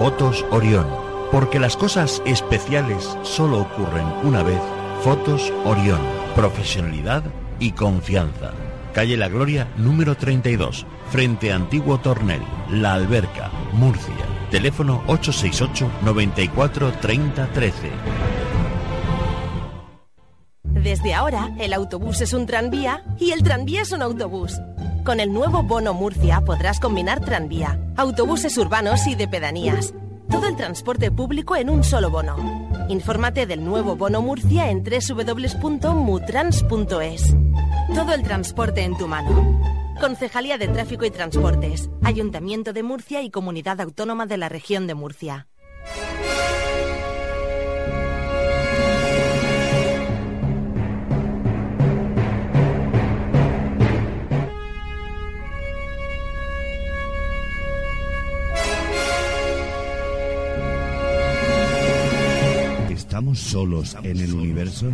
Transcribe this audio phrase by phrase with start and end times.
[0.00, 0.86] Fotos Orión.
[1.30, 4.58] Porque las cosas especiales solo ocurren una vez.
[5.04, 6.00] Fotos Orión.
[6.34, 7.22] Profesionalidad
[7.58, 8.52] y confianza.
[8.94, 14.24] Calle La Gloria, número 32, frente Antiguo Tornel, La Alberca, Murcia.
[14.50, 17.90] Teléfono 868 94 30 13.
[20.62, 24.58] Desde ahora, el autobús es un tranvía y el tranvía es un autobús.
[25.10, 29.92] Con el nuevo Bono Murcia podrás combinar tranvía, autobuses urbanos y de pedanías.
[30.30, 32.36] Todo el transporte público en un solo bono.
[32.88, 37.36] Infórmate del nuevo Bono Murcia en www.mutrans.es.
[37.92, 39.60] Todo el transporte en tu mano.
[40.00, 44.94] Concejalía de Tráfico y Transportes, Ayuntamiento de Murcia y Comunidad Autónoma de la Región de
[44.94, 45.48] Murcia.
[63.20, 64.90] ¿Estamos solos en el universo?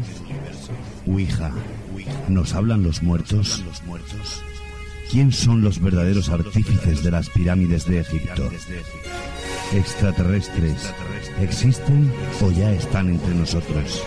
[1.07, 1.53] Ouija,
[2.27, 3.63] ¿nos hablan los muertos?
[5.09, 8.51] ¿Quién son los verdaderos artífices de las pirámides de Egipto?
[9.75, 10.93] ¿Extraterrestres
[11.41, 14.03] existen o ya están entre nosotros?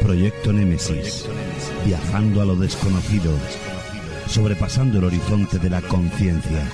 [0.00, 1.26] Proyecto Némesis,
[1.86, 3.30] viajando a lo desconocido,
[4.26, 6.68] sobrepasando el horizonte de la conciencia.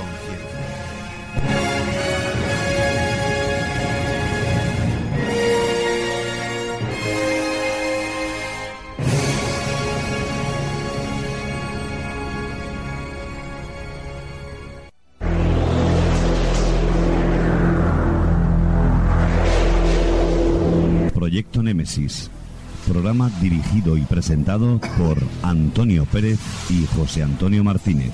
[22.89, 26.39] Programa dirigido y presentado por Antonio Pérez
[26.71, 28.13] y José Antonio Martínez.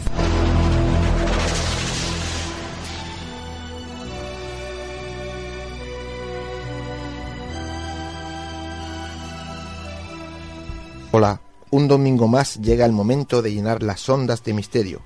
[11.13, 15.03] Hola, un domingo más llega el momento de llenar las ondas de misterio.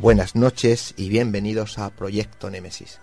[0.00, 2.98] Buenas noches y bienvenidos a Proyecto Némesis.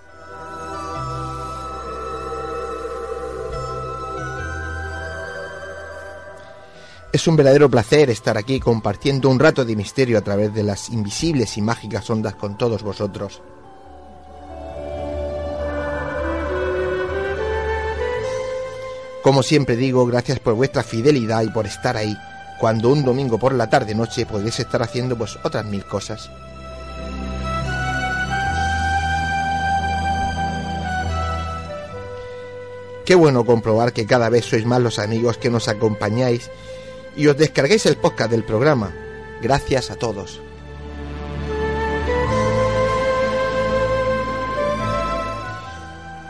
[7.11, 10.89] Es un verdadero placer estar aquí compartiendo un rato de misterio a través de las
[10.89, 13.41] invisibles y mágicas ondas con todos vosotros.
[19.23, 22.15] Como siempre digo, gracias por vuestra fidelidad y por estar ahí,
[22.59, 26.29] cuando un domingo por la tarde noche podéis estar haciendo pues otras mil cosas.
[33.03, 36.51] Qué bueno comprobar que cada vez sois más los amigos que nos acompañáis
[37.15, 38.93] y os descarguéis el podcast del programa.
[39.41, 40.41] Gracias a todos.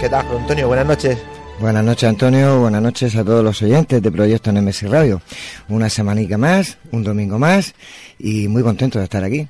[0.00, 0.68] ¿Qué tal, Antonio?
[0.68, 1.18] Buenas noches.
[1.58, 2.60] Buenas noches, Antonio.
[2.60, 5.20] Buenas noches a todos los oyentes de Proyecto Nemesis Radio.
[5.68, 7.74] Una semanica más, un domingo más
[8.16, 9.48] y muy contento de estar aquí.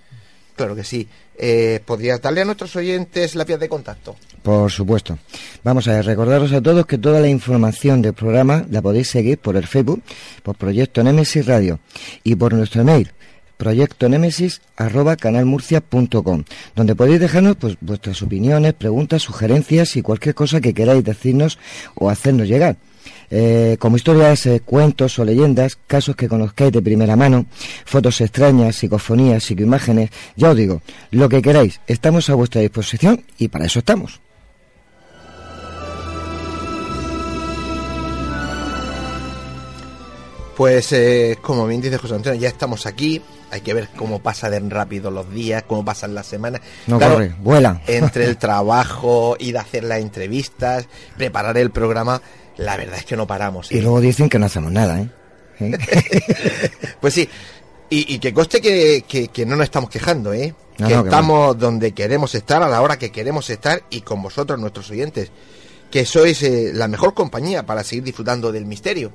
[0.57, 1.07] Claro que sí.
[1.37, 4.17] Eh, ¿Podrías darle a nuestros oyentes la vía de contacto?
[4.43, 5.19] Por supuesto.
[5.63, 9.57] Vamos a recordaros a todos que toda la información del programa la podéis seguir por
[9.57, 10.03] el Facebook,
[10.43, 11.79] por Proyecto Nemesis Radio
[12.25, 13.13] y por nuestro email
[13.59, 16.45] proyectonemesis@canalmurcia.com,
[16.75, 21.59] donde podéis dejarnos pues, vuestras opiniones, preguntas, sugerencias y cualquier cosa que queráis decirnos
[21.95, 22.79] o hacernos llegar.
[23.31, 27.47] eh, como historias, eh, cuentos o leyendas, casos que conozcáis de primera mano,
[27.85, 33.49] fotos extrañas, psicofonías, psicoimágenes, ya os digo, lo que queráis, estamos a vuestra disposición y
[33.49, 34.21] para eso estamos.
[40.57, 43.23] Pues eh, como bien dice José Antonio, ya estamos aquí.
[43.51, 46.61] Hay que ver cómo pasan rápido los días, cómo pasan las semanas.
[46.87, 47.81] No corre, vuela.
[47.87, 50.87] Entre el trabajo, ir a hacer las entrevistas,
[51.17, 52.21] preparar el programa,
[52.57, 53.73] la verdad es que no paramos.
[53.73, 55.09] Y luego dicen que no hacemos nada, ¿eh?
[55.61, 55.79] ¿Eh?
[57.01, 57.29] pues sí,
[57.91, 59.03] y, que coste que,
[59.33, 60.55] que, no nos estamos quejando, ¿eh?
[60.77, 64.91] que estamos donde queremos estar, a la hora que queremos estar y con vosotros, nuestros
[64.91, 65.31] oyentes,
[65.91, 69.13] que sois eh, la mejor compañía para seguir disfrutando del misterio.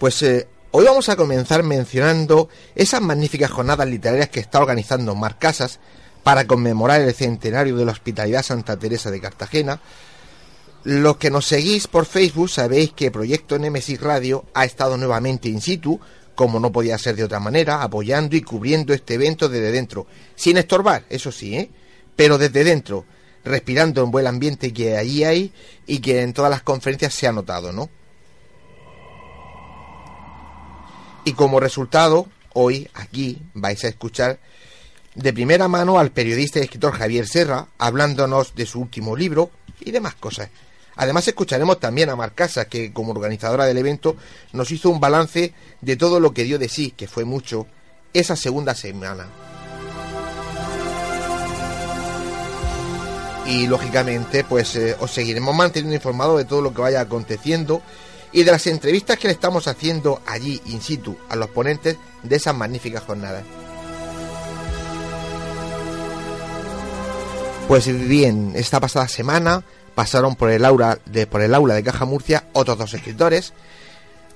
[0.00, 5.38] Pues eh, hoy vamos a comenzar mencionando esas magníficas jornadas literarias que está organizando Mar
[5.38, 5.78] Casas
[6.22, 9.82] para conmemorar el centenario de la Hospitalidad Santa Teresa de Cartagena.
[10.84, 15.60] Los que nos seguís por Facebook sabéis que Proyecto Nemesis Radio ha estado nuevamente in
[15.60, 16.00] situ,
[16.34, 20.56] como no podía ser de otra manera, apoyando y cubriendo este evento desde dentro, sin
[20.56, 21.70] estorbar, eso sí, ¿eh?
[22.16, 23.04] pero desde dentro,
[23.44, 25.52] respirando en buen ambiente que allí hay
[25.86, 27.90] y que en todas las conferencias se ha notado, ¿no?
[31.30, 34.40] Y como resultado, hoy aquí vais a escuchar
[35.14, 39.92] de primera mano al periodista y escritor Javier Serra hablándonos de su último libro y
[39.92, 40.48] demás cosas.
[40.96, 44.16] Además escucharemos también a Marcasa, que como organizadora del evento
[44.52, 47.68] nos hizo un balance de todo lo que dio de sí, que fue mucho,
[48.12, 49.28] esa segunda semana.
[53.46, 57.82] Y lógicamente, pues eh, os seguiremos manteniendo informados de todo lo que vaya aconteciendo
[58.32, 62.36] y de las entrevistas que le estamos haciendo allí in situ a los ponentes de
[62.36, 63.44] esas magníficas jornadas.
[67.68, 69.62] Pues bien, esta pasada semana
[69.94, 73.52] pasaron por el aula de, por el aula de Caja Murcia otros dos escritores.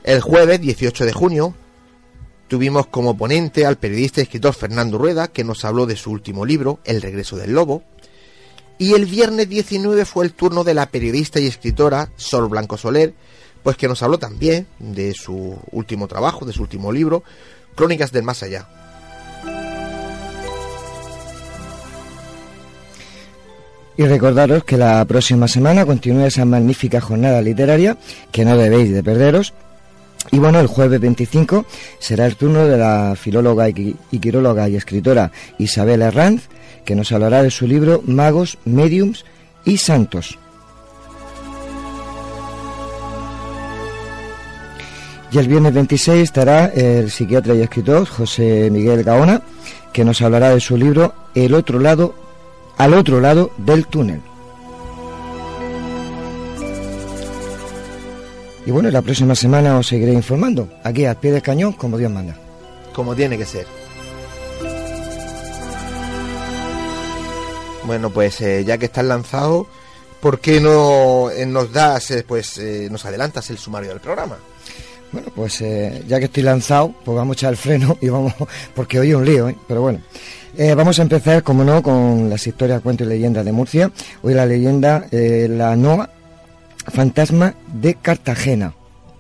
[0.05, 1.55] El jueves 18 de junio
[2.49, 6.45] tuvimos como ponente al periodista y escritor Fernando Rueda, que nos habló de su último
[6.45, 7.83] libro, El regreso del lobo.
[8.79, 13.15] Y el viernes 19 fue el turno de la periodista y escritora Sol Blanco Soler,
[13.65, 17.25] pues que nos habló también de su último trabajo, de su último libro,
[17.75, 18.69] Crónicas del Más Allá.
[23.97, 27.97] Y recordaros que la próxima semana continúa esa magnífica jornada literaria
[28.33, 29.55] que no debéis de perderos.
[30.31, 31.65] Y bueno, el jueves 25
[31.99, 36.49] será el turno de la filóloga y quiróloga y escritora Isabel Herranz,
[36.85, 39.25] que nos hablará de su libro Magos, Mediums
[39.65, 40.39] y Santos.
[45.35, 49.43] Y el viernes 26 estará el psiquiatra y escritor José Miguel Gaona,
[49.93, 52.15] que nos hablará de su libro El otro lado,
[52.77, 54.21] al otro lado del túnel.
[58.65, 62.13] Y bueno, la próxima semana os seguiré informando, aquí al pie del cañón, como Dios
[62.13, 62.37] manda.
[62.93, 63.67] Como tiene que ser.
[67.87, 69.67] Bueno, pues eh, ya que estás lanzado,
[70.21, 74.37] ¿por qué no eh, nos das, eh, pues nos adelantas el sumario del programa?
[75.15, 78.35] Bueno, pues eh, ya que estoy lanzado, pues vamos a echar el freno y vamos,
[78.75, 79.57] porque hoy es un lío, ¿eh?
[79.69, 80.01] pero bueno.
[80.57, 83.93] Eh, vamos a empezar, como no, con las historias, cuentos y leyendas de Murcia.
[84.23, 86.11] Hoy la leyenda, la NOA,
[86.93, 88.75] fantasma de Cartagena.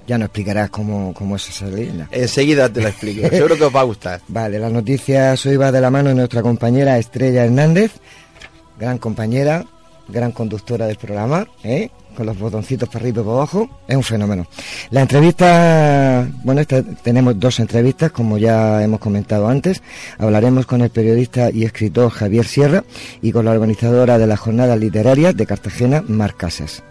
[0.06, 2.08] Ya nos explicarás cómo, cómo es esa leyenda.
[2.10, 4.20] Enseguida te la explico, seguro que os va a gustar.
[4.26, 7.92] Vale, las noticias hoy va de la mano de nuestra compañera Estrella Hernández,
[8.78, 9.64] gran compañera,
[10.08, 11.90] gran conductora del programa, ¿eh?
[12.14, 14.46] Con los botoncitos para arriba y abajo, es un fenómeno.
[14.90, 16.62] La entrevista, bueno,
[17.02, 19.82] tenemos dos entrevistas, como ya hemos comentado antes.
[20.18, 22.84] Hablaremos con el periodista y escritor Javier Sierra
[23.20, 26.82] y con la organizadora de las jornadas literarias de Cartagena, Mar Casas.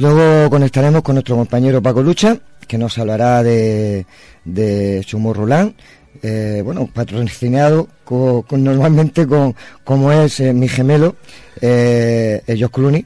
[0.00, 4.06] Luego conectaremos con nuestro compañero Paco Lucha, que nos hablará de,
[4.54, 5.74] de Chumorrulán,
[6.22, 9.54] eh, bueno, patrocinado con, normalmente con
[9.84, 11.16] como es eh, mi gemelo,
[11.60, 13.04] eh, Josh Clooney,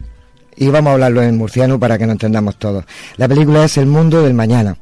[0.57, 2.85] y vamos a hablarlo en murciano para que nos entendamos todos.
[3.17, 4.77] La película es El mundo del mañana.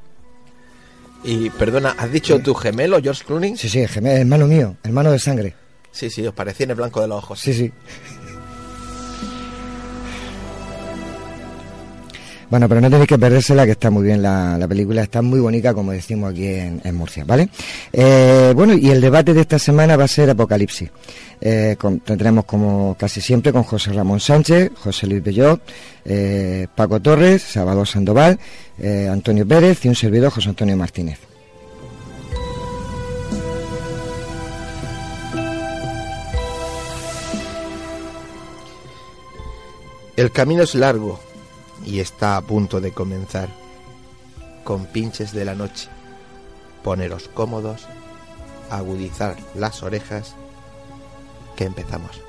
[1.24, 3.56] Y perdona, ¿has dicho tu gemelo, George Clooney?
[3.56, 5.54] Sí, sí, gemelo, hermano mío, hermano de sangre.
[5.92, 7.38] Sí, sí, os parecía en el blanco de los ojos.
[7.38, 7.70] Sí, sí.
[12.52, 15.72] Bueno, pero no tenéis que perdérsela, que está muy bien la, película, está muy bonita,
[15.72, 17.48] como decimos aquí en, Murcia, ¿vale?
[17.90, 20.90] Eh, bueno, y el debate de esta semana va a ser Apocalipsis.
[21.40, 25.62] Eh, tendremos como casi siempre con José Ramón Sánchez, José Luis Bellot,
[26.04, 28.38] eh, Paco Torres, Salvador Sandoval,
[29.10, 31.20] Antonio Pérez y un servidor José Antonio Martínez.
[40.16, 41.18] El camino es largo,
[41.84, 43.48] y está a punto de comenzar.
[44.64, 45.88] Con pinches de la noche,
[46.84, 47.86] poneros cómodos,
[48.70, 50.34] agudizar las orejas,
[51.56, 52.20] que empezamos.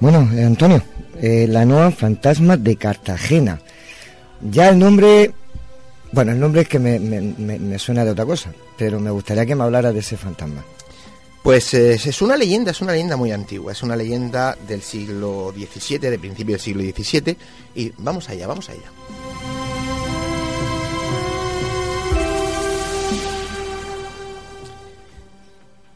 [0.00, 0.82] Bueno, eh, Antonio,
[1.20, 3.60] eh, la nueva fantasma de Cartagena.
[4.40, 5.34] Ya el nombre,
[6.12, 9.64] bueno, el nombre es que me, suena de otra cosa, pero me gustaría que me
[9.64, 10.64] hablara de ese fantasma.
[11.42, 15.52] Pues eh, es una leyenda, es una leyenda muy antigua, es una leyenda del siglo
[15.56, 17.36] XVII, de principio del siglo XVII,
[17.74, 18.92] y vamos allá, vamos allá.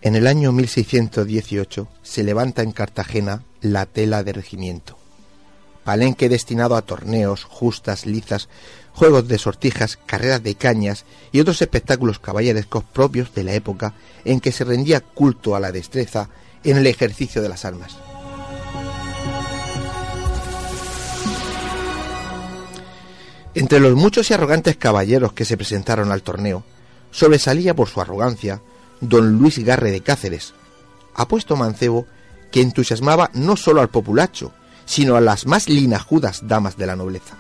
[0.01, 5.02] En el año 1618 se levanta en Cartagena la tela de regimiento
[5.85, 8.49] palenque destinado a torneos, justas, lizas,
[8.93, 14.41] juegos de sortijas, carreras de cañas y otros espectáculos caballerescos propios de la época en
[14.41, 16.29] que se rendía culto a la destreza
[16.65, 17.97] en el ejercicio de las armas.
[23.55, 26.65] Entre los muchos y arrogantes caballeros que se presentaron al torneo,
[27.11, 28.63] sobresalía por su arrogancia
[29.01, 30.55] don Luis Garre de Cáceres,
[31.15, 32.07] apuesto mancebo
[32.51, 34.53] que entusiasmaba no solo al populacho,
[34.93, 37.35] sino a las más linajudas damas de la nobleza.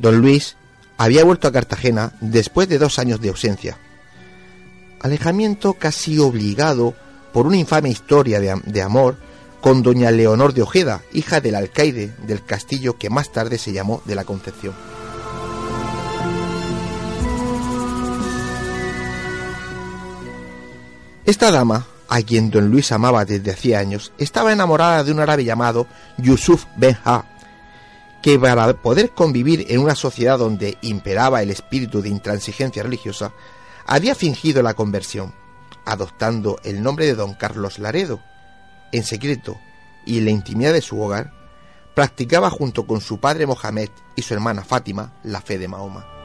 [0.00, 0.56] Don Luis
[0.98, 3.78] había vuelto a Cartagena después de dos años de ausencia.
[5.00, 6.96] Alejamiento casi obligado
[7.32, 9.16] por una infame historia de, de, amor
[9.60, 14.02] con doña Leonor de Ojeda, hija del alcaide del castillo que más tarde se llamó
[14.06, 14.74] de la Concepción.
[21.30, 25.44] Esta dama, a quien don Luis amaba desde hacía años, estaba enamorada de un árabe
[25.44, 25.86] llamado
[26.18, 27.24] Yusuf Ben Ha,
[28.20, 33.32] que para poder convivir en una sociedad donde imperaba el espíritu de intransigencia religiosa,
[33.86, 35.32] había fingido la conversión,
[35.84, 38.20] adoptando el nombre de don Carlos Laredo.
[38.90, 39.56] En secreto
[40.04, 41.32] y en la intimidad de su hogar,
[41.94, 46.19] practicaba junto con su padre Mohamed y su hermana Fátima la fe de Mahoma.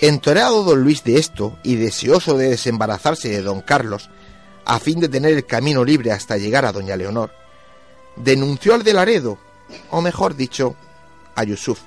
[0.00, 4.10] Entorado don Luis de esto y deseoso de desembarazarse de don Carlos,
[4.64, 7.32] a fin de tener el camino libre hasta llegar a doña Leonor,
[8.14, 9.38] denunció al de Laredo,
[9.90, 10.76] o mejor dicho,
[11.34, 11.80] a Yusuf,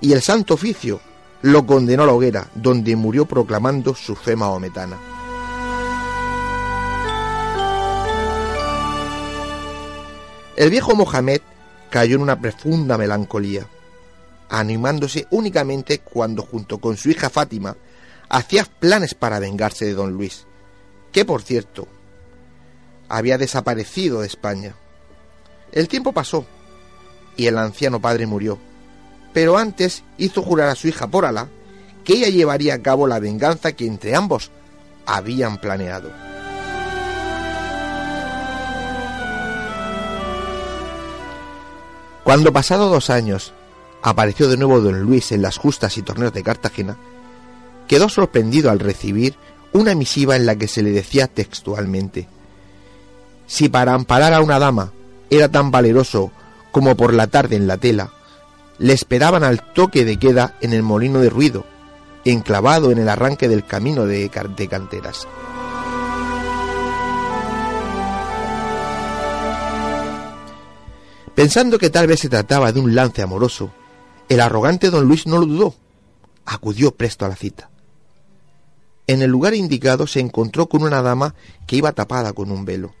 [0.00, 1.00] y el santo oficio
[1.42, 4.96] lo condenó a la hoguera, donde murió proclamando su fe maometana.
[10.56, 11.40] El viejo Mohamed
[11.90, 13.66] cayó en una profunda melancolía
[14.52, 17.74] animándose únicamente cuando junto con su hija Fátima
[18.28, 20.44] hacía planes para vengarse de don Luis,
[21.10, 21.88] que por cierto
[23.08, 24.74] había desaparecido de España.
[25.72, 26.44] El tiempo pasó
[27.34, 28.58] y el anciano padre murió,
[29.32, 31.48] pero antes hizo jurar a su hija por Alá
[32.04, 34.50] que ella llevaría a cabo la venganza que entre ambos
[35.06, 36.12] habían planeado.
[42.22, 43.54] Cuando pasado dos años
[44.02, 46.96] apareció de nuevo don Luis en las justas y torneos de Cartagena,
[47.88, 49.36] quedó sorprendido al recibir
[49.72, 52.28] una misiva en la que se le decía textualmente,
[53.46, 54.92] si para amparar a una dama
[55.30, 56.30] era tan valeroso
[56.70, 58.10] como por la tarde en la tela,
[58.78, 61.64] le esperaban al toque de queda en el molino de ruido,
[62.24, 65.26] enclavado en el arranque del camino de, canteras.
[71.34, 73.70] Pensando que tal vez se trataba de un lance amoroso,
[74.32, 75.74] el arrogante don Luis no lo dudó.
[76.46, 77.70] Acudió presto a la cita.
[79.06, 81.34] En el lugar indicado se encontró con una dama
[81.66, 82.94] que iba tapada con un velo,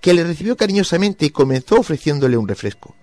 [0.00, 2.94] que le recibió cariñosamente y comenzó ofreciéndole un refresco.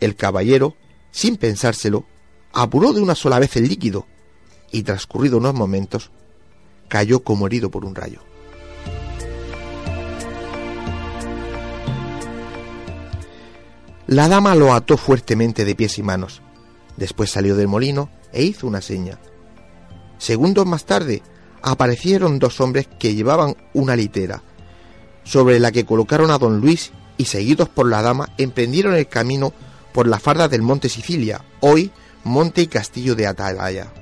[0.00, 0.74] El caballero,
[1.10, 2.06] sin pensárselo,
[2.54, 4.06] apuró de una sola vez el líquido
[4.70, 6.12] y transcurrido unos momentos,
[6.88, 8.22] cayó como herido por un rayo.
[14.06, 16.40] La dama lo ató fuertemente de pies y manos,
[16.96, 19.18] Después salió del molino e hizo una seña.
[20.18, 21.22] Segundos más tarde,
[21.62, 24.42] aparecieron dos hombres que llevaban una litera,
[25.24, 29.52] sobre la que colocaron a don Luis y seguidos por la dama emprendieron el camino
[29.92, 31.90] por la farda del monte Sicilia, hoy
[32.24, 33.92] monte y castillo de Atalaya.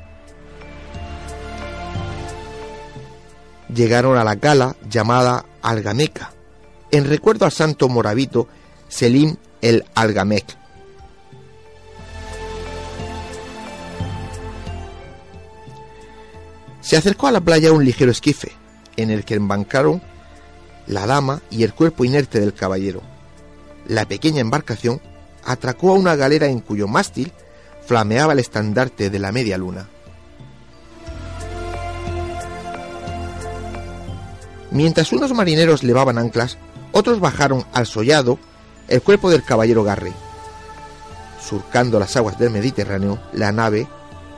[3.72, 6.32] Llegaron a la cala llamada Algameca,
[6.90, 8.49] en recuerdo al santo moravito
[8.88, 10.62] Selim el Algamec.
[16.82, 18.52] Se acercó a la playa un ligero esquife,
[18.96, 20.02] en el que embarcaron
[20.86, 23.00] la dama y el cuerpo inerte del caballero.
[23.86, 25.00] La pequeña embarcación
[25.44, 27.32] atracó a una galera en cuyo mástil
[27.86, 29.88] flameaba el estandarte de la media luna.
[34.72, 36.58] Mientras unos marineros levaban anclas,
[36.92, 38.38] otros bajaron al sollado
[38.88, 40.12] el cuerpo del caballero Garry.
[41.40, 43.86] Surcando las aguas del Mediterráneo, la nave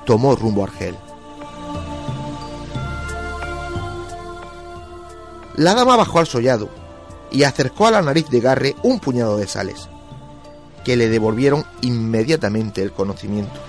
[0.04, 0.96] tomó rumbo a Argel.
[5.56, 6.68] La dama bajó al sollado
[7.30, 9.88] y acercó a la nariz de Garre un puñado de sales,
[10.84, 13.60] que le devolvieron inmediatamente el conocimiento.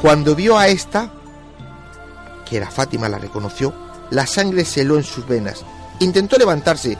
[0.00, 1.12] Cuando vio a esta,
[2.48, 3.74] que era Fátima, la reconoció,
[4.10, 5.64] la sangre se heló en sus venas.
[6.00, 6.98] Intentó levantarse,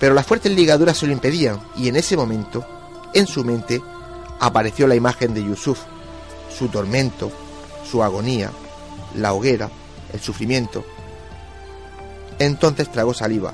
[0.00, 2.66] pero las fuertes ligaduras se lo impedían, y en ese momento,
[3.12, 3.82] en su mente,
[4.40, 5.78] apareció la imagen de Yusuf,
[6.56, 7.30] su tormento,
[7.88, 8.50] su agonía,
[9.14, 9.70] la hoguera,
[10.14, 10.86] el sufrimiento.
[12.38, 13.52] Entonces tragó saliva,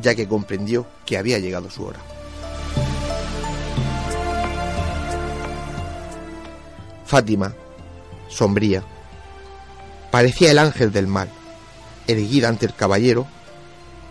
[0.00, 1.98] ya que comprendió que había llegado su hora.
[7.04, 7.52] Fátima,
[8.28, 8.84] sombría,
[10.12, 11.28] parecía el ángel del mal,
[12.06, 13.26] erguida ante el caballero,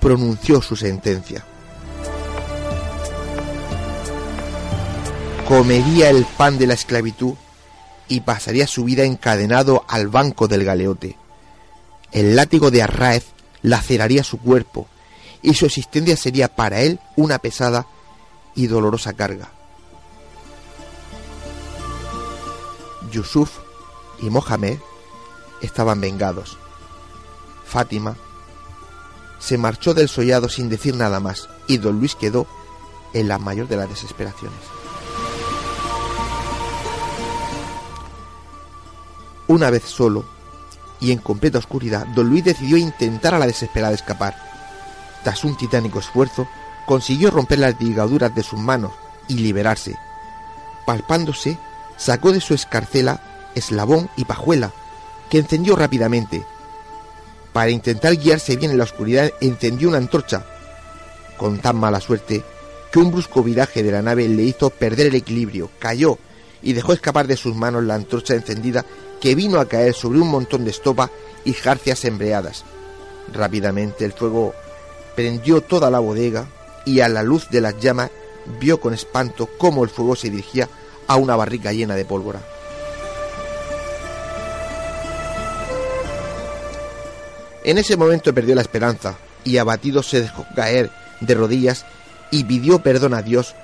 [0.02, 1.46] pronunció su sentencia.
[5.48, 7.36] Comería el pan de la esclavitud
[8.10, 11.19] y pasaría su vida encadenado al banco del galeote.
[12.12, 13.26] El látigo de Arraez
[13.62, 14.88] laceraría su cuerpo
[15.42, 17.86] y su existencia sería para él una pesada
[18.56, 19.50] y dolorosa carga.
[23.12, 23.58] Yusuf
[24.20, 24.80] y Mohamed
[25.62, 26.58] estaban vengados.
[27.66, 28.16] Fátima
[29.40, 32.48] se marchó del sollado sin decir nada más y don Luis quedó
[33.14, 34.60] en la mayor de las desesperaciones.
[39.48, 40.26] Una vez solo,
[41.02, 44.36] y en completa oscuridad, don Luis decidió intentar a la desesperada escapar.
[45.24, 46.48] Tras un titánico esfuerzo,
[46.86, 48.92] consiguió romper las ligaduras de sus manos
[49.28, 49.98] y liberarse.
[50.86, 51.58] Palpándose,
[51.98, 53.22] sacó de su escarcela
[53.56, 54.72] eslabón y pajuela,
[55.30, 56.46] que encendió rápidamente.
[57.54, 60.46] Para intentar guiarse bien en la oscuridad, encendió una antorcha,
[61.38, 62.44] con tan mala suerte
[62.92, 66.18] que un brusco viraje de la nave le hizo perder el equilibrio, cayó
[66.62, 68.86] y dejó escapar de sus manos la antorcha encendida
[69.20, 71.12] que vino a caer sobre un montón de estopa
[71.46, 72.64] y jarcias embreadas.
[73.34, 74.54] Rápidamente el fuego
[75.16, 76.48] prendió toda la bodega
[76.86, 78.12] y a la luz de las llamas
[78.60, 80.70] vio con espanto cómo el fuego se dirigía
[81.08, 82.42] a una barrica llena de pólvora.
[87.64, 91.86] En ese momento perdió la esperanza y abatido se dejó caer de rodillas
[92.32, 93.56] y pidió perdón a Dios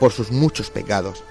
[0.00, 1.22] por sus muchos pecados.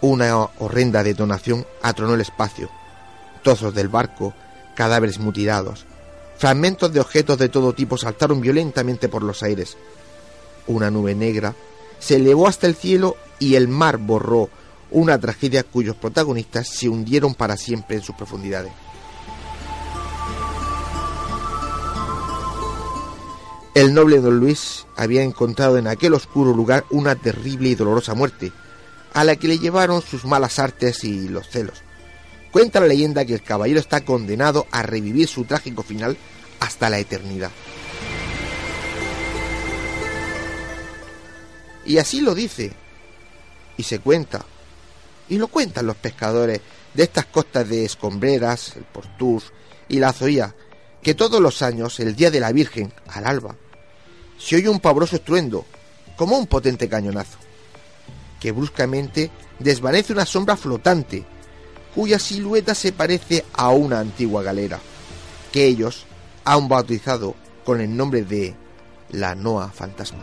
[0.00, 2.68] Una horrenda detonación atronó el espacio.
[3.42, 4.34] Trozos del barco,
[4.74, 5.86] cadáveres mutilados,
[6.36, 9.76] fragmentos de objetos de todo tipo saltaron violentamente por los aires.
[10.66, 11.54] Una nube negra
[11.98, 14.50] se elevó hasta el cielo y el mar borró
[14.90, 18.72] una tragedia cuyos protagonistas se hundieron para siempre en sus profundidades.
[23.74, 28.50] El noble don Luis había encontrado en aquel oscuro lugar una terrible y dolorosa muerte,
[29.16, 31.80] a la que le llevaron sus malas artes y los celos.
[32.52, 36.18] Cuenta la leyenda que el caballero está condenado a revivir su trágico final
[36.60, 37.50] hasta la eternidad.
[41.86, 42.74] Y así lo dice,
[43.78, 44.44] y se cuenta,
[45.30, 46.60] y lo cuentan los pescadores
[46.92, 49.50] de estas costas de Escombreras, el Portús
[49.88, 50.54] y la Zoía,
[51.02, 53.56] que todos los años, el día de la Virgen, al alba,
[54.36, 55.64] se oye un pavoroso estruendo,
[56.16, 57.45] como un potente cañonazo
[58.40, 61.24] que bruscamente desvanece una sombra flotante,
[61.94, 64.78] cuya silueta se parece a una antigua galera,
[65.52, 66.04] que ellos
[66.44, 68.54] han bautizado con el nombre de
[69.10, 70.20] la Noa Fantasma.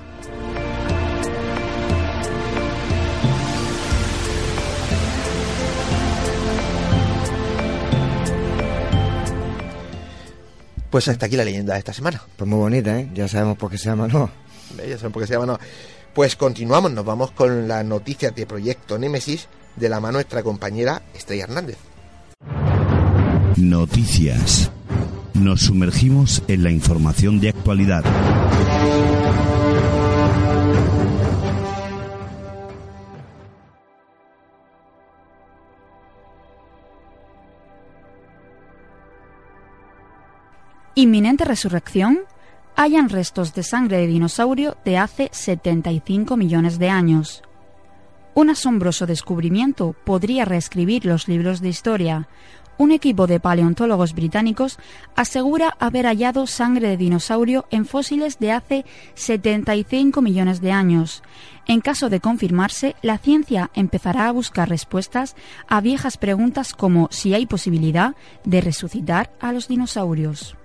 [10.93, 12.21] Pues hasta aquí la leyenda de esta semana.
[12.37, 13.09] Pues muy bonita, ¿eh?
[13.15, 14.29] Ya sabemos por qué se llama Noa.
[14.77, 15.59] Ya sabemos por qué se llama Noa.
[16.13, 20.43] Pues continuamos, nos vamos con las noticias de Proyecto Némesis de la mano de nuestra
[20.43, 21.77] compañera Estrella Hernández.
[23.57, 24.69] Noticias.
[25.33, 28.03] Nos sumergimos en la información de actualidad.
[40.93, 42.19] Inminente resurrección.
[42.75, 47.43] Hayan restos de sangre de dinosaurio de hace 75 millones de años.
[48.33, 52.27] Un asombroso descubrimiento podría reescribir los libros de historia.
[52.79, 54.79] Un equipo de paleontólogos británicos
[55.15, 61.21] asegura haber hallado sangre de dinosaurio en fósiles de hace 75 millones de años.
[61.67, 65.35] En caso de confirmarse, la ciencia empezará a buscar respuestas
[65.67, 70.57] a viejas preguntas como si hay posibilidad de resucitar a los dinosaurios.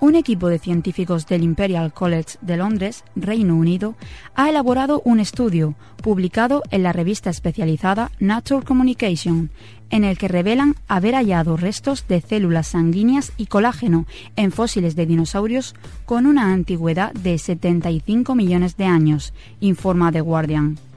[0.00, 3.96] Un equipo de científicos del Imperial College de Londres, Reino Unido,
[4.36, 9.50] ha elaborado un estudio publicado en la revista especializada Nature Communication,
[9.90, 14.06] en el que revelan haber hallado restos de células sanguíneas y colágeno
[14.36, 15.74] en fósiles de dinosaurios
[16.06, 20.87] con una antigüedad de 75 millones de años, informa The Guardian.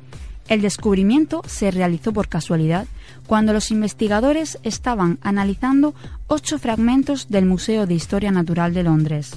[0.52, 2.86] El descubrimiento se realizó por casualidad
[3.26, 5.96] cuando los investigadores estaban analizando
[6.28, 9.32] ocho fragmentos del Museo de Historia Natural de Londres.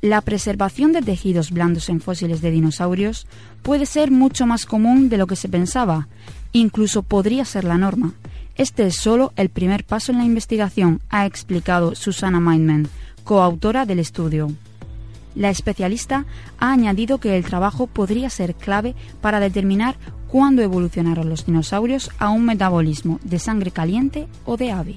[0.00, 3.26] La preservación de tejidos blandos en fósiles de dinosaurios
[3.62, 6.06] puede ser mucho más común de lo que se pensaba,
[6.52, 8.12] incluso podría ser la norma.
[8.54, 12.86] Este es solo el primer paso en la investigación, ha explicado Susana Mindman,
[13.24, 14.52] coautora del estudio.
[15.38, 16.26] La especialista
[16.58, 19.94] ha añadido que el trabajo podría ser clave para determinar
[20.26, 24.96] cuándo evolucionaron los dinosaurios a un metabolismo de sangre caliente o de ave.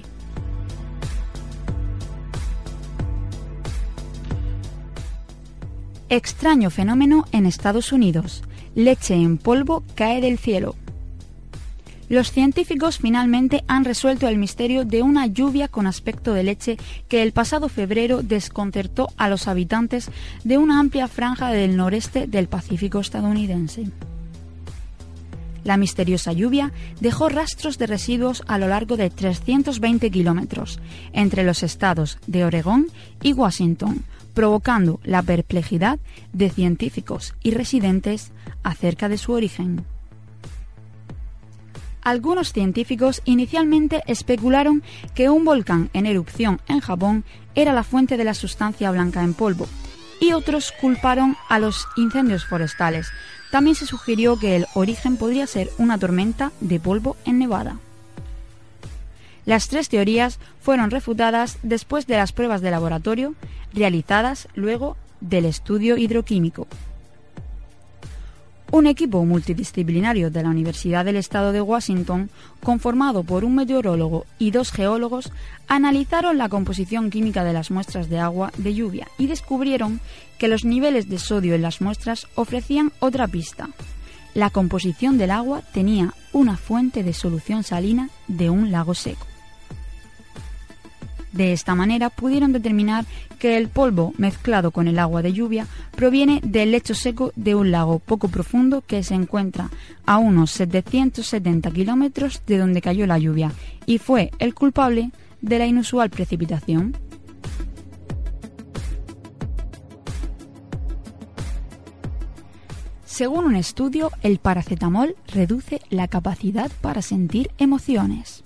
[6.08, 8.42] Extraño fenómeno en Estados Unidos.
[8.74, 10.74] Leche en polvo cae del cielo
[12.12, 16.76] los científicos finalmente han resuelto el misterio de una lluvia con aspecto de leche
[17.08, 20.10] que el pasado febrero desconcertó a los habitantes
[20.44, 23.86] de una amplia franja del noreste del Pacífico estadounidense.
[25.64, 26.70] La misteriosa lluvia
[27.00, 30.80] dejó rastros de residuos a lo largo de 320 kilómetros
[31.14, 32.88] entre los estados de Oregón
[33.22, 35.98] y Washington, provocando la perplejidad
[36.34, 39.86] de científicos y residentes acerca de su origen.
[42.02, 44.82] Algunos científicos inicialmente especularon
[45.14, 49.34] que un volcán en erupción en Japón era la fuente de la sustancia blanca en
[49.34, 49.68] polvo,
[50.20, 53.08] y otros culparon a los incendios forestales.
[53.52, 57.78] También se sugirió que el origen podría ser una tormenta de polvo en Nevada.
[59.46, 63.34] Las tres teorías fueron refutadas después de las pruebas de laboratorio
[63.72, 66.66] realizadas luego del estudio hidroquímico.
[68.72, 72.30] Un equipo multidisciplinario de la Universidad del Estado de Washington,
[72.62, 75.30] conformado por un meteorólogo y dos geólogos,
[75.68, 80.00] analizaron la composición química de las muestras de agua de lluvia y descubrieron
[80.38, 83.68] que los niveles de sodio en las muestras ofrecían otra pista.
[84.32, 89.31] La composición del agua tenía una fuente de solución salina de un lago seco.
[91.32, 93.06] De esta manera pudieron determinar
[93.38, 95.66] que el polvo mezclado con el agua de lluvia
[95.96, 99.70] proviene del lecho seco de un lago poco profundo que se encuentra
[100.04, 103.52] a unos 770 kilómetros de donde cayó la lluvia
[103.86, 106.96] y fue el culpable de la inusual precipitación.
[113.04, 118.41] Según un estudio, el paracetamol reduce la capacidad para sentir emociones.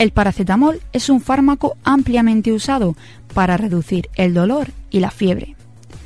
[0.00, 2.96] El paracetamol es un fármaco ampliamente usado
[3.34, 5.56] para reducir el dolor y la fiebre.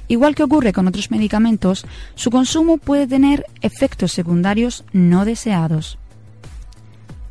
[0.09, 5.97] Igual que ocurre con otros medicamentos, su consumo puede tener efectos secundarios no deseados.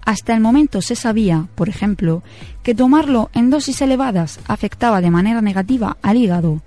[0.06, 2.24] Hasta el momento se sabía, por ejemplo,
[2.64, 6.62] que tomarlo en dosis elevadas afectaba de manera negativa al hígado,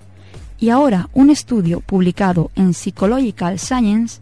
[0.59, 4.21] y ahora un estudio publicado en Psychological Science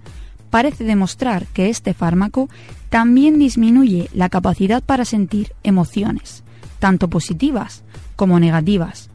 [0.51, 2.49] parece demostrar que este fármaco
[2.95, 6.45] también disminuye la capacidad para sentir emociones,
[6.79, 7.83] tanto positivas
[8.15, 9.11] como negativas.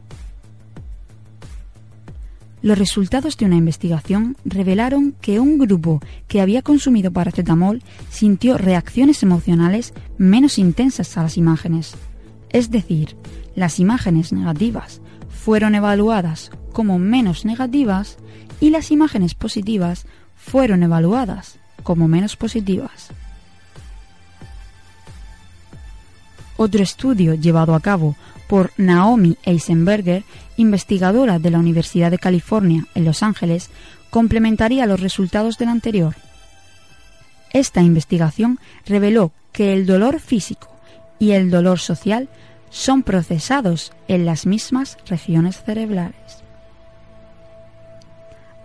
[2.62, 9.24] Los resultados de una investigación revelaron que un grupo que había consumido paracetamol sintió reacciones
[9.24, 11.96] emocionales menos intensas a las imágenes.
[12.50, 13.16] Es decir,
[13.56, 18.18] las imágenes negativas fueron evaluadas como menos negativas
[18.60, 23.14] y las imágenes positivas fueron evaluadas como menos positivas.
[26.62, 28.18] Otro estudio llevado a cabo
[28.50, 30.26] por Naomi Eisenberger,
[30.58, 33.70] investigadora de la Universidad de California en Los Ángeles,
[34.10, 36.16] complementaría los resultados del anterior.
[37.54, 40.68] Esta investigación reveló que el dolor físico
[41.18, 42.28] y el dolor social
[42.70, 46.44] son procesados en las mismas regiones cerebrales.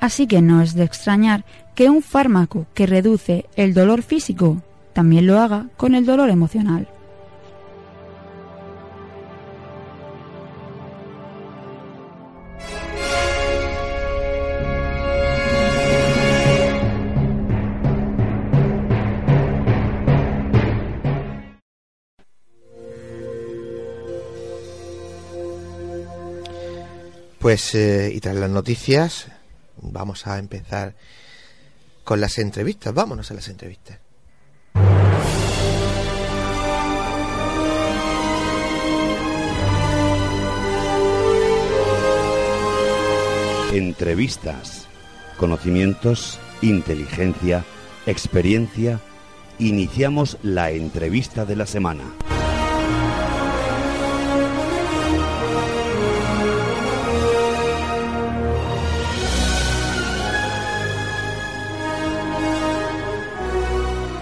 [0.01, 1.45] Así que no es de extrañar
[1.77, 4.63] que un fármaco que reduce el dolor físico
[4.95, 6.89] también lo haga con el dolor emocional.
[27.45, 29.27] Pues, eh, y tras las noticias,
[29.77, 30.95] vamos a empezar
[32.03, 32.95] con las entrevistas.
[32.95, 33.99] Vámonos a las entrevistas.
[43.75, 44.87] Entrevistas.
[45.37, 47.63] Conocimientos, inteligencia,
[48.07, 49.01] experiencia.
[49.59, 52.05] Iniciamos la entrevista de la semana.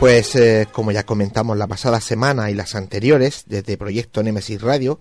[0.03, 4.99] Pues eh, como ya comentamos la pasada semana y las anteriores desde Proyecto Nemesis Radio,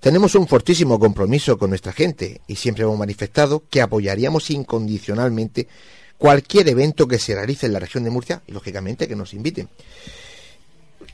[0.00, 5.68] tenemos un fortísimo compromiso con nuestra gente y siempre hemos manifestado que apoyaríamos incondicionalmente
[6.18, 9.68] cualquier evento que se realice en la región de Murcia y lógicamente que nos inviten.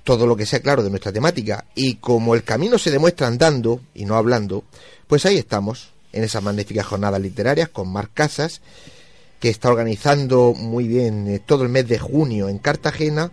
[0.05, 3.83] Todo lo que sea claro de nuestra temática y como el camino se demuestra andando
[3.93, 4.65] y no hablando,
[5.07, 8.63] pues ahí estamos en esas magníficas jornadas literarias con Marc Casas
[9.41, 13.31] que está organizando muy bien eh, todo el mes de junio en Cartagena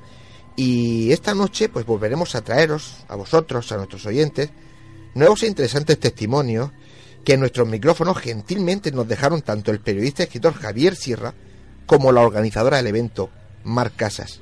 [0.55, 4.49] y esta noche pues volveremos a traeros a vosotros, a nuestros oyentes,
[5.13, 6.71] nuevos e interesantes testimonios
[7.23, 11.33] que en nuestros micrófonos gentilmente nos dejaron tanto el periodista y escritor Javier Sierra
[11.85, 13.29] como la organizadora del evento,
[13.63, 14.41] Mar Casas.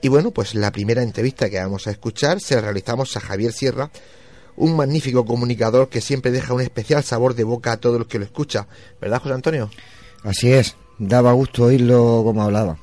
[0.00, 3.52] Y bueno, pues la primera entrevista que vamos a escuchar se la realizamos a Javier
[3.52, 3.90] Sierra,
[4.58, 8.18] un magnífico comunicador que siempre deja un especial sabor de boca a todos los que
[8.18, 8.66] lo escucha.
[9.00, 9.70] ¿Verdad, José Antonio?
[10.24, 12.78] Así es, daba gusto oírlo como hablaba.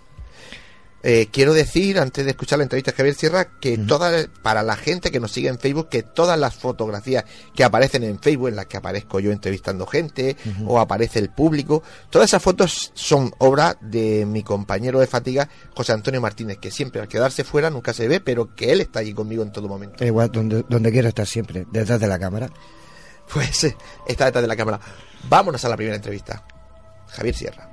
[1.07, 4.75] Eh, quiero decir, antes de escuchar la entrevista de Javier Sierra, que toda, para la
[4.75, 8.55] gente que nos sigue en Facebook, que todas las fotografías que aparecen en Facebook, en
[8.55, 13.77] las que aparezco yo entrevistando gente, o aparece el público, todas esas fotos son obra
[13.81, 18.07] de mi compañero de fatiga, José Antonio Martínez, que siempre al quedarse fuera nunca se
[18.07, 20.03] ve, pero que él está allí conmigo en todo momento.
[20.03, 22.49] Igual, donde, donde quiera estar siempre, detrás de la cámara.
[23.31, 24.79] Pues eh, está detrás de la cámara.
[25.29, 26.43] Vámonos a la primera entrevista.
[27.09, 27.69] Javier Sierra.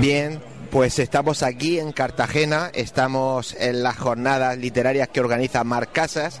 [0.00, 6.40] Bien, pues estamos aquí en Cartagena, estamos en las jornadas literarias que organiza Mar Casas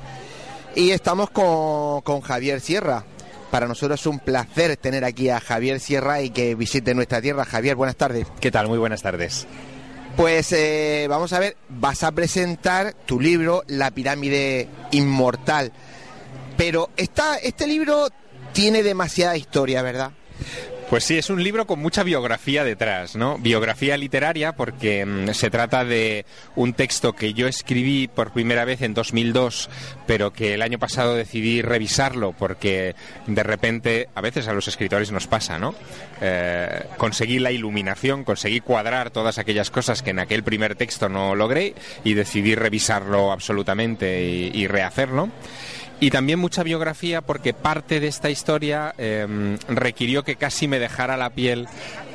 [0.74, 3.04] y estamos con, con Javier Sierra.
[3.50, 7.44] Para nosotros es un placer tener aquí a Javier Sierra y que visite nuestra tierra.
[7.44, 8.26] Javier, buenas tardes.
[8.40, 8.68] ¿Qué tal?
[8.68, 9.46] Muy buenas tardes.
[10.16, 15.72] Pues eh, vamos a ver, vas a presentar tu libro La pirámide inmortal.
[16.56, 18.08] Pero esta, este libro
[18.52, 20.12] tiene demasiada historia, ¿verdad?
[20.88, 23.38] Pues sí, es un libro con mucha biografía detrás, ¿no?
[23.38, 28.82] Biografía literaria porque mm, se trata de un texto que yo escribí por primera vez
[28.82, 29.68] en 2002,
[30.06, 32.94] pero que el año pasado decidí revisarlo porque
[33.26, 35.74] de repente a veces a los escritores nos pasa, ¿no?
[36.20, 41.34] Eh, conseguí la iluminación, conseguí cuadrar todas aquellas cosas que en aquel primer texto no
[41.34, 45.30] logré y decidí revisarlo absolutamente y, y rehacerlo.
[45.98, 51.16] Y también mucha biografía porque parte de esta historia eh, requirió que casi me dejara
[51.16, 51.68] la piel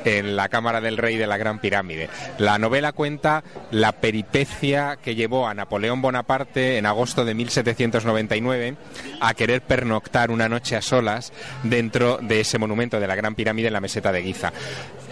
[0.04, 2.08] en la Cámara del Rey de la Gran Pirámide.
[2.38, 8.76] La novela cuenta la peripecia que llevó a Napoleón Bonaparte en agosto de 1799
[9.20, 13.68] a querer pernoctar una noche a solas dentro de ese monumento de la Gran Pirámide
[13.68, 14.52] en la meseta de Giza.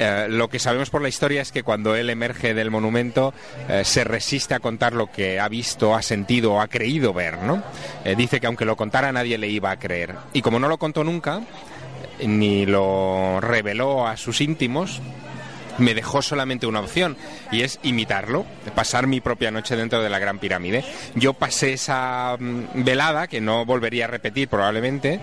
[0.02, 3.34] Eh, lo que sabemos por la historia es que cuando él emerge del monumento
[3.68, 7.42] eh, se resiste a contar lo que ha visto, ha sentido o ha creído ver,
[7.42, 7.62] ¿no?
[8.02, 10.14] Eh, dice que aunque lo contara nadie le iba a creer.
[10.32, 11.42] Y como no lo contó nunca,
[12.26, 15.02] ni lo reveló a sus íntimos,
[15.80, 17.16] me dejó solamente una opción
[17.50, 20.84] y es imitarlo, pasar mi propia noche dentro de la Gran Pirámide.
[21.14, 25.20] Yo pasé esa mm, velada, que no volvería a repetir probablemente,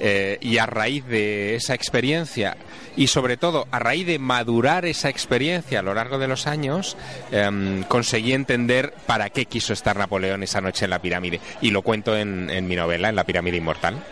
[0.00, 2.56] eh, y a raíz de esa experiencia
[2.96, 6.96] y sobre todo a raíz de madurar esa experiencia a lo largo de los años,
[7.30, 11.40] em, conseguí entender para qué quiso estar Napoleón esa noche en la pirámide.
[11.60, 14.02] Y lo cuento en, en mi novela, en La pirámide inmortal.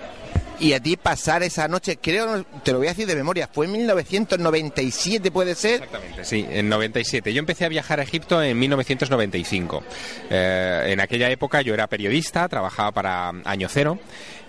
[0.58, 3.66] Y a ti pasar esa noche, creo, te lo voy a decir de memoria, fue
[3.66, 5.82] en 1997, ¿puede ser?
[5.82, 7.32] Exactamente, sí, en 97.
[7.32, 9.82] Yo empecé a viajar a Egipto en 1995.
[10.30, 13.98] Eh, en aquella época yo era periodista, trabajaba para Año Cero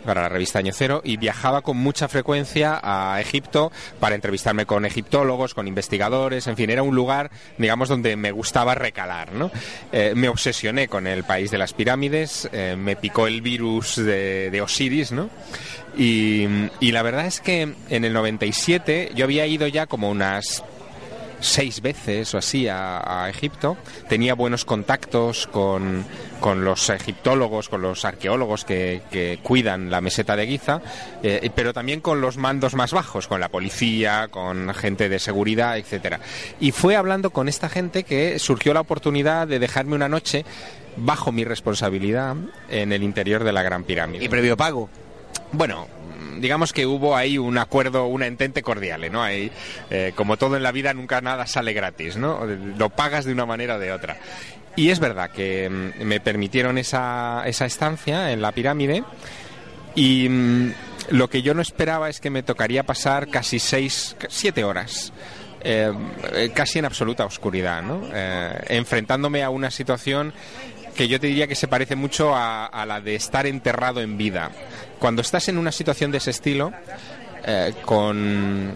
[0.08, 4.86] para la revista Año Cero y viajaba con mucha frecuencia a Egipto para entrevistarme con
[4.86, 9.52] egiptólogos, con investigadores, en fin, era un lugar, digamos, donde me gustaba recalar, ¿no?
[9.91, 14.62] Eh, me obsesioné con el país de las pirámides, eh, me picó el virus de,
[14.63, 15.30] Osiris, ¿no?
[15.97, 20.63] Y, la verdad es que en el 97 yo había ido ya como unas
[21.39, 23.77] seis veces o así a, Egipto.
[24.07, 26.05] Tenía buenos contactos con,
[26.39, 30.81] con, los egiptólogos, con los arqueólogos que, que cuidan la meseta de Giza,
[31.23, 35.77] eh, pero también con los mandos más bajos, con la policía, con gente de seguridad,
[35.77, 36.19] etcétera.
[36.60, 40.45] Y fue hablando con esta gente que surgió la oportunidad de dejarme una noche
[40.95, 42.36] bajo mi responsabilidad
[42.69, 44.25] en el interior de la Gran Pirámide.
[44.25, 44.89] ¿Y previo pago?
[45.52, 45.88] Bueno,
[46.39, 49.23] digamos que hubo ahí un acuerdo, una entente cordial, ¿no?
[49.23, 49.52] Ahí,
[49.89, 52.45] eh, como todo en la vida, nunca nada sale gratis, ¿no?
[52.45, 54.17] Lo pagas de una manera o de otra.
[54.76, 59.04] Y es verdad que mm, me permitieron esa, esa estancia en la pirámide
[59.95, 60.71] y mm,
[61.10, 65.13] lo que yo no esperaba es que me tocaría pasar casi seis, siete horas.
[65.62, 65.91] Eh,
[66.34, 68.02] eh, casi en absoluta oscuridad, ¿no?
[68.69, 70.32] enfrentándome a una situación
[70.97, 74.51] que yo te diría que se parece mucho a, la de estar enterrado en vida.
[74.99, 76.73] Cuando estás en una situación de ese estilo,
[77.45, 78.73] eh, con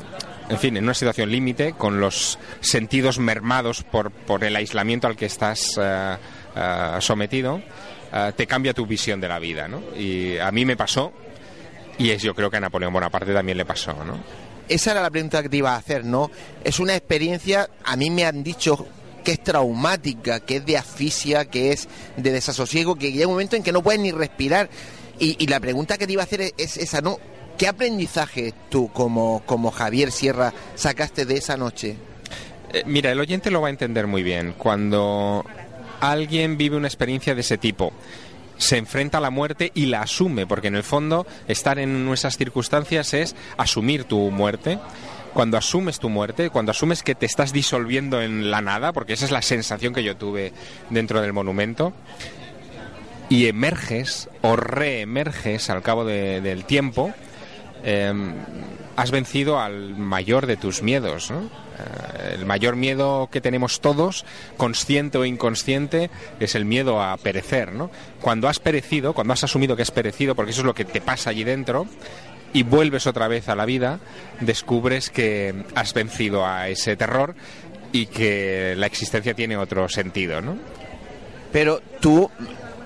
[0.50, 4.12] en fin, en una situación límite, con los sentidos mermados por,
[4.44, 6.18] el aislamiento al que estás eh,
[6.56, 7.62] eh, sometido,
[8.36, 9.82] te cambia tu visión de la vida, ¿no?
[9.98, 11.14] Y a mí me pasó,
[11.98, 14.20] y es yo creo que a Napoleón Bonaparte también le pasó, ¿no?
[14.68, 16.30] Esa era la pregunta que te iba a hacer, ¿no?
[16.62, 18.86] Es una experiencia, a mí me han dicho
[19.24, 23.56] que es traumática, que es de asfixia, que es de desasosiego, que llega un momento
[23.56, 24.70] en que no puedes ni respirar.
[25.20, 27.20] Y, la pregunta que te iba a hacer es, esa, ¿no?
[27.56, 31.96] ¿Qué aprendizaje tú como, como Javier Sierra sacaste de esa noche?
[32.74, 34.56] Eh, mira, el oyente lo va a entender muy bien.
[34.58, 35.46] Cuando
[36.00, 37.94] alguien vive una experiencia de ese tipo,
[38.58, 42.38] se enfrenta a la muerte y la asume, porque en el fondo estar en esas
[42.38, 44.80] circunstancias es asumir tu muerte
[45.34, 49.26] cuando asumes tu muerte, cuando asumes que te estás disolviendo en la nada, porque esa
[49.26, 50.54] es la sensación que yo tuve
[50.90, 51.94] dentro del monumento,
[53.30, 57.14] y emerges o reemerges al cabo del tiempo,
[57.84, 58.34] em,
[58.98, 61.32] has vencido al mayor de tus miedos.
[61.32, 64.26] Eh, el mayor miedo que tenemos todos,
[64.58, 66.10] consciente o inconsciente,
[66.42, 67.72] es el miedo a perecer.
[68.20, 71.00] Cuando has perecido, cuando has asumido que has perecido, porque eso es lo que te
[71.00, 71.88] pasa allí dentro,
[72.54, 74.00] y vuelves otra vez a la vida,
[74.40, 77.36] descubres que has vencido a ese terror
[77.92, 80.58] y que la existencia tiene otro sentido, ¿no?
[81.52, 82.30] Pero tú,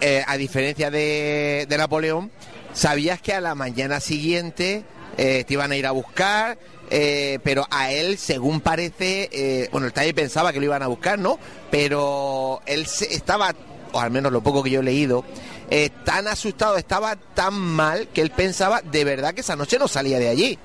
[0.02, 2.32] eh, a diferencia de, Napoleón,
[2.74, 4.84] sabías que a la mañana siguiente
[5.18, 6.58] eh, te iban a ir a buscar,
[6.90, 11.20] eh, pero a él, según parece, bueno, él también pensaba que lo iban a buscar,
[11.20, 11.40] ¿no?
[11.70, 13.54] Pero él estaba,
[13.96, 15.24] o al menos lo poco que yo he leído,
[15.70, 19.88] eh, tan asustado, estaba tan mal que él pensaba de verdad que esa noche no
[19.88, 20.60] salía de allí.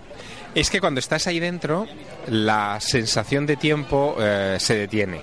[0.53, 1.87] Es que cuando estás ahí dentro,
[2.27, 5.23] la sensación de tiempo eh, se detiene.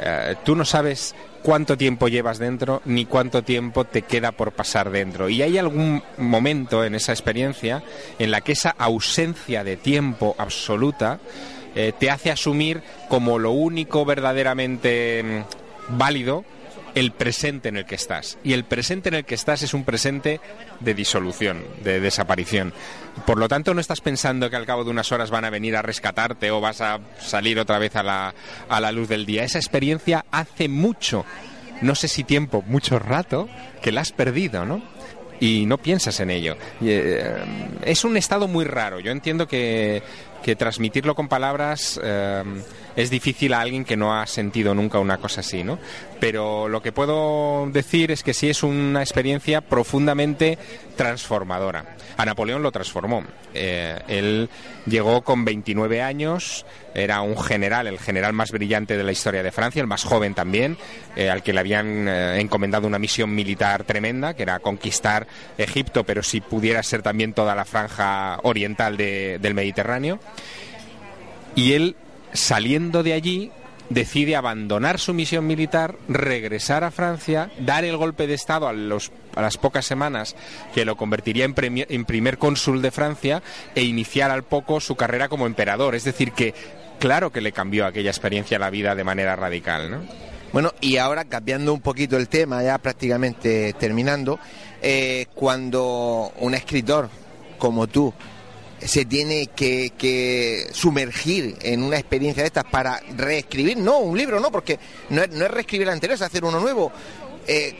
[0.00, 1.14] Eh, tú no sabes
[1.44, 5.28] cuánto tiempo llevas dentro ni cuánto tiempo te queda por pasar dentro.
[5.28, 7.84] Y hay algún momento en esa experiencia
[8.18, 11.20] en la que esa ausencia de tiempo absoluta
[11.72, 16.44] te hace asumir como lo único verdaderamente mm, válido
[16.94, 18.38] el presente en el que estás.
[18.44, 20.40] Y el presente en el que estás es un presente
[20.80, 22.72] de disolución, de desaparición.
[23.26, 25.76] Por lo tanto, no estás pensando que al cabo de unas horas van a venir
[25.76, 28.34] a rescatarte o vas a salir otra vez a la,
[28.68, 29.44] a la luz del día.
[29.44, 31.24] Esa experiencia hace mucho,
[31.82, 33.48] no sé si tiempo, mucho rato,
[33.82, 34.82] que la has perdido, ¿no?
[35.40, 36.56] y no piensas en ello.
[36.82, 37.34] Eh,
[37.82, 39.00] es un estado muy raro.
[39.00, 40.02] Yo entiendo que,
[40.42, 42.44] que transmitirlo con palabras eh,
[42.96, 45.78] es difícil a alguien que no ha sentido nunca una cosa así, ¿no?
[46.18, 50.58] Pero lo que puedo decir es que sí es una experiencia profundamente
[50.96, 51.96] transformadora.
[52.18, 53.24] A Napoleón lo transformó.
[53.54, 54.50] Eh, él
[54.84, 59.50] llegó con 29 años, era un general, el general más brillante de la historia de
[59.50, 60.76] Francia, el más joven también,
[61.16, 65.26] eh, al que le habían eh, encomendado una misión militar tremenda, que era conquistar
[65.56, 70.20] Egipto, pero si pudiera ser también toda la franja oriental del Mediterráneo.
[71.54, 71.96] Y él
[72.32, 73.50] saliendo de allí,
[73.90, 79.58] decide abandonar su misión militar, regresar a Francia, dar el golpe de Estado a, las
[79.58, 80.36] pocas semanas
[80.74, 83.42] que lo convertiría en, en, primer cónsul de Francia
[83.74, 85.94] e iniciar al poco su carrera como emperador.
[85.94, 86.54] Es decir, que
[86.98, 89.90] claro que le cambió aquella experiencia la vida de manera radical.
[89.90, 89.98] ¿no?
[90.52, 94.38] Bueno, y ahora cambiando un poquito el tema, ya prácticamente terminando,
[94.82, 97.08] eh, cuando un escritor
[97.58, 98.14] como tú
[98.82, 104.50] se tiene que, sumergir en una experiencia de estas para reescribir, no, un libro no,
[104.50, 104.78] porque
[105.10, 106.92] no es, no es reescribir el anterior, es hacer uno nuevo.
[107.46, 107.74] Eh,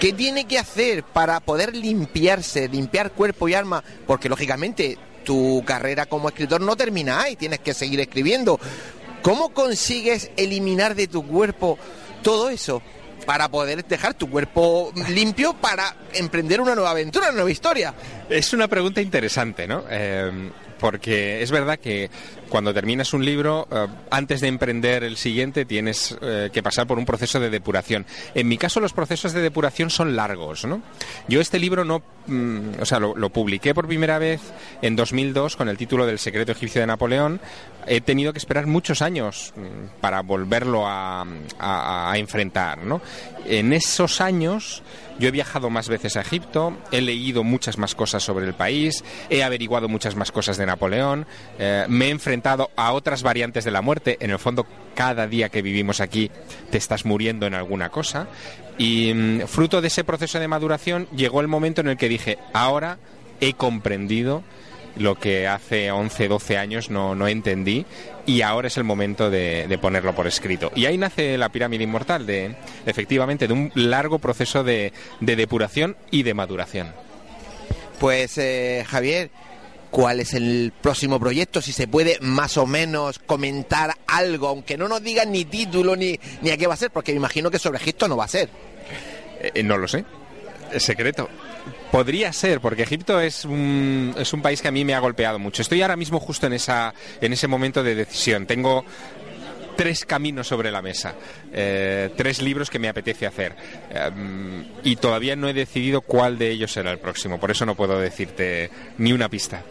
[0.00, 3.84] ¿Qué tiene que hacer para poder limpiarse, limpiar cuerpo y alma?
[4.06, 8.58] Porque lógicamente tu carrera como escritor no termina ahí, tienes que seguir escribiendo.
[9.22, 11.78] ¿Cómo consigues eliminar de tu cuerpo
[12.22, 12.82] todo eso?
[13.24, 17.94] Para poder dejar tu cuerpo limpio para emprender una nueva aventura, una nueva historia.
[18.28, 19.84] Es una pregunta interesante, ¿no?
[19.90, 20.50] Eh,
[20.84, 22.10] porque es verdad que
[22.50, 26.98] cuando terminas un libro, eh, antes de emprender el siguiente, tienes eh, que pasar por
[26.98, 28.04] un proceso de depuración.
[28.34, 30.66] En mi caso, los procesos de depuración son largos.
[31.26, 34.42] Yo este libro no, mm, o sea, lo, publiqué por primera vez
[34.82, 37.40] en 2002 con el título del Secreto egipcio de Napoleón.
[37.86, 41.24] He tenido que esperar muchos años mm, para volverlo a,
[42.14, 42.78] enfrentar.
[43.46, 44.82] En esos años
[45.18, 49.04] yo he viajado más veces a Egipto, he leído muchas más cosas sobre el país,
[49.30, 51.26] he averiguado muchas más cosas de Napoleón,
[51.58, 54.16] eh, me he enfrentado a otras variantes de la muerte.
[54.20, 56.30] En el fondo, cada día que vivimos aquí
[56.70, 58.28] te estás muriendo en alguna cosa.
[58.78, 62.38] Y mm, fruto de ese proceso de maduración llegó el momento en el que dije,
[62.52, 62.98] ahora
[63.40, 64.42] he comprendido
[64.96, 67.84] lo que hace 11, 12 años no, no entendí
[68.26, 70.72] y ahora es el momento de, ponerlo por escrito.
[70.74, 72.56] Y ahí nace la pirámide inmortal, de
[72.86, 76.92] efectivamente de un largo proceso de, depuración y de maduración.
[77.98, 79.30] Pues eh, Javier,
[79.90, 81.62] ¿cuál es el próximo proyecto?
[81.62, 86.18] Si se puede más o menos comentar algo, aunque no nos digan ni título ni,
[86.42, 88.28] ni a qué va a ser, porque me imagino que sobre Egipto no va a
[88.28, 88.48] ser.
[89.40, 90.04] Eh, no lo sé.
[90.74, 91.28] Es secreto.
[91.92, 95.38] Podría ser, porque Egipto es un, es un país que a mí me ha golpeado
[95.38, 95.62] mucho.
[95.62, 98.46] Estoy ahora mismo justo en, esa, en ese momento de decisión.
[98.46, 98.84] Tengo
[99.76, 101.14] tres caminos sobre la mesa,
[101.52, 103.54] eh, tres libros que me apetece hacer.
[103.90, 107.76] Em, y todavía no he decidido cuál de ellos será el próximo, por eso no
[107.76, 109.62] puedo decirte ni una pista.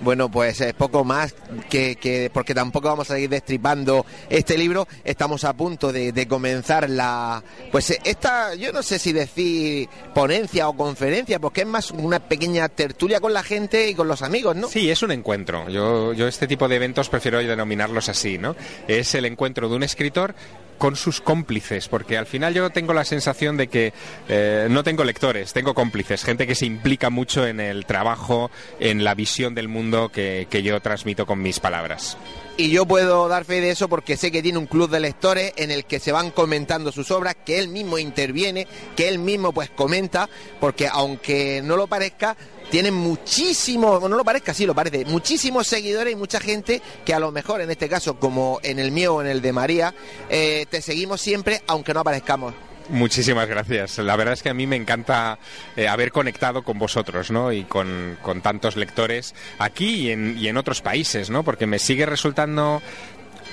[0.00, 1.34] Bueno, pues es poco más
[1.70, 4.86] que, porque tampoco vamos a seguir destripando este libro.
[5.04, 10.76] Estamos a punto de, comenzar la, pues esta, yo no sé si decir ponencia o
[10.76, 14.68] conferencia, porque es más una pequeña tertulia con la gente y con los amigos, ¿no?
[14.68, 15.68] Sí, es un encuentro.
[15.68, 18.56] Yo, yo este tipo de eventos prefiero denominarlos así, ¿no?
[18.88, 20.34] Es el encuentro de un escritor
[20.78, 23.92] con sus cómplices, porque al final yo tengo la sensación de que
[24.28, 28.50] eh, no tengo lectores, tengo cómplices, gente que se implica mucho en el trabajo,
[28.80, 32.16] en la visión del mundo que, que yo transmito con mis palabras.
[32.58, 35.52] Y yo puedo dar fe de eso porque sé que tiene un club de lectores
[35.56, 38.66] en el que se van comentando sus obras, que él mismo interviene,
[38.96, 42.34] que él mismo pues comenta, porque aunque no lo parezca,
[42.70, 47.20] tienen muchísimos, no lo parezca, sí lo parece, muchísimos seguidores y mucha gente que a
[47.20, 49.94] lo mejor en este caso, como en el mío o en el de María,
[50.28, 52.54] eh, te seguimos siempre aunque no aparezcamos.
[52.88, 53.98] Muchísimas gracias.
[53.98, 55.38] La verdad es que a mí me encanta
[55.74, 57.52] eh, haber conectado con vosotros, ¿no?
[57.52, 61.42] Y con, con tantos lectores aquí y en, y en, otros países, ¿no?
[61.42, 62.80] Porque me sigue resultando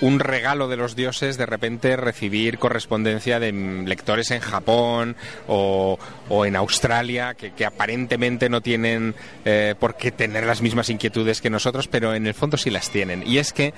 [0.01, 5.15] un regalo de los dioses de repente recibir correspondencia de lectores en Japón
[5.47, 5.97] o,
[6.45, 9.15] en Australia que, aparentemente no tienen
[9.45, 12.89] eh, por qué tener las mismas inquietudes que nosotros, pero en el fondo sí las
[12.89, 13.23] tienen.
[13.25, 13.73] Y es que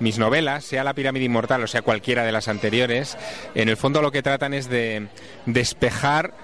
[0.00, 3.16] mis novelas, sea La pirámide inmortal o sea cualquiera de las anteriores,
[3.54, 5.08] en el fondo lo que tratan es de
[5.46, 6.34] despejar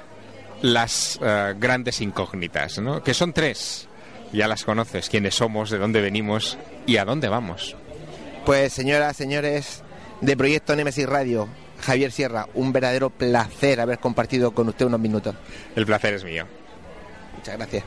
[0.63, 3.03] las eh, grandes incógnitas, ¿no?
[3.03, 3.89] que son tres.
[4.33, 6.57] Ya las conoces, quiénes somos, de dónde venimos
[6.87, 7.77] y a dónde vamos.
[8.45, 9.83] Pues señoras, señores
[10.21, 11.49] de Proyecto Nemesis Radio,
[11.81, 15.35] Javier Sierra, un verdadero placer haber compartido con usted unos minutos.
[15.77, 16.47] El placer es mío.
[17.37, 17.85] Muchas gracias.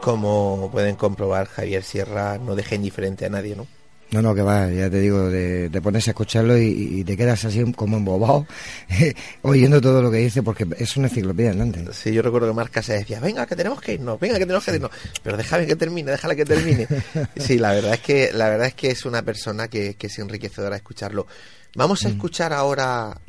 [0.00, 3.66] Como pueden comprobar, Javier Sierra no deja indiferente a nadie, ¿no?
[4.12, 7.44] No, no, que va, ya te digo, de, de ponerse a escucharlo y, te quedas
[7.44, 8.46] así como embobado,
[9.42, 11.92] oyendo todo lo que dice, porque es una enciclopedia andante.
[11.92, 14.64] Sí, yo recuerdo que Marca se decía, venga, que tenemos que irnos, venga, que tenemos
[14.64, 14.90] que irnos,
[15.22, 16.86] pero déjame que termine, déjale que termine.
[17.36, 20.18] sí, la verdad es que, la verdad es que es una persona que, que es
[20.18, 21.26] enriquecedora escucharlo.
[21.74, 22.12] Vamos a mm.
[22.12, 23.20] escuchar ahora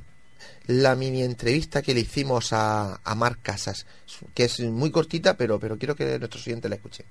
[0.68, 3.88] la mini entrevista que le hicimos a, a Marc Casas,
[4.34, 7.06] que es muy cortita, pero, pero quiero que nuestros oyentes la escuchen.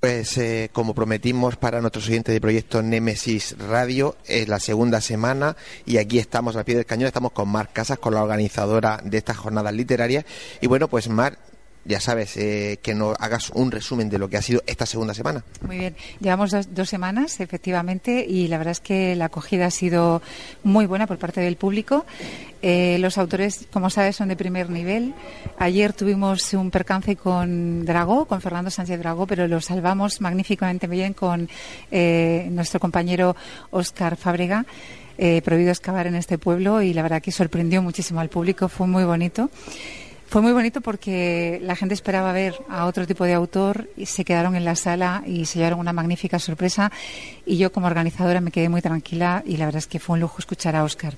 [0.00, 5.56] Pues eh, como prometimos para nuestros oyentes de proyecto Nemesis Radio, es la segunda semana
[5.86, 9.18] y aquí estamos al pie del cañón, estamos con Mar Casas, con la organizadora de
[9.18, 10.24] estas jornadas literarias.
[10.60, 11.38] Y bueno, pues Mar,
[11.88, 15.14] ya sabes, eh, que nos hagas un resumen de lo que ha sido esta segunda
[15.14, 15.42] semana.
[15.62, 20.20] Muy bien, llevamos dos, semanas, efectivamente, y la verdad es que la acogida ha sido
[20.62, 22.04] muy buena por parte del público.
[22.60, 25.14] Eh, los autores, como sabes, son de primer nivel.
[25.58, 31.14] Ayer tuvimos un percance con Dragó, con Fernando Sánchez Dragó, pero lo salvamos magníficamente bien
[31.14, 31.48] con
[31.90, 33.34] eh, nuestro compañero
[33.70, 34.66] Óscar Fábrega.
[35.42, 39.04] prohibido excavar en este pueblo y la verdad que sorprendió muchísimo al público, fue muy
[39.04, 39.50] bonito.
[40.28, 44.26] Fue muy bonito porque la gente esperaba ver a otro tipo de autor y se
[44.26, 46.92] quedaron en la sala y se llevaron una magnífica sorpresa
[47.46, 50.20] y yo como organizadora me quedé muy tranquila y la verdad es que fue un
[50.20, 51.16] lujo escuchar a Oscar.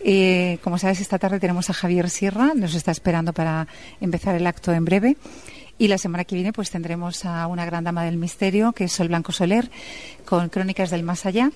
[0.00, 3.66] Eh, como sabes, esta tarde tenemos a Javier Sierra, nos está esperando para
[4.02, 5.16] empezar el acto en breve.
[5.76, 8.92] Y la semana que viene pues tendremos a una gran dama del misterio, que es
[8.92, 9.70] Sol Blanco Soler,
[10.24, 11.50] con Crónicas del Más Allá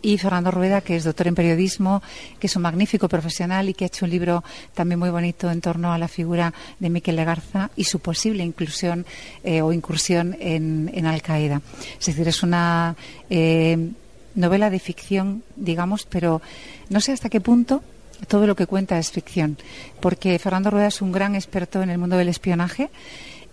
[0.00, 2.02] y Fernando Rueda, que es doctor en periodismo,
[2.38, 4.44] que es un magnífico profesional y que ha hecho un libro
[4.74, 9.04] también muy bonito en torno a la figura de Miquel Legarza y su posible inclusión
[9.44, 11.60] eh, o incursión en, Al Qaeda.
[11.98, 12.96] Es decir, es una
[13.28, 13.90] eh,
[14.34, 16.40] novela de ficción, digamos, pero
[16.88, 17.82] no sé hasta qué punto
[18.28, 19.58] todo lo que cuenta es ficción,
[20.00, 22.90] porque Fernando Rueda es un gran experto en el mundo del espionaje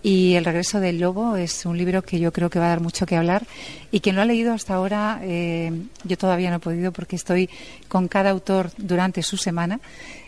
[0.06, 2.80] y El regreso del lobo es un libro que yo creo que va a dar
[2.80, 3.44] mucho que hablar
[3.90, 5.72] y quien lo ha leído hasta ahora, eh,
[6.04, 7.50] yo todavía no he podido porque estoy
[7.88, 9.80] con cada autor durante su semana,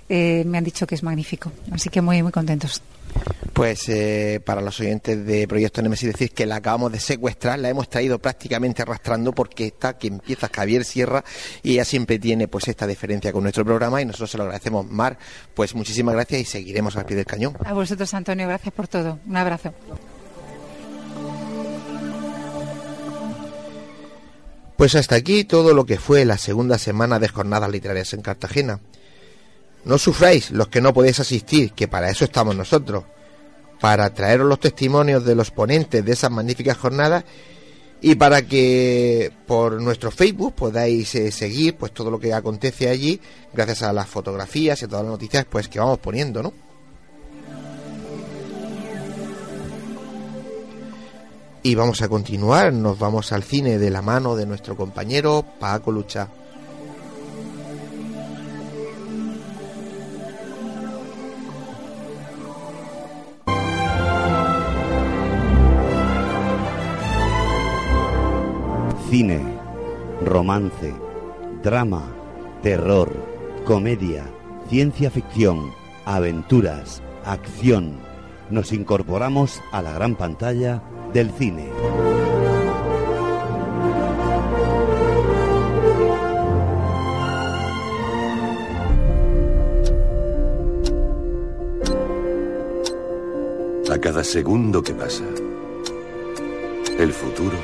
[0.08, 1.52] eh, me han dicho que es magnífico.
[1.70, 2.82] Así que muy, muy contentos.
[3.52, 7.68] Pues eh, para los oyentes de Proyecto Nemesis decir que la acabamos de secuestrar, la
[7.68, 11.24] hemos traído prácticamente arrastrando porque está que empieza Javier Sierra
[11.62, 14.86] y ella siempre tiene pues esta diferencia con nuestro programa y nosotros se lo agradecemos.
[14.86, 15.18] Mar,
[15.54, 17.56] pues muchísimas gracias y seguiremos al pie del cañón.
[17.64, 19.18] A vosotros, Antonio, gracias por todo.
[19.26, 19.74] Un abrazo.
[24.76, 28.78] Pues hasta aquí todo lo que fue la segunda semana de jornadas literarias en Cartagena.
[29.84, 33.04] No sufráis los que no podéis asistir, que para eso estamos nosotros,
[33.80, 37.24] para traeros los testimonios de los ponentes de esas magníficas jornadas
[38.00, 43.20] y para que por nuestro Facebook podáis eh, seguir pues todo lo que acontece allí
[43.52, 46.52] gracias a las fotografías y a todas las noticias pues que vamos poniendo, ¿no?
[51.62, 55.90] Y vamos a continuar, nos vamos al cine de la mano de nuestro compañero Paco
[55.90, 56.28] Lucha.
[69.10, 69.40] Cine,
[70.22, 70.92] romance,
[71.62, 72.04] drama,
[72.62, 73.10] terror,
[73.64, 74.26] comedia,
[74.68, 75.72] ciencia ficción,
[76.04, 78.00] aventuras, acción.
[78.50, 80.82] Nos incorporamos a la gran pantalla
[81.14, 81.70] del cine.
[93.90, 95.24] A cada segundo que pasa,
[96.98, 97.56] el futuro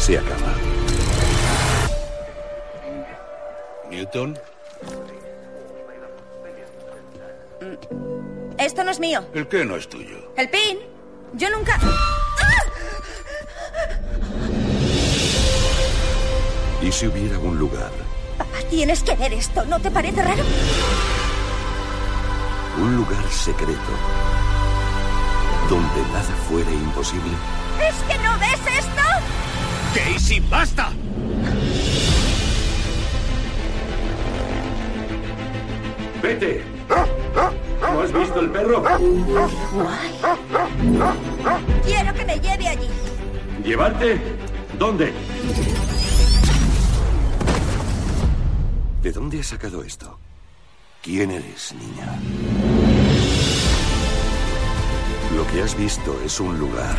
[0.00, 0.54] se acaba.
[3.90, 4.38] Newton.
[8.56, 9.24] Esto no es mío.
[9.34, 10.32] ¿El qué no es tuyo?
[10.36, 10.78] El pin.
[11.34, 11.78] Yo nunca...
[16.82, 17.90] ¿Y si hubiera un lugar?
[18.38, 19.66] Papá, tienes que ver esto.
[19.66, 20.42] ¿No te parece raro?
[22.78, 23.92] Un lugar secreto.
[25.68, 27.32] Donde nada fuera imposible.
[27.86, 29.02] ¿Es que no ves esto?
[29.94, 30.92] ¡Casey, basta!
[36.22, 36.62] ¡Vete!
[37.80, 38.84] ¿No has visto el perro?
[41.84, 42.88] Quiero que me lleve allí.
[43.64, 44.20] ¿Llevarte?
[44.78, 45.12] ¿Dónde?
[49.02, 50.18] ¿De dónde has sacado esto?
[51.02, 52.99] ¿Quién eres, niña?
[55.40, 56.94] Lo que has visto es un lugar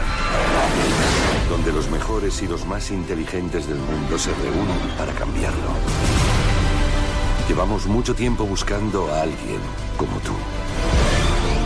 [1.48, 5.70] donde los mejores y los más inteligentes del mundo se reúnen para cambiarlo.
[7.48, 9.60] Llevamos mucho tiempo buscando a alguien
[9.96, 10.32] como tú.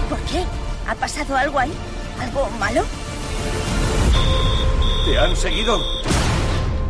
[0.10, 0.44] ¿Por qué?
[0.86, 1.72] ¿Ha pasado algo ahí?
[2.20, 2.84] ¿Algo malo?
[5.06, 5.80] ¿Te han seguido?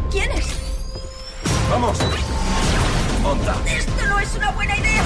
[0.09, 0.47] ¿Quién es?
[1.69, 1.99] ¡Vamos!
[3.21, 3.55] ¡Monta!
[3.67, 5.03] Esto no es una buena idea.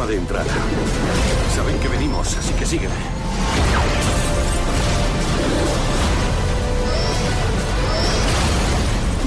[0.00, 0.46] Forma de entrar.
[1.54, 2.94] Saben que venimos, así que sígueme.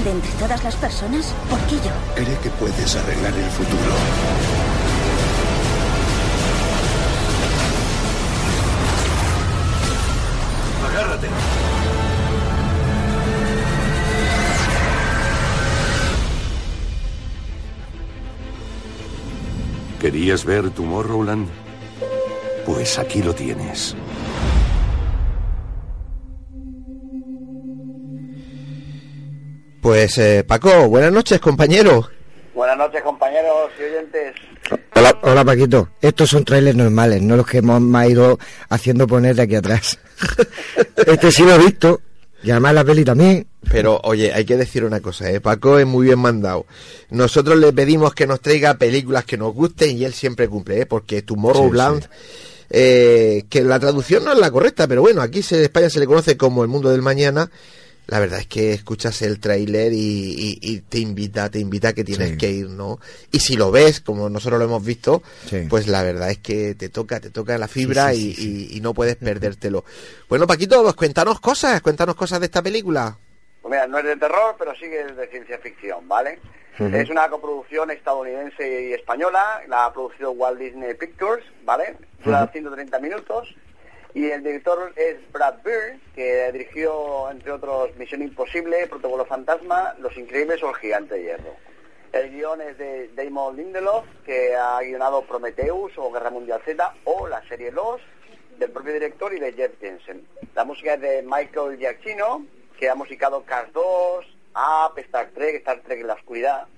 [0.04, 1.92] De entre todas las personas, ¿por qué yo?
[2.14, 4.73] Cree que puedes arreglar el futuro.
[20.04, 21.48] ¿Querías ver tu Morrowland?
[22.66, 23.96] Pues aquí lo tienes.
[29.80, 32.06] Pues eh, Paco, buenas noches compañero.
[32.52, 34.34] Buenas noches compañeros y oyentes.
[34.94, 35.88] Hola, hola Paquito.
[36.02, 38.38] Estos son trailers normales, no los que hemos me ido
[38.68, 39.98] haciendo poner de aquí atrás.
[41.06, 42.02] este sí lo he visto.
[42.44, 43.46] Y además la peli también.
[43.70, 45.40] Pero, oye, hay que decir una cosa, ¿eh?
[45.40, 46.66] Paco es muy bien mandado.
[47.10, 50.86] Nosotros le pedimos que nos traiga películas que nos gusten y él siempre cumple, ¿eh?
[50.86, 52.08] Porque Tomorrowland, Sí,
[52.70, 56.00] eh, que la traducción no es la correcta, pero bueno, aquí se- en España se
[56.00, 57.50] le conoce como El Mundo del Mañana.
[58.06, 61.92] La verdad es que escuchas el tráiler y, y- y te invita, te invita a
[61.94, 62.36] que tienes Sí.
[62.36, 62.98] que ir, ¿no?
[63.32, 65.66] Y si lo ves, como nosotros lo hemos visto, Sí.
[65.70, 68.68] pues la verdad es que te toca, te toca la fibra Sí, sí, y, sí,
[68.74, 69.84] y- y no puedes perdértelo.
[70.28, 73.16] Bueno, Paquito, pues cuéntanos cosas, cuéntanos cosas de esta película.
[73.62, 76.38] Pues mira, no es de terror, pero sí que es de ciencia ficción, ¿vale?
[76.78, 81.96] Es una coproducción estadounidense y española, la ha producido Walt Disney Pictures, ¿vale?
[82.24, 82.52] Dura Ujú.
[82.52, 83.48] 130 minutos.
[84.14, 90.16] Y el director es Brad Bird, que dirigió, entre otros, Misión Imposible, Protocolo Fantasma, Los
[90.16, 91.56] Increíbles o El Gigante Hierro.
[92.12, 97.26] El guion es de Damon Lindelof, que ha guionado Prometheus o Guerra Mundial Z o
[97.26, 98.00] la serie Los,
[98.56, 100.24] del propio director y de Jeff Jensen.
[100.54, 102.46] La música es de Michael Giacchino,
[102.78, 106.68] que ha musicado Cars 2, Up, Star Trek, Star Trek en la oscuridad.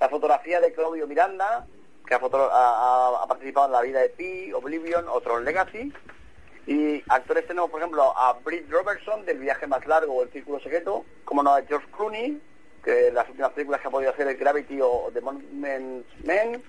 [0.00, 1.66] La fotografía de Claudio Miranda,
[2.06, 5.92] que ha, ha- ha- participado en La vida de Pi, Oblivion o Tron Legacy.
[6.66, 10.60] Y actores tenemos, por ejemplo, a Britt Robertson del viaje más largo o El Círculo
[10.60, 12.40] Secreto, como no a George Clooney,
[12.84, 16.62] que las últimas películas que ha podido hacer es Gravity o The Monuments Men.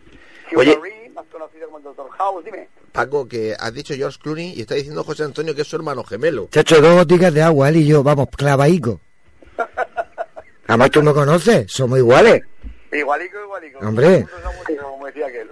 [0.51, 1.11] Hugh Oye.
[1.13, 2.09] Más conocido como el Dr.
[2.09, 2.67] House, dime.
[2.91, 6.03] Paco, que has dicho George Clooney y está diciendo José Antonio que es su hermano
[6.03, 6.47] gemelo.
[6.51, 8.99] Chacho, dos goticas de agua, él y yo, vamos, clavaico.
[10.67, 12.41] Además, tú me conoces, somos iguales.
[12.91, 13.79] Igualico, igualico.
[13.79, 14.25] Hombre.
[14.81, 15.49] Como decía aquel.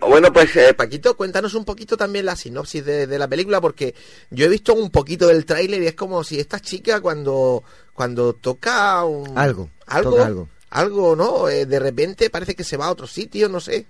[0.00, 3.94] Bueno, pues eh, Paquito, cuéntanos un poquito también la sinopsis de, de la película, porque
[4.30, 7.62] yo he visto un poquito del tráiler y es como si esta chica cuando,
[7.94, 10.48] cuando toca un- Algo, algo, toca algo.
[10.70, 11.48] algo, ¿no?
[11.48, 13.86] Eh, de repente parece que se va a otro sitio, no sé.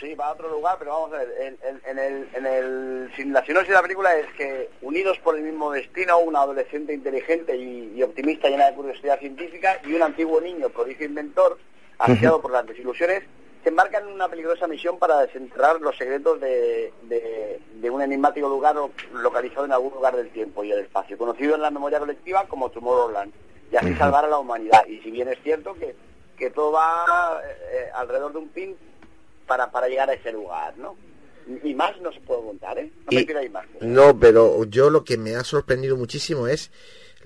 [0.00, 3.10] Sí, va a otro lugar, pero vamos a ver, en, en- en el, en el,
[3.16, 6.94] sin- la sinopsis de la película es que, unidos por el mismo destino, una adolescente
[6.94, 11.58] inteligente y, y optimista llena de curiosidad científica y un antiguo niño prodigio inventor,
[11.98, 13.24] asociado por las desilusiones,
[13.62, 18.48] se embarcan en una peligrosa misión para desenterrar los secretos de, de- de un enigmático
[18.48, 18.76] lugar
[19.12, 22.70] localizado en algún lugar del tiempo y el espacio, conocido en la memoria colectiva como
[22.70, 23.32] Tomorrowland,
[23.70, 24.86] y así salvar a la humanidad.
[24.86, 25.94] Y si bien es cierto que,
[26.36, 27.40] que todo va
[27.72, 28.76] eh, alrededor de un pin
[29.46, 30.96] para, para llegar a ese lugar, ¿no?
[31.64, 32.92] Y, más no se puede contar, ¿eh?
[33.10, 33.64] No me pidáis más.
[33.80, 36.70] No, pero yo lo que me ha sorprendido muchísimo es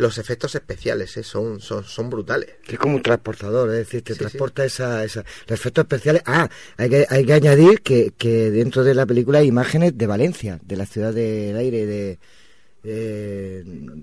[0.02, 1.22] los efectos especiales, ¿eh?
[1.22, 2.50] son, son, son brutales.
[2.64, 5.24] Que es como un transportador, es decir, te Sí, transporta esa, esa...
[5.46, 6.22] Los efectos especiales...
[6.26, 10.06] Ah, hay que, hay que añadir que, que dentro de la película hay imágenes de
[10.06, 12.18] Valencia, de la ciudad del aire, de...
[12.82, 14.02] de-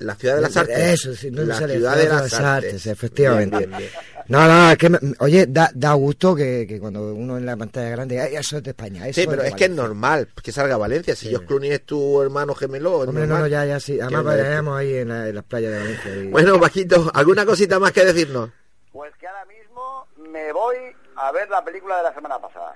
[0.00, 0.78] La ciudad de las artes.
[0.78, 2.86] Eso, sí, no la ciudad de las artes.
[2.86, 3.58] efectivamente.
[3.58, 3.90] Bien, bien, bien.
[4.28, 7.56] No, no, es que, me- oye, da, da gusto que, que cuando uno en la
[7.56, 9.06] pantalla grande, "Ay, eso es de España.
[9.08, 9.82] Eso Sí, pero es que es Valencia".
[9.86, 11.14] normal que salga Valencia.
[11.16, 14.00] Si George Clooney es tu hermano gemelo, es Hombre, no, normal no, ya, ya, sí.
[14.00, 16.16] Además, de veremos ahí en, la- en las playas de Valencia.
[16.16, 18.50] y- Bueno, Paquito, ¿alguna cosita más que decirnos?
[18.92, 20.76] Pues que ahora mismo me voy
[21.16, 22.74] a ver la película de la semana pasada.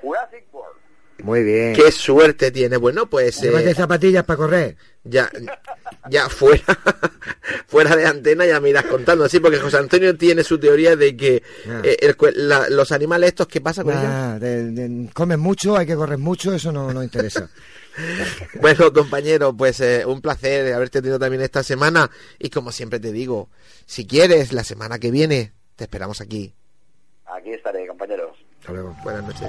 [0.00, 0.76] Jurassic World.
[1.22, 1.72] Muy bien.
[1.74, 2.76] Qué suerte tiene.
[2.76, 4.76] Bueno, pues eh, zapatillas para correr.
[5.04, 5.30] ya,
[6.10, 6.62] ya fuera,
[7.66, 9.28] fuera de antena ya me irás contando.
[9.28, 11.80] Sí, porque José Antonio tiene su teoría de que Ah.
[11.84, 15.10] eh, el cue- la- los animales estos, ¿qué pasa con ellos?
[15.14, 17.48] Comes mucho, hay que correr mucho, eso no nos interesa.
[18.60, 22.10] Bueno, compañero, pues eh, un placer haberte tenido también esta semana.
[22.38, 23.48] Y como siempre te digo,
[23.86, 26.52] si quieres, la semana que viene, te esperamos aquí.
[27.24, 28.36] Aquí estaré, compañeros.
[28.60, 28.94] Hasta luego.
[29.02, 29.48] Buenas noches.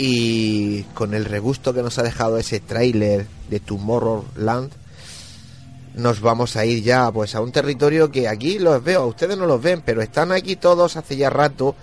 [0.00, 4.70] Y con el regusto que nos ha dejado ese tráiler de Tomorrowland,
[5.96, 9.46] nos vamos a ir ya pues a un territorio que aquí los veo, ustedes no
[9.46, 11.74] los ven, pero están aquí todos hace ya rato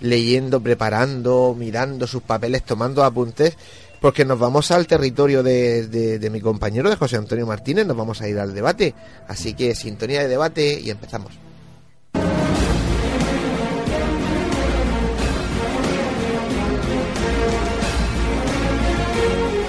[0.00, 3.56] leyendo, preparando, mirando sus papeles, tomando apuntes,
[4.00, 7.96] porque nos vamos al territorio de, de- de mi compañero, de José Antonio Martínez, nos
[7.96, 8.94] vamos a ir al debate.
[9.28, 11.32] Así que sintonía de debate y empezamos.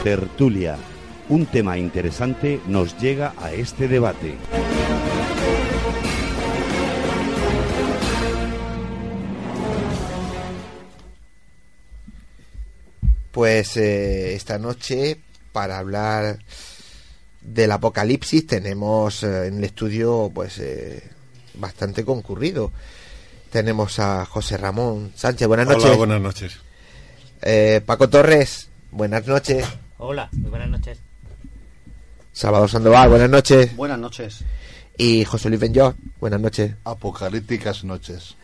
[0.04, 0.78] Tertulia.
[1.30, 4.36] Un tema interesante nos llega a este debate.
[13.32, 15.18] Pues eh, esta noche,
[15.54, 16.40] para hablar
[17.42, 21.02] del apocalipsis, tenemos eh, en el estudio pues eh,
[21.54, 22.72] bastante concurrido.
[23.52, 25.98] Tenemos a José Ramón Sánchez, buenas Hola, noches.
[25.98, 26.58] buenas noches.
[27.42, 29.66] Eh, Paco Torres, buenas noches.
[30.04, 30.98] Hola, muy buenas noches.
[32.34, 33.76] Salvador Sandoval, buenas noches.
[33.76, 34.44] Buenas noches.
[34.98, 36.74] Y José Luis Benjó, buenas noches.
[36.86, 38.36] Apocalípticas noches.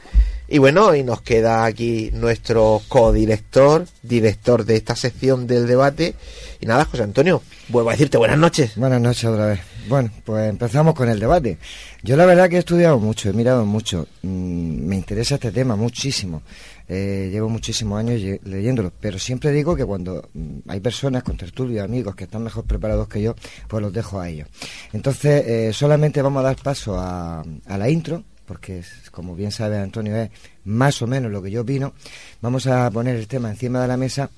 [0.47, 6.13] Y bueno, y nos queda aquí nuestro codirector, director de esta sección del debate.
[6.59, 8.75] Y nada, José Antonio, vuelvo a decirte buenas noches.
[8.75, 9.59] Buenas noches otra vez.
[9.87, 11.57] Bueno, pues empezamos con el debate.
[12.03, 14.07] Yo la verdad que he estudiado mucho, he mirado mucho.
[14.21, 16.43] Mm, me interesa este tema muchísimo.
[16.89, 21.83] Eh, llevo muchísimos años leyéndolo, pero siempre digo que cuando mm, hay personas con tertulia,
[21.83, 23.35] amigos que están mejor preparados que yo,
[23.67, 24.47] pues los dejo a ellos.
[24.93, 29.51] Entonces, eh, solamente vamos a dar paso a, a la intro, porque es- como bien
[29.51, 30.29] sabe Antonio es
[30.63, 31.93] más o menos lo que yo opino.
[32.41, 34.29] Vamos a poner el tema encima de la mesa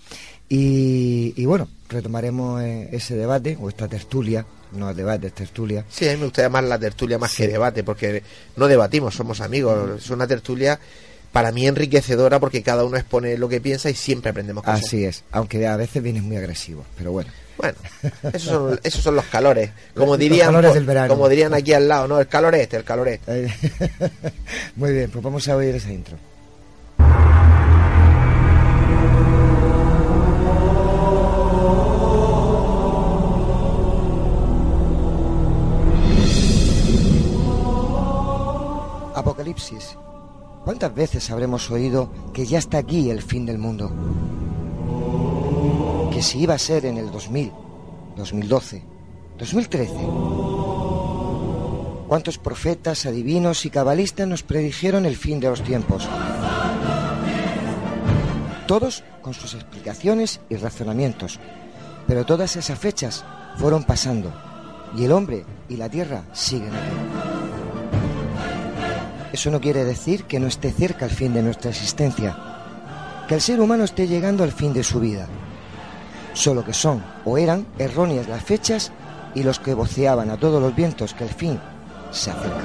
[0.48, 5.86] y, y bueno, retomaremos eh, ese debate o esta tertulia, no debate, es tertulia.
[5.90, 8.24] Sí, a mí me gusta llamar la tertulia más que debate, porque
[8.56, 10.02] no debatimos, somos amigos.
[10.04, 10.80] Es una tertulia
[11.32, 14.84] para mí enriquecedora porque cada uno expone lo que piensa y siempre aprendemos cosas.
[14.86, 17.30] Así es, aunque a veces vienes muy agresivo, pero bueno.
[17.58, 17.76] Bueno,
[18.32, 19.70] esos son, esos son los calores.
[19.94, 21.10] Como Los dirían, calores po- del verano.
[21.14, 22.18] como dirían aquí al lado, ¿no?
[22.20, 23.54] El calor este, el calor este.
[24.78, 26.16] Muy bien, pues vamos a oír esa intro.
[39.16, 39.96] Apocalipsis.
[40.64, 43.92] ¿Cuántas veces habremos oído que ya está aquí el fin del mundo?
[46.12, 47.52] Que si iba a ser en el 2000,
[48.18, 48.84] 2012,
[49.38, 49.94] 2013.
[52.08, 56.08] ¿Cuántos profetas, adivinos y cabalistas nos predijeron el fin de los tiempos?
[58.68, 61.40] Todos con sus explicaciones y razonamientos.
[62.08, 63.24] Pero todas esas fechas
[63.58, 64.34] fueron pasando
[64.98, 67.29] y el hombre y la tierra siguen aquí.
[69.40, 72.36] Eso no quiere decir que no esté cerca el fin de nuestra existencia,
[73.26, 75.30] que el ser humano esté llegando al fin de su vida.
[76.34, 78.92] Solo que son o eran erróneas las fechas
[79.34, 81.58] y los que voceaban a todos los vientos que el fin
[82.12, 82.60] se acerca.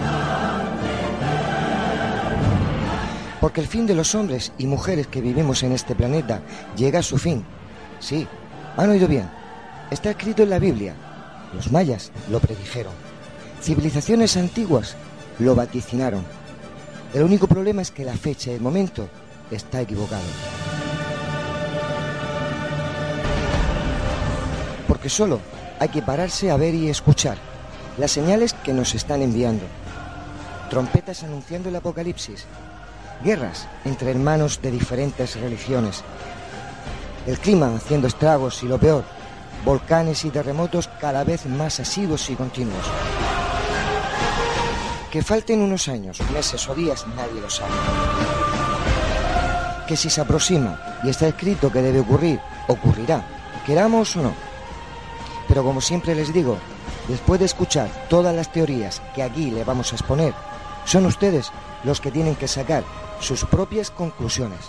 [3.40, 6.42] Porque el fin de los hombres y mujeres que vivimos en este planeta
[6.76, 7.44] llega a su fin.
[8.00, 8.26] Sí,
[8.76, 9.30] han oído bien.
[9.92, 10.96] Está escrito en la Biblia.
[11.54, 12.94] Los mayas lo predijeron.
[13.62, 14.96] Civilizaciones antiguas
[15.38, 16.24] lo vaticinaron.
[17.14, 19.08] El único problema es que la fecha y el momento
[19.48, 20.24] está equivocado.
[24.88, 25.38] Porque solo
[25.78, 27.38] hay que pararse a ver y escuchar
[27.98, 29.64] las señales que nos están enviando.
[30.70, 32.46] Trompetas anunciando el apocalipsis.
[33.22, 36.02] Guerras entre hermanos de diferentes religiones.
[37.28, 39.04] El clima haciendo estragos y lo peor,
[39.64, 42.84] volcanes y terremotos cada vez más asiduos y continuos.
[45.14, 47.70] Que falten unos años, meses o días, nadie lo sabe.
[49.86, 53.24] Que si se aproxima y está escrito que debe ocurrir, ocurrirá,
[53.64, 54.34] queramos o no.
[55.46, 56.58] Pero como siempre les digo,
[57.06, 60.34] después de escuchar todas las teorías que aquí le vamos a exponer,
[60.84, 61.52] son ustedes
[61.84, 62.82] los que tienen que sacar
[63.20, 64.68] sus propias conclusiones.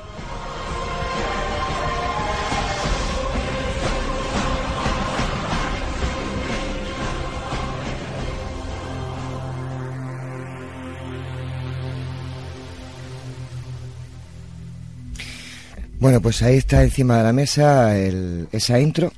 [16.00, 19.12] Bueno, pues ahí está encima de la mesa el- esa intro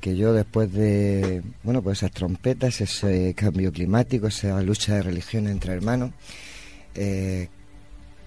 [0.00, 5.46] que yo después de, bueno, pues esas trompetas, ese cambio climático, esa lucha de religión
[5.48, 6.10] entre hermanos,
[6.94, 7.48] eh,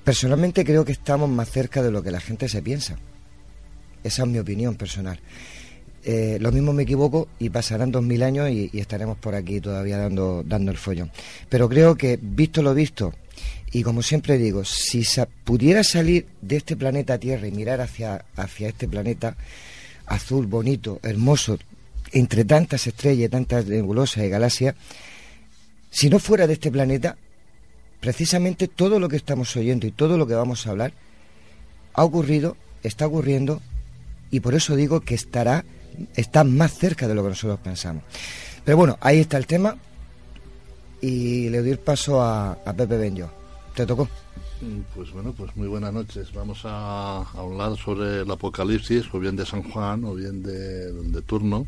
[0.03, 2.97] personalmente creo que estamos más cerca de lo que la gente se piensa.
[4.03, 5.19] Esa es mi opinión personal.
[6.03, 9.59] Eh, lo mismo me equivoco y pasarán dos mil años y, y estaremos por aquí
[9.61, 11.11] todavía dando, dando el follón.
[11.49, 13.13] Pero creo que, visto lo visto,
[13.71, 15.03] y como siempre digo, si
[15.43, 19.35] pudiera salir de este planeta Tierra y mirar hacia, hacia este planeta
[20.05, 21.57] azul, bonito, hermoso,
[22.13, 24.75] entre tantas estrellas, tantas nebulosas y galaxias,
[25.91, 27.17] si no fuera de este planeta,
[27.99, 30.93] precisamente todo lo que estamos oyendo y todo lo que vamos a hablar
[31.93, 33.61] ha ocurrido, está ocurriendo,
[34.31, 35.65] y por eso digo que estará,
[36.15, 38.03] está más cerca de lo que nosotros pensamos.
[38.63, 39.77] Pero bueno, ahí está el tema,
[41.01, 43.31] y le doy el paso a, a Pepe Benjo.
[43.77, 44.05] ¿Te tocó?
[44.59, 46.33] Mm, Pues bueno, pues muy buenas noches.
[46.33, 51.21] Vamos a hablar sobre el Apocalipsis, o bien de San Juan, o bien de, de
[51.21, 51.67] turno.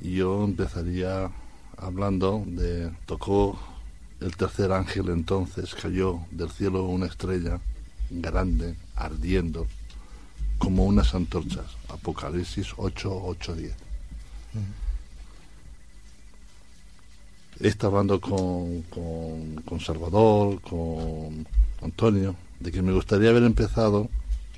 [0.00, 1.30] Y yo empezaría
[1.76, 3.58] hablando de tocó
[4.22, 7.60] el tercer ángel entonces cayó del cielo una estrella
[8.08, 9.66] grande ardiendo
[10.56, 11.66] como unas antorchas.
[11.90, 13.72] Apocalipsis 8, 8, 10.
[17.60, 21.46] Está hablando con, con, con Salvador, con
[21.82, 24.08] Antonio, de que me gustaría haber empezado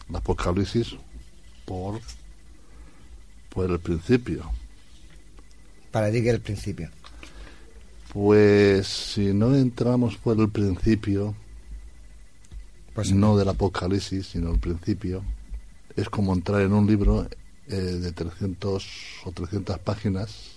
[0.09, 0.95] el Apocalipsis
[1.65, 2.01] por,
[3.49, 4.49] por el principio.
[5.91, 6.91] Para ti que el principio.
[8.13, 11.35] Pues si no entramos por el principio,
[12.95, 15.25] Pues no del Apocalipsis, sino el principio.
[15.97, 17.27] Es como entrar en un libro
[17.67, 18.87] eh, de 300
[19.25, 20.53] o 300 páginas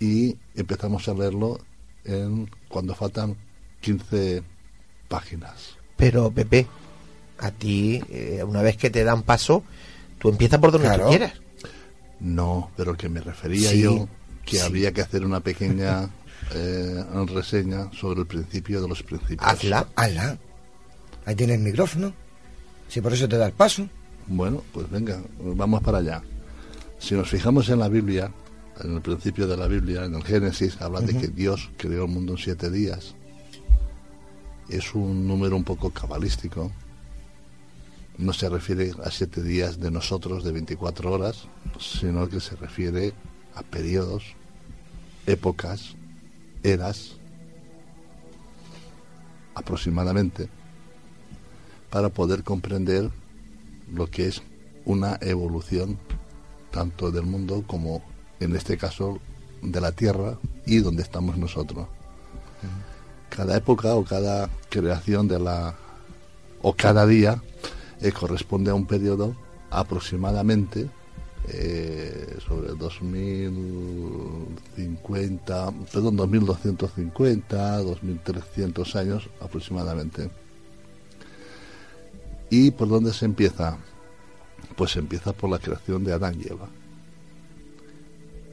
[0.00, 1.58] y empezamos a leerlo
[2.04, 3.36] en cuando faltan
[3.80, 4.42] 15
[5.08, 5.76] páginas.
[5.96, 6.66] Pero, Pepe,
[7.38, 9.62] a ti, eh, una vez que te dan paso,
[10.18, 11.04] tú empiezas por donde Claro.
[11.04, 11.32] tú quieras.
[12.20, 14.08] No, pero que me refería Sí, yo
[14.44, 14.62] que sí.
[14.62, 16.08] habría que hacer una pequeña
[16.54, 19.48] eh, reseña sobre el principio de los principios.
[19.48, 20.38] Hazla, hazla.
[21.24, 22.12] Ahí tienes el micrófono.
[22.88, 23.88] Si por eso te da el paso.
[24.28, 26.22] Bueno, pues venga, vamos para allá.
[26.98, 28.30] Si nos fijamos en la Biblia,
[28.82, 32.10] en el principio de la Biblia, en el Génesis, habla de que Dios creó el
[32.10, 33.14] mundo en siete días.
[34.68, 36.70] Es un número un poco cabalístico.
[38.18, 41.48] No se refiere a siete días de nosotros de 24 horas,
[41.78, 43.12] sino que se refiere
[43.54, 44.24] a periodos,
[45.26, 45.94] épocas,
[46.62, 47.16] eras,
[49.54, 50.48] aproximadamente,
[51.90, 53.10] para poder comprender
[53.92, 54.42] lo que es
[54.84, 55.98] una evolución
[56.70, 58.02] tanto del mundo como
[58.40, 59.20] en este caso
[59.62, 61.86] de la Tierra y donde estamos nosotros.
[63.30, 65.76] Cada época o cada creación de la
[66.62, 67.42] o cada día
[68.00, 69.36] eh, corresponde a un periodo
[69.70, 70.88] aproximadamente
[71.48, 80.28] eh, sobre 2050, perdón, 2250, 2300 años aproximadamente.
[82.50, 83.78] ¿Y por dónde se empieza?
[84.76, 86.68] Pues se empieza por la creación de Adán y Eva.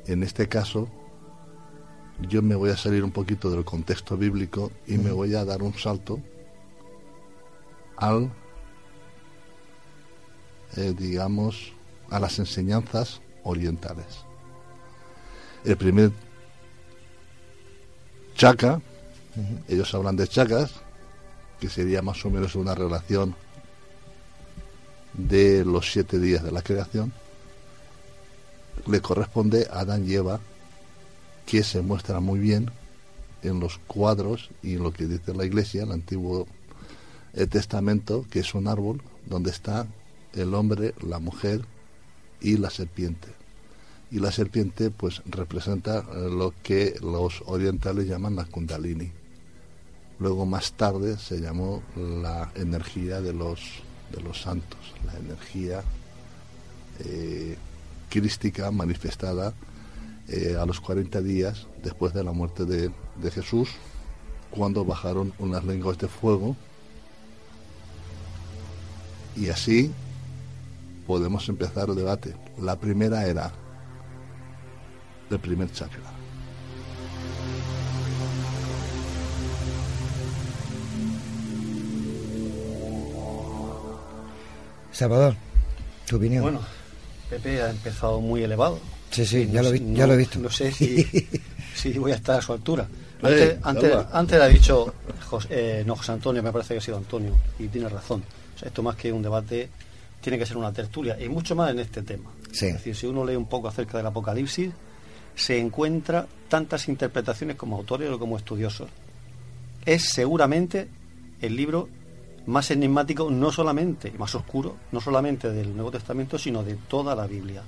[0.05, 0.89] En este caso,
[2.19, 5.61] yo me voy a salir un poquito del contexto bíblico y me voy a dar
[5.61, 6.19] un salto
[7.97, 8.31] al,
[10.75, 11.73] eh, digamos,
[12.09, 14.25] a las enseñanzas orientales.
[15.63, 16.11] El primer
[18.35, 18.81] chaka,
[19.67, 20.73] ellos hablan de chakas,
[21.59, 23.35] que sería más o menos una relación
[25.13, 27.13] de los siete días de la creación,
[28.87, 30.39] le corresponde a Adán y Eva,
[31.45, 32.71] que se muestra muy bien
[33.41, 36.47] en los cuadros y en lo que dice la Iglesia, el Antiguo
[37.33, 39.87] eh, Testamento, que es un árbol donde está
[40.33, 41.61] el hombre, la mujer
[42.41, 43.27] y la serpiente.
[44.11, 49.11] Y la serpiente pues representa eh, lo que los orientales llaman la kundalini.
[50.19, 53.59] Luego más tarde se llamó la energía de los,
[54.11, 55.83] de los santos, la energía
[56.99, 57.57] eh,
[58.13, 59.53] crística manifestada
[60.27, 63.69] eh, a los 40 días después de la muerte de, de Jesús,
[64.51, 66.55] cuando bajaron unas lenguas de fuego.
[69.35, 69.91] Y así
[71.07, 72.35] podemos empezar el debate.
[72.61, 73.51] La primera era
[75.31, 76.03] el primer chakra.
[84.91, 85.35] Salvador,
[86.05, 86.43] tu opinión.
[86.43, 86.59] Bueno,
[87.35, 88.79] Pepe ha empezado muy elevado.
[89.11, 90.39] Sí, sí, ya no lo, sé- vi- ya lo he visto.
[90.39, 91.03] No sé si,
[91.75, 92.87] si voy a estar a su altura.
[93.25, 94.93] Eh, Antes, antes ha dicho
[95.29, 98.21] Jos- eh, no, José Antonio, me parece que ha sido Antonio, y tiene razón.
[98.55, 99.69] O sea, esto más que un debate,
[100.21, 102.29] tiene que ser una tertulia, y mucho más en este tema.
[102.51, 102.65] Sí.
[102.67, 104.71] Es decir, si uno lee un poco acerca del Apocalipsis,
[105.35, 108.89] se encuentra tantas interpretaciones como autores o como estudiosos.
[109.85, 110.87] Es seguramente
[111.41, 111.87] el libro
[112.45, 117.25] más enigmático, no solamente, más oscuro, no solamente del Nuevo Testamento, sino de toda la
[117.27, 117.61] Biblia.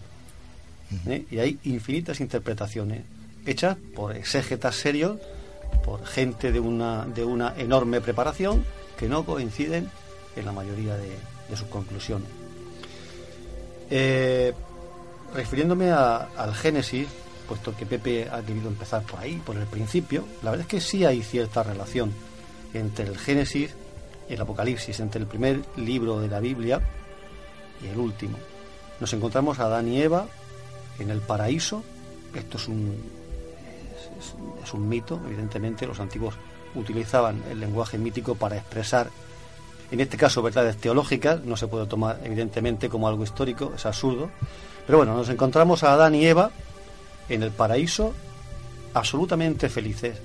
[1.07, 1.25] ¿Eh?
[1.31, 3.01] Y hay infinitas interpretaciones
[3.45, 5.17] hechas por exégetas serios,
[5.83, 8.63] por gente de una, de una enorme preparación,
[8.97, 9.89] que no coinciden
[10.35, 11.09] en la mayoría de,
[11.49, 12.27] de sus conclusiones.
[13.89, 14.53] Eh,
[15.33, 17.07] refiriéndome a- al Génesis,
[17.47, 20.81] puesto que Pepe ha querido empezar por ahí, por el principio, la verdad es que
[20.81, 22.11] sí hay cierta relación
[22.73, 23.71] entre el Génesis
[24.29, 26.81] el Apocalipsis, entre el primer libro de la Biblia
[27.83, 28.37] y el último.
[28.99, 30.27] Nos encontramos a Adán y Eva
[30.99, 31.83] en el paraíso.
[32.33, 32.95] Esto es un,
[34.63, 35.85] es, un mito, evidentemente.
[35.85, 36.35] Los antiguos
[36.73, 39.09] utilizaban el lenguaje mítico para expresar,
[39.91, 41.43] en este caso, verdades teológicas.
[41.43, 44.29] No se puede tomar, evidentemente, como algo histórico, es absurdo.
[44.85, 46.51] Pero bueno, nos encontramos a Adán y Eva
[47.29, 48.13] en el paraíso
[48.93, 50.17] absolutamente felices.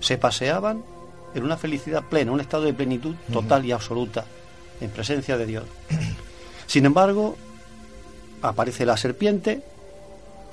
[0.00, 0.82] Se paseaban
[1.34, 4.24] en una felicidad plena, un estado de plenitud total y absoluta,
[4.80, 5.64] en presencia de Dios.
[6.66, 7.36] Sin embargo,
[8.42, 9.62] aparece la serpiente,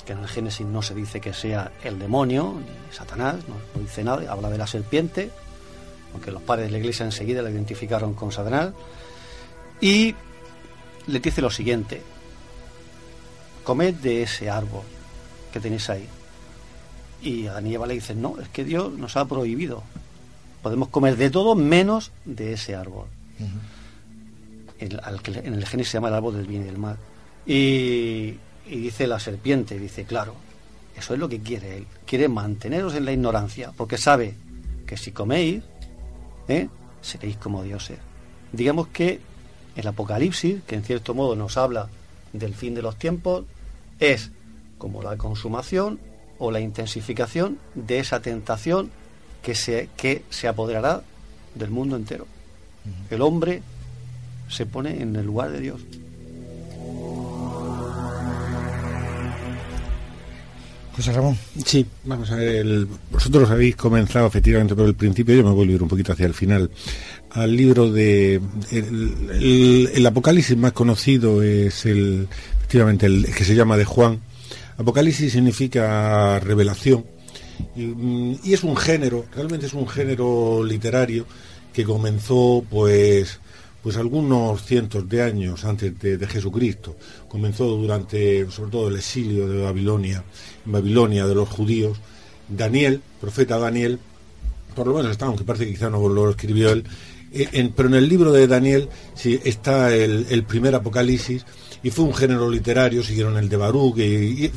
[0.06, 3.82] que en el Génesis no se dice que sea el demonio, ni Satanás, no, no
[3.82, 5.32] dice nada, habla de la serpiente,
[6.14, 8.72] aunque los padres de la iglesia enseguida la identificaron con Satanás,
[9.82, 10.16] y
[11.08, 12.02] le dice lo siguiente,
[13.64, 14.84] comed de ese árbol
[15.52, 16.08] que tenéis ahí.
[17.22, 19.84] Y a le dice, no, es que Dios nos ha prohibido
[20.62, 23.05] Podemos comer de todo menos de ese árbol.
[24.80, 26.97] El- al que en el Génesis se llama el árbol del bien y del mal.
[27.45, 28.36] Y,
[28.68, 30.36] y dice la serpiente, dice, claro,
[30.97, 31.88] eso es lo que quiere él.
[32.05, 34.36] Quiere manteneros en la ignorancia, porque sabe
[34.86, 35.64] que si coméis,
[36.47, 36.68] ¿eh?
[37.01, 37.99] seréis como dioses.
[38.51, 39.20] Digamos que
[39.76, 41.88] el Apocalipsis, que en cierto modo nos habla
[42.34, 43.45] del fin de los tiempos,
[43.99, 44.32] es
[44.78, 45.99] como la consumación
[46.38, 48.91] o la intensificación de esa tentación
[49.44, 51.02] que se, que se apoderará
[51.56, 52.28] del mundo entero.
[53.10, 53.62] El hombre
[54.50, 55.82] se pone en el lugar de Dios.
[60.96, 61.38] José Ramón.
[61.66, 65.70] Sí, vamos a ver, el- vosotros habéis comenzado efectivamente por el principio, yo me voy
[65.70, 66.70] a ir un poquito hacia el final,
[67.32, 68.42] al libro de...
[68.72, 72.28] El, el- el Apocalipsis más conocido es el,
[72.58, 74.20] efectivamente, el que se llama de Juan.
[74.78, 77.06] Apocalipsis significa revelación
[77.76, 81.26] y, mm, y es un género, realmente es un género literario
[81.74, 83.39] que comenzó pues
[83.82, 86.95] pues algunos cientos de años antes de, Jesucristo.
[87.28, 90.24] Comenzó durante, sobre todo, el exilio de Babilonia,
[90.66, 91.97] en Babilonia de los judíos.
[92.47, 93.99] Daniel, profeta Daniel,
[94.76, 96.84] por lo menos está, aunque parece que quizá no lo escribió él,
[97.32, 98.89] eh, pero en el libro de Daniel
[99.24, 101.45] está el, primer Apocalipsis
[101.84, 103.95] y fue un género literario, siguieron el de Baruch,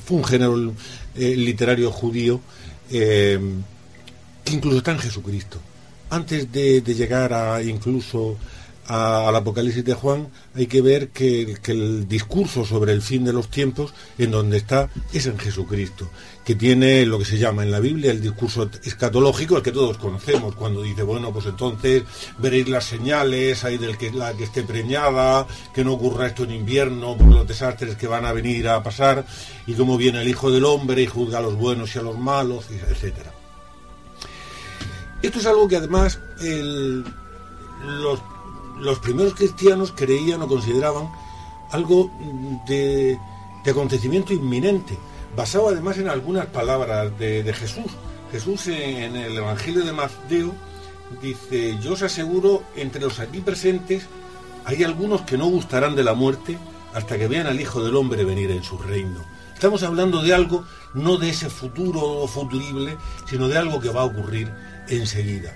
[0.05, 0.73] fue un género
[1.15, 2.41] eh, literario judío
[2.93, 3.41] eh,
[4.45, 5.59] que incluso está en Jesucristo.
[6.11, 8.37] Antes de, de llegar a incluso
[8.93, 13.49] al Apocalipsis de Juan, hay que ver que, el discurso sobre el fin de los
[13.49, 16.11] tiempos, en donde está, es en Jesucristo,
[16.45, 19.97] que tiene lo que se llama en la Biblia el discurso escatológico, el que todos
[19.97, 22.03] conocemos, cuando dice, bueno, pues entonces
[22.37, 26.51] veréis las señales, hay del que la que esté preñada, que no ocurra esto en
[26.51, 29.25] invierno, por los desastres que van a venir a pasar,
[29.67, 32.19] y cómo viene el Hijo del Hombre y juzga a los buenos y a los
[32.19, 33.33] malos, etcétera.
[35.23, 36.19] Esto es algo que además
[37.85, 38.21] los,
[38.79, 41.11] los primeros cristianos creían o consideraban
[41.71, 42.11] algo
[42.67, 43.19] de,
[43.65, 44.99] de acontecimiento inminente,
[45.37, 47.87] basado además en algunas palabras de, de Jesús.
[48.31, 50.53] Jesús en el Evangelio de Mateo
[51.21, 54.07] dice, yo os aseguro, entre los aquí presentes
[54.65, 56.59] hay algunos que no gustarán de la muerte
[56.95, 59.21] hasta que vean al Hijo del Hombre venir en su reino.
[59.55, 60.65] Estamos hablando de algo,
[60.95, 62.97] no de ese futuro futurible,
[63.29, 64.53] sino de algo que va a ocurrir
[64.89, 65.55] enseguida.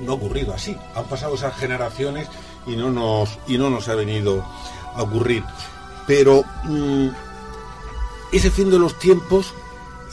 [0.00, 0.76] No ha ocurrido así.
[0.94, 2.28] Han pasado esas generaciones
[2.66, 4.44] y no nos, y no nos ha venido
[4.94, 5.44] a ocurrir.
[6.06, 7.08] Pero mm,
[8.32, 9.52] ese fin de los tiempos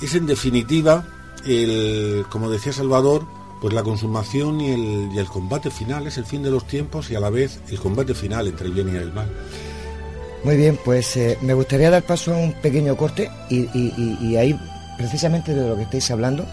[0.02, 1.06] es en definitiva,
[1.46, 3.26] el, como decía Salvador,
[3.62, 7.10] pues la consumación y el, y el combate final es el fin de los tiempos
[7.10, 9.28] y a la vez el combate final entre el bien y el mal.
[10.46, 14.56] Muy bien, pues eh, me gustaría dar paso a un pequeño corte y, ahí,
[14.96, 16.46] precisamente de lo que estáis hablando,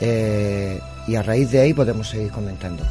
[0.00, 2.84] eh, y a raíz de ahí podemos seguir comentando.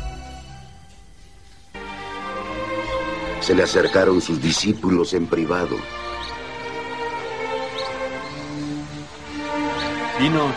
[3.41, 5.75] Se le acercaron sus discípulos en privado.
[10.19, 10.53] Dinos,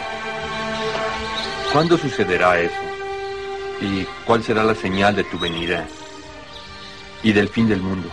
[1.73, 2.75] ¿cuándo sucederá eso?
[3.81, 5.87] ¿Y cuál será la señal de tu venida?
[7.23, 8.09] Y del fin del mundo.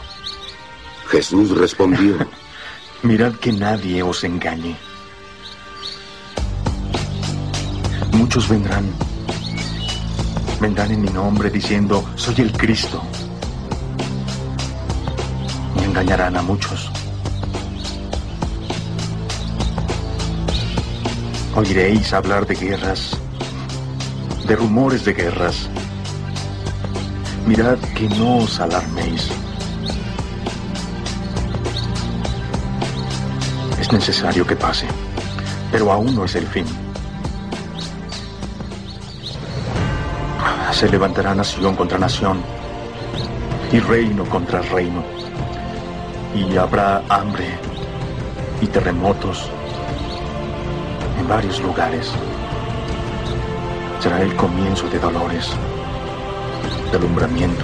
[1.07, 2.27] Jesús respondió,
[3.03, 4.75] Mirad que nadie os engañe.
[8.13, 9.12] Muchos vendrán.
[10.63, 13.03] Vendrán en mi nombre diciendo, soy el Cristo.
[15.77, 16.89] Y engañarán a muchos.
[21.53, 23.19] Oiréis hablar de guerras,
[24.47, 25.67] de rumores de guerras.
[27.45, 29.31] Mirad que no os alarméis.
[33.81, 34.87] Es necesario que pase,
[35.73, 36.82] pero aún no es el fin.
[40.73, 42.41] Se levantará nación contra nación
[43.71, 45.03] y reino contra reino.
[46.35, 47.47] Y habrá hambre
[48.59, 49.49] y terremotos
[51.19, 52.11] en varios lugares.
[53.99, 55.51] Será el comienzo de dolores,
[56.91, 57.63] de alumbramiento.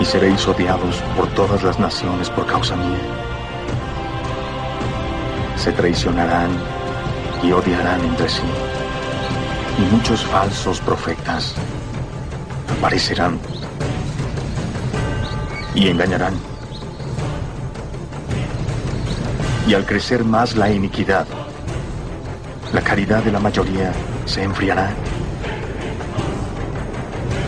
[0.00, 2.96] Y seréis odiados por todas las naciones por causa mía.
[5.56, 6.50] Se traicionarán
[7.42, 8.69] y odiarán entre sí.
[9.80, 11.54] Y muchos falsos profetas
[12.76, 13.38] aparecerán
[15.74, 16.34] y engañarán.
[19.66, 21.26] Y al crecer más la iniquidad,
[22.74, 23.90] la caridad de la mayoría
[24.26, 24.90] se enfriará.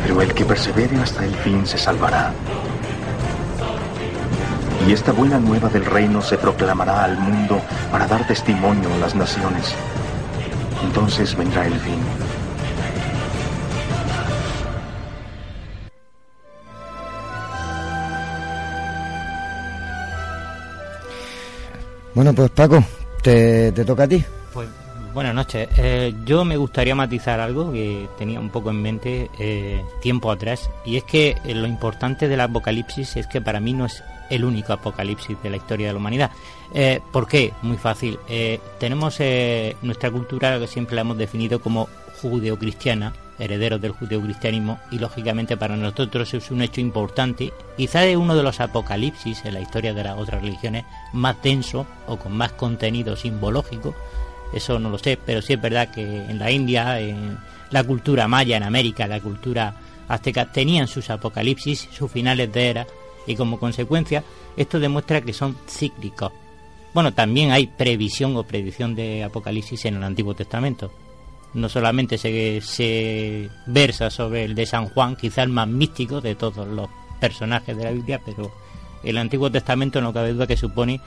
[0.03, 2.33] Pero el que persevere hasta el fin se salvará.
[4.89, 7.61] Y esta buena nueva del reino se proclamará al mundo
[7.91, 9.75] para dar testimonio a las naciones.
[10.93, 11.99] Entonces vendrá el fin.
[22.15, 22.85] Bueno, pues Paco,
[23.23, 24.23] te, toca a ti.
[24.53, 24.69] Pues
[25.15, 25.67] buenas noches.
[25.79, 30.69] Eh, yo me gustaría matizar algo que tenía un poco en mente eh, tiempo atrás,
[30.85, 34.05] y es que lo importante del apocalipsis es que para mí no es
[34.35, 36.31] el único apocalipsis de la historia de la humanidad.
[37.13, 37.53] ¿Por qué?
[37.63, 38.19] Muy fácil.
[38.79, 39.19] tenemos
[39.83, 41.89] nuestra cultura, que siempre la hemos definido como
[42.21, 48.37] judeocristiana, herederos del judeocristianismo, y lógicamente para nosotros es un hecho importante, quizá es uno
[48.37, 52.53] de los apocalipsis en la historia de las otras religiones más denso o con más
[52.53, 53.95] contenido simbológico,
[54.53, 57.39] eso no lo sé, pero sí es verdad que en la India, en
[57.71, 59.75] la cultura maya, en América, la cultura
[60.07, 62.87] azteca, tenían sus apocalipsis, sus finales de era,
[63.27, 64.25] y como consecuencia
[64.57, 66.33] esto demuestra que son cíclicos.
[66.95, 70.91] Bueno, también hay previsión o predicción de apocalipsis en el Antiguo Testamento
[71.55, 76.35] no solamente se, se versa sobre el de San Juan, quizá el más místico de
[76.35, 76.89] todos los
[77.21, 78.51] personajes de la Biblia, pero
[79.03, 81.01] el Antiguo Testamento no cabe duda que supone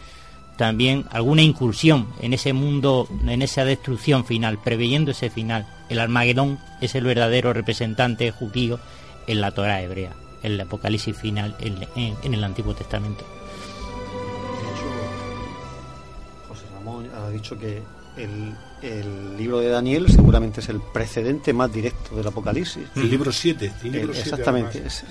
[0.58, 5.68] también alguna incursión en ese mundo, en esa destrucción final, preveyendo ese final.
[5.90, 8.80] El Armagedón es el verdadero representante judío
[9.28, 10.16] en la Torah hebrea,
[10.46, 13.24] en el Apocalipsis final en, el Antiguo Testamento.
[16.48, 17.82] José Ramón ha dicho que
[18.18, 22.84] el, el libro de Daniel seguramente es el precedente más directo del Apocalipsis.
[22.96, 23.72] El libro 7.
[24.12, 25.04] exactamente, es,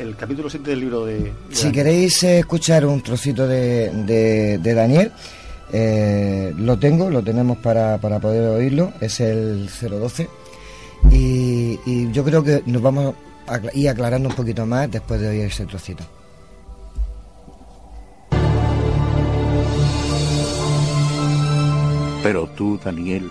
[0.00, 1.32] el, capítulo 7 del libro de...
[1.50, 5.12] si queréis escuchar un trocito de, de, Daniel,
[5.70, 10.28] eh, lo tengo, lo tenemos para, para poder oírlo, es el 012.
[11.10, 13.14] Y, y yo creo que nos vamos
[13.74, 16.04] ir aclarando un poquito más después de oír ese trocito.
[22.22, 23.30] Pero tú, Daniel,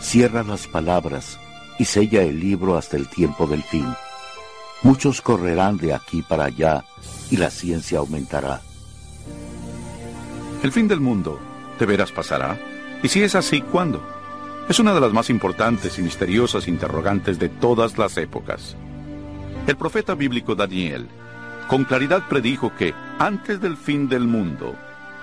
[0.00, 1.38] cierra las palabras
[1.78, 3.86] y sella el libro hasta el tiempo del fin.
[4.82, 6.84] Muchos correrán de aquí para allá
[7.30, 8.60] y la ciencia aumentará.
[10.62, 11.38] El fin del mundo,
[11.78, 12.58] ¿de veras pasará?
[13.02, 14.02] Y si es así, ¿cuándo?
[14.68, 18.76] Es una de las más importantes y misteriosas interrogantes de todas las épocas.
[19.66, 21.08] El profeta bíblico Daniel
[21.68, 24.74] con claridad predijo que antes del fin del mundo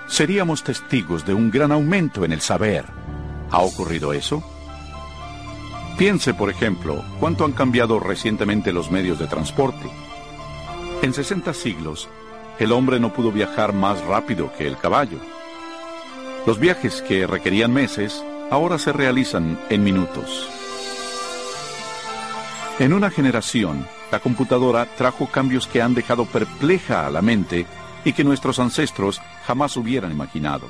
[0.08, 2.86] seríamos testigos de un gran aumento en el saber,
[3.50, 4.42] ¿Ha ocurrido eso?
[5.98, 9.90] Piense, por ejemplo, cuánto han cambiado recientemente los medios de transporte.
[11.02, 12.08] En 60 siglos,
[12.58, 15.18] el hombre no pudo viajar más rápido que el caballo.
[16.46, 20.48] Los viajes que requerían meses ahora se realizan en minutos.
[22.78, 27.66] En una generación, la computadora trajo cambios que han dejado perpleja a la mente
[28.04, 30.68] y que nuestros ancestros jamás hubieran imaginado.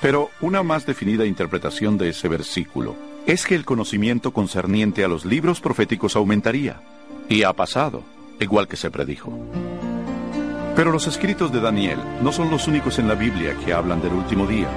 [0.00, 5.24] Pero una más definida interpretación de ese versículo es que el conocimiento concerniente a los
[5.24, 6.80] libros proféticos aumentaría.
[7.28, 8.02] Y ha pasado,
[8.40, 9.32] igual que se predijo.
[10.74, 14.12] Pero los escritos de Daniel no son los únicos en la Biblia que hablan del
[14.12, 14.68] último día.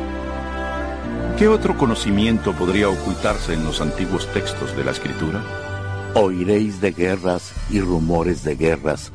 [1.38, 5.71] ¿Qué otro conocimiento podría ocultarse en los antiguos textos de la Escritura?
[6.14, 9.12] Oiréis de guerras y rumores de guerras.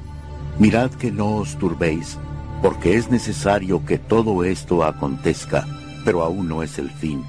[0.58, 2.18] Mirad que no os turbéis,
[2.62, 5.66] porque es necesario que todo esto acontezca
[6.06, 7.24] pero aún no es el fin.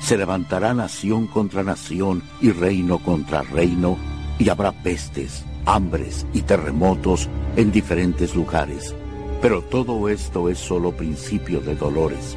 [0.00, 3.96] Se levantará nación contra nación y reino contra reino,
[4.40, 8.92] y habrá pestes, hambres y terremotos en diferentes lugares.
[9.40, 12.36] Pero todo esto es solo principio de dolores.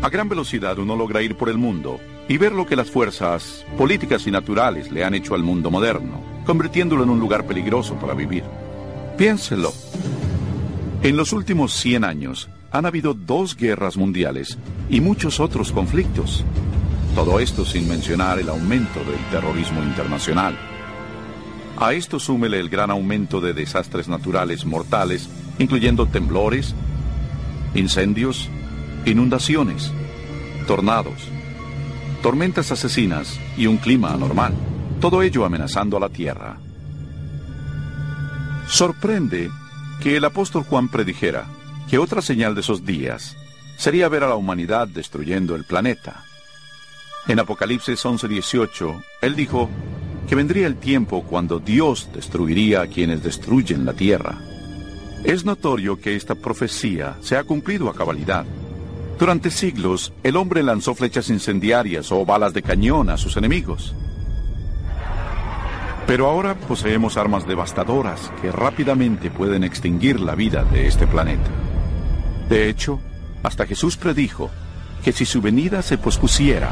[0.00, 3.64] A gran velocidad uno logra ir por el mundo y ver lo que las fuerzas
[3.76, 8.14] políticas y naturales le han hecho al mundo moderno, convirtiéndolo en un lugar peligroso para
[8.14, 8.44] vivir.
[9.16, 9.72] Piénselo.
[11.02, 14.58] En los últimos 100 años, han habido dos guerras mundiales
[14.90, 16.44] y muchos otros conflictos.
[17.14, 20.56] Todo esto sin mencionar el aumento del terrorismo internacional.
[21.78, 25.28] A esto súmele el gran aumento de desastres naturales mortales,
[25.58, 26.74] incluyendo temblores,
[27.74, 28.50] incendios,
[29.06, 29.92] inundaciones,
[30.66, 31.28] tornados,
[32.22, 34.54] tormentas asesinas y un clima anormal.
[35.00, 36.58] Todo ello amenazando a la Tierra.
[38.68, 39.50] Sorprende
[40.02, 41.46] que el apóstol Juan predijera,
[41.88, 43.36] que otra señal de esos días
[43.76, 46.24] sería ver a la humanidad destruyendo el planeta.
[47.28, 49.70] En Apocalipsis 11:18, él dijo
[50.28, 54.38] que vendría el tiempo cuando Dios destruiría a quienes destruyen la tierra.
[55.24, 58.44] Es notorio que esta profecía se ha cumplido a cabalidad.
[59.18, 63.94] Durante siglos, el hombre lanzó flechas incendiarias o balas de cañón a sus enemigos.
[66.06, 71.50] Pero ahora poseemos armas devastadoras que rápidamente pueden extinguir la vida de este planeta.
[72.48, 73.00] De hecho,
[73.42, 74.50] hasta Jesús predijo
[75.02, 76.70] que si su venida se pospusiera,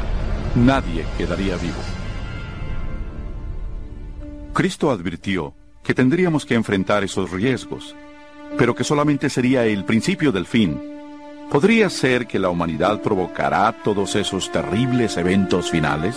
[0.55, 1.77] nadie quedaría vivo.
[4.53, 5.53] Cristo advirtió
[5.83, 7.93] que tendríamos que enfrentar esos riesgos,
[8.57, 10.96] pero que solamente sería el principio del fin.
[11.51, 16.15] ¿Podría ser que la humanidad provocará todos esos terribles eventos finales?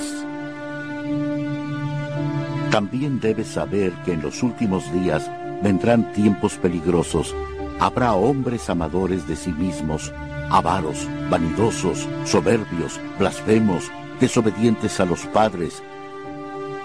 [2.72, 5.30] También debes saber que en los últimos días
[5.62, 7.32] vendrán tiempos peligrosos.
[7.78, 10.12] Habrá hombres amadores de sí mismos,
[10.50, 13.88] avaros, vanidosos, soberbios, blasfemos,
[14.18, 15.80] desobedientes a los padres,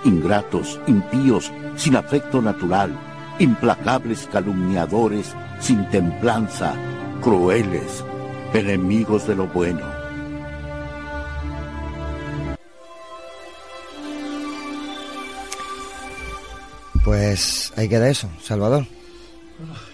[0.03, 2.91] ingratos, impíos, sin afecto natural,
[3.39, 6.75] implacables calumniadores, sin templanza,
[7.21, 8.03] crueles,
[8.55, 10.05] enemigos de lo bueno.
[17.03, 18.85] Pues ahí queda eso, Salvador.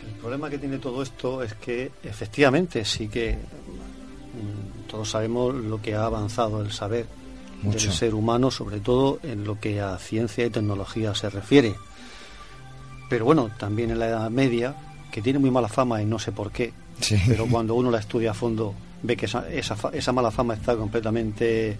[0.05, 5.81] El problema que tiene todo esto es que efectivamente sí que mm, todos sabemos lo
[5.81, 7.07] que ha avanzado el saber
[7.61, 7.87] Mucho.
[7.87, 11.75] del ser humano, sobre todo en lo que a ciencia y tecnología se refiere.
[13.09, 14.73] Pero bueno, también en la Edad Media,
[15.11, 16.71] que tiene muy mala fama y no sé por qué,
[17.01, 17.19] Sí.
[17.27, 18.73] pero cuando uno la estudia a fondo
[19.03, 21.75] ve que esa, esa, esa mala fama está completamente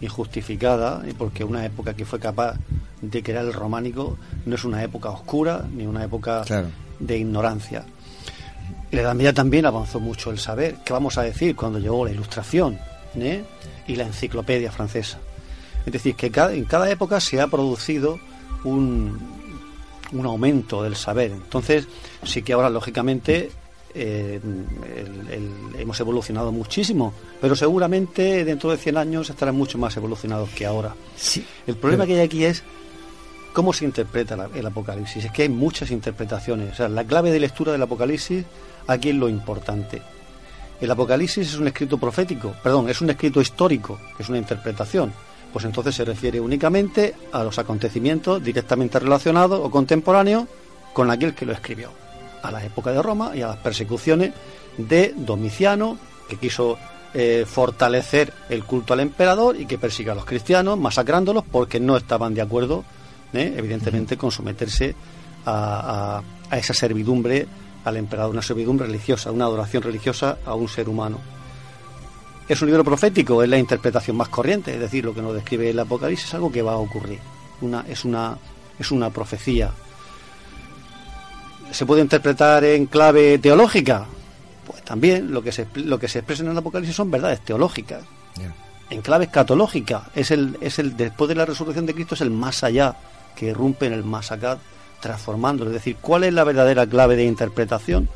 [0.00, 2.54] injustificada, y porque una época que fue capaz
[3.02, 6.68] de crear el románico no es una época oscura ni una época Claro.
[6.98, 7.84] de ignorancia.
[8.92, 10.76] La Edad Media también avanzó mucho el saber.
[10.84, 12.78] ¿Qué vamos a decir cuando llegó la Ilustración
[13.16, 13.44] ¿eh?
[13.86, 15.18] y la Enciclopedia francesa?
[15.86, 18.18] Es decir, que cada- en cada época se ha producido
[18.64, 19.16] un,
[20.12, 21.30] un aumento del saber.
[21.30, 21.86] Entonces,
[22.24, 23.50] sí que ahora, lógicamente,
[23.94, 25.28] eh, el-
[25.74, 30.66] el- hemos evolucionado muchísimo, pero seguramente dentro de 100 años estarán mucho más evolucionados que
[30.66, 30.94] ahora.
[31.66, 32.62] El problema que hay aquí es
[33.52, 35.24] cómo se interpreta la- el Apocalipsis.
[35.24, 36.72] Es que hay muchas interpretaciones.
[36.72, 38.44] O sea, la clave de lectura del Apocalipsis
[38.86, 40.00] aquí es lo importante.
[40.80, 45.12] El Apocalipsis es un escrito profético, perdón, es un escrito histórico, que es una interpretación.
[45.52, 50.44] Pues entonces se refiere únicamente a los acontecimientos directamente relacionados o contemporáneos
[50.94, 51.90] con aquel que lo escribió,
[52.42, 54.32] a la época de Roma y a las persecuciones
[54.78, 55.98] de Domiciano,
[56.28, 56.78] que quiso
[57.12, 61.96] eh, fortalecer el culto al emperador y que persiga a los cristianos, masacrándolos porque no
[61.96, 62.84] estaban de acuerdo,
[63.32, 63.54] ¿eh?
[63.56, 64.94] evidentemente, con someterse
[65.44, 66.22] a, a-
[66.54, 67.46] a esa servidumbre
[67.84, 71.18] al emperador, una servidumbre religiosa, una adoración religiosa a un ser humano.
[72.48, 75.70] Es un libro profético, es la interpretación más corriente, es decir, lo que nos describe
[75.70, 77.20] el Apocalipsis es algo que va a ocurrir,
[77.60, 78.36] una, es, una,
[78.78, 79.70] es una profecía.
[81.72, 84.06] ¿Se puede interpretar en clave teológica?
[84.66, 88.02] Pues también lo que se, lo que se expresa en el Apocalipsis son verdades teológicas.
[88.90, 92.30] En clave escatológica, es el, es el después de la resurrección de Cristo, es el
[92.30, 92.96] más allá
[93.36, 94.58] que irrumpe en el más acá,
[95.00, 95.70] transformándolo.
[95.70, 98.08] Es decir, ¿cuál es la verdadera clave de interpretación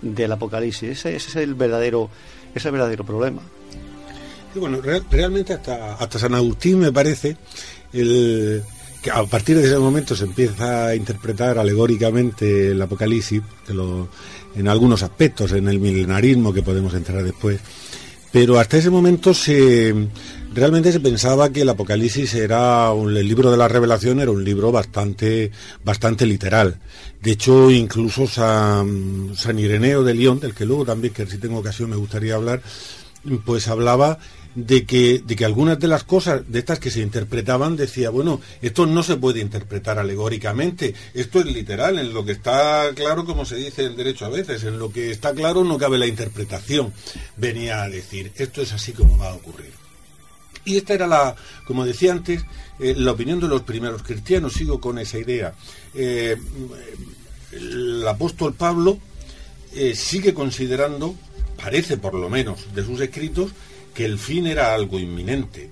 [0.00, 0.90] del Apocalipsis?
[0.90, 2.08] Ese, ese es el verdadero,
[2.50, 3.42] ese es el verdadero problema.
[4.54, 7.36] Y bueno, real- realmente hasta, hasta San Agustín me parece
[7.92, 8.62] el,
[9.02, 13.42] que a partir de ese momento se empieza a interpretar alegóricamente el Apocalipsis,
[14.54, 17.60] en algunos aspectos, en el milenarismo que podemos entrar después,
[18.32, 19.94] pero hasta ese momento se
[20.52, 24.70] realmente se pensaba que el Apocalipsis era el libro de la Revelación era un libro
[24.70, 25.50] bastante
[25.84, 26.78] bastante literal.
[27.20, 31.58] De hecho, incluso San, San Ireneo de León, del que luego también, que si tengo
[31.58, 32.62] ocasión me gustaría hablar,
[33.44, 34.18] pues hablaba
[34.54, 38.40] de que, de que algunas de las cosas de estas que se interpretaban decía, bueno,
[38.62, 43.44] esto no se puede interpretar alegóricamente, esto es literal, en lo que está claro, como
[43.44, 46.92] se dice en derecho a veces, en lo que está claro no cabe la interpretación,
[47.36, 49.72] venía a decir, esto es así como va a ocurrir.
[50.64, 52.44] Y esta era la, como decía antes,
[52.78, 55.54] eh, la opinión de los primeros cristianos, sigo con esa idea.
[55.94, 56.36] Eh,
[57.52, 58.98] el apóstol Pablo
[59.74, 61.14] eh, sigue considerando,
[61.56, 63.52] parece por lo menos de sus escritos,
[64.00, 65.68] que el fin era algo inminente.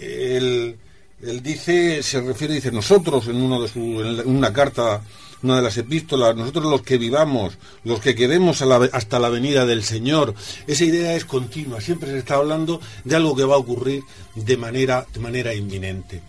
[0.00, 0.76] Él,
[1.22, 5.00] él dice, se refiere, dice, nosotros en, uno de en una carta,
[5.44, 9.84] una de las epístolas, nosotros los que vivamos, los que quedemos hasta la venida del
[9.84, 10.34] Señor,
[10.66, 14.02] esa idea es continua, siempre se está hablando de algo que va a ocurrir
[14.34, 16.20] de manera, de manera inminente.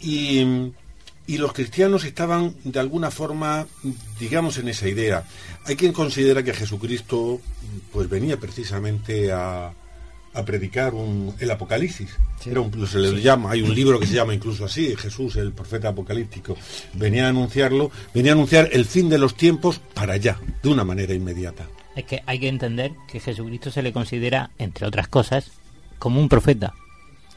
[0.00, 0.70] Y,
[1.26, 3.66] y los cristianos estaban de alguna forma,
[4.18, 5.24] digamos, en esa idea.
[5.66, 7.38] Hay quien considera que Jesucristo
[7.92, 9.74] pues venía precisamente a,
[10.34, 12.10] a predicar un- el Apocalipsis.
[12.44, 15.52] Era un- se le llama, hay un libro que se llama incluso así, Jesús, el
[15.52, 16.56] profeta apocalíptico.
[16.94, 20.84] Venía a anunciarlo, venía a anunciar el fin de los tiempos para allá, de una
[20.84, 21.66] manera inmediata.
[21.96, 25.52] Es que hay que entender que Jesucristo se le considera, entre otras cosas,
[25.98, 26.74] como un profeta.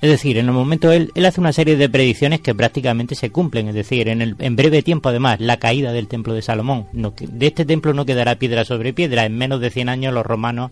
[0.01, 3.31] Es decir, en el momento él, él hace una serie de predicciones que prácticamente se
[3.31, 3.67] cumplen.
[3.69, 6.85] Es decir, en, el, en breve tiempo, además, la caída del templo de Salomón.
[6.93, 9.25] No de este templo no quedará piedra sobre piedra.
[9.25, 10.69] En menos de 100 años los romanos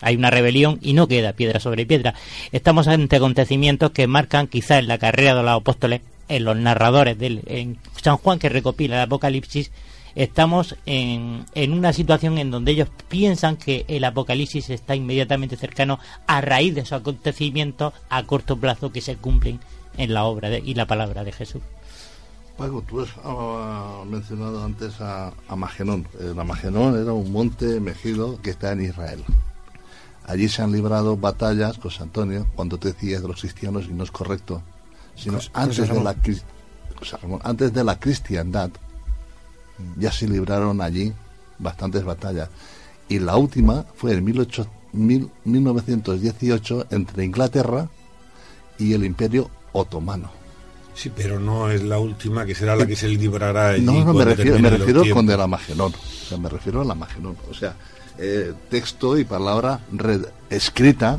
[0.00, 2.14] hay una rebelión y no queda piedra sobre piedra.
[2.52, 7.18] Estamos ante acontecimientos que marcan quizás en la carrera de los apóstoles, en los narradores
[7.18, 9.70] del en San Juan que recopila el Apocalipsis,
[10.14, 15.98] estamos en, en una situación en donde ellos piensan que el Apocalipsis está inmediatamente cercano
[16.26, 19.58] a raíz de esos acontecimientos a corto plazo que se cumplen
[19.96, 21.62] en la obra de- y la palabra de Jesús.
[22.56, 26.06] Paco, tú has ah, mencionado antes a, a Magenón.
[26.20, 29.24] El Magenón era un monte mejido que está en Israel.
[30.26, 34.04] Allí se han librado batallas, José Antonio, cuando te decías de los cristianos y no
[34.04, 34.62] es correcto,
[35.16, 36.22] sino José- antes, José de la, Ramón.
[36.24, 36.42] cris-
[36.98, 38.70] José Ramón, antes de la cristiandad
[39.96, 41.12] ya se libraron allí
[41.58, 42.48] bastantes batallas.
[43.08, 47.88] Y la última fue en 18 mil- 1918 entre Inglaterra
[48.78, 50.30] y el Imperio Otomano.
[50.94, 54.14] Sí, pero no es la última que será la que se librará allí No, no,
[54.14, 55.92] me refiero, me refiero con el Amagenón.
[55.92, 57.36] O sea, me refiero al Amagenón.
[57.50, 57.74] O sea,
[58.18, 61.18] eh, texto y palabra red- escrita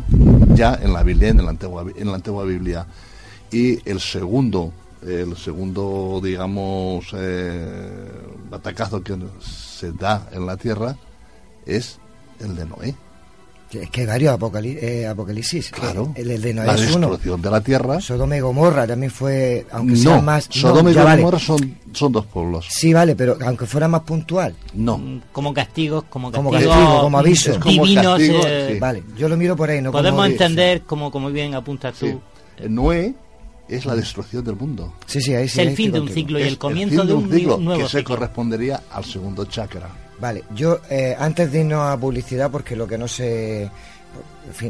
[0.53, 2.85] ya en la Biblia, en la antigua, en la antigua Biblia.
[3.51, 8.09] Y el segundo, el segundo, digamos, eh,
[8.49, 10.95] batacazo que se da en la tierra
[11.65, 11.99] es
[12.39, 12.95] el de Noé.
[13.71, 15.69] Es que hay varios apocali- eh, apocalipsis.
[15.71, 16.13] Claro.
[16.15, 17.07] El, el de Noé La es uno.
[17.09, 17.99] destrucción de la tierra.
[17.99, 20.47] Sodoma y Gomorra también fue, aunque No, sea más...
[20.49, 21.21] Sodoma y ya vale.
[21.21, 22.67] Gomorra son, son dos pueblos.
[22.69, 24.55] Sí, vale, pero aunque fuera más puntual.
[24.75, 25.21] No.
[25.33, 27.59] Como castigos, como Como castigos, castigo, como aviso.
[27.59, 28.05] mm, divinos.
[28.05, 28.79] castigo, eh, sí.
[28.79, 31.95] Vale, yo lo miro por ahí, no como Podemos de- entender, como, como bien apuntas
[31.95, 32.05] tú,
[32.57, 32.69] Sí.
[32.69, 33.13] Noé
[33.67, 34.93] es la destrucción del mundo.
[35.07, 35.59] Sí, sí, ahí es sí.
[35.61, 37.89] el ahí fin de un ciclo y Es el comienzo de un, ciclo nuevo que
[37.89, 39.89] se correspondería al segundo chakra.
[40.19, 43.69] Vale, yo eh, antes de irnos a publicidad, porque lo que no se,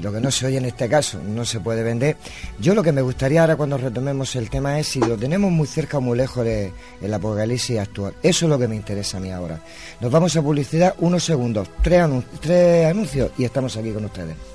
[0.01, 2.17] lo que no se oye en este caso no se puede vender.
[2.59, 5.67] Yo lo que me gustaría ahora cuando retomemos el tema es si lo tenemos muy
[5.67, 8.15] cerca o muy lejos de el apocalipsis actual.
[8.23, 9.59] Eso es lo que me interesa a mí ahora.
[10.01, 14.54] Nos vamos a publicidad unos segundos, tres anuncios y estamos aquí con ustedes.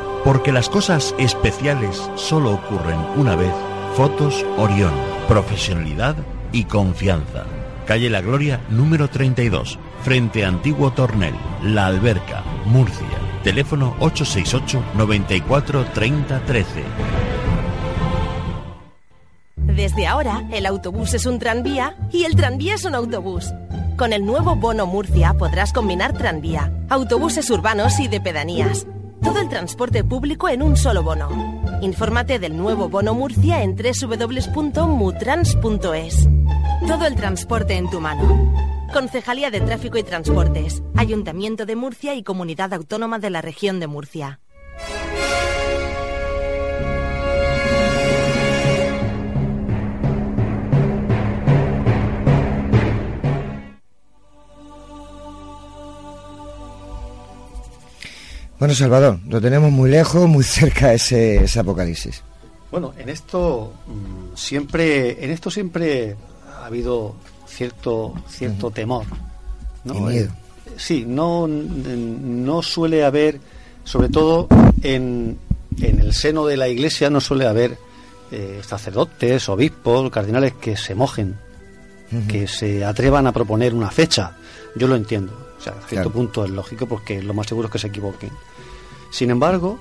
[0.23, 3.53] Porque las cosas especiales solo ocurren una vez.
[3.95, 4.93] Fotos Orión.
[5.27, 6.15] Profesionalidad
[6.51, 7.45] y confianza.
[7.87, 11.33] Calle La Gloria número 32, frente a Antiguo Tornel,
[11.63, 13.07] La Alberca, Murcia.
[13.43, 16.83] Teléfono 868 94 30 13.
[19.55, 23.51] Desde ahora, el autobús es un tranvía y el tranvía es un autobús.
[23.97, 28.85] Con el nuevo Bono Murcia podrás combinar tranvía, autobuses urbanos y de pedanías.
[29.21, 31.29] Todo el transporte público en un solo bono.
[31.81, 36.27] Infórmate del nuevo Bono Murcia en www.mutrans.es.
[36.87, 38.53] Todo el transporte en tu mano.
[38.91, 43.87] Concejalía de Tráfico y Transportes, Ayuntamiento de Murcia y Comunidad Autónoma de la Región de
[43.87, 44.39] Murcia.
[58.61, 62.21] Bueno, Salvador, lo tenemos muy lejos, muy cerca ese, ese apocalipsis.
[62.69, 66.15] Bueno, en esto mm, siempre, en esto siempre
[66.47, 67.15] ha habido
[67.47, 69.05] cierto, cierto temor,
[69.83, 69.95] ¿no?
[69.95, 70.29] Y miedo.
[70.67, 73.39] Eh, sí, no, no suele haber,
[73.83, 74.47] sobre todo
[74.83, 75.39] en,
[75.79, 77.79] en el seno de la Iglesia, no suele haber
[78.31, 81.35] eh, sacerdotes, obispos, cardinales que se mojen,
[82.27, 84.37] que se atrevan a proponer una fecha.
[84.75, 85.33] Yo lo entiendo.
[85.57, 86.11] O sea, a cierto Claro.
[86.11, 88.29] punto es lógico porque lo más seguro es que se equivoquen.
[89.11, 89.77] Sin embargo,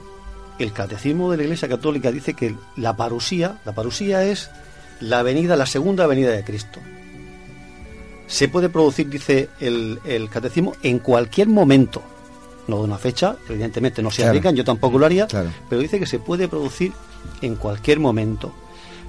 [0.58, 4.50] el catecismo de la Iglesia Católica dice que la parusía, la parusía es
[5.00, 6.80] la venida, la segunda venida de Cristo.
[8.26, 12.02] Se puede producir, dice el, el catecismo, en cualquier momento.
[12.68, 14.30] No de una fecha, evidentemente no se Claro.
[14.30, 15.50] aplican, yo tampoco lo haría, Claro.
[15.68, 16.92] pero dice que se puede producir
[17.40, 18.52] en cualquier momento.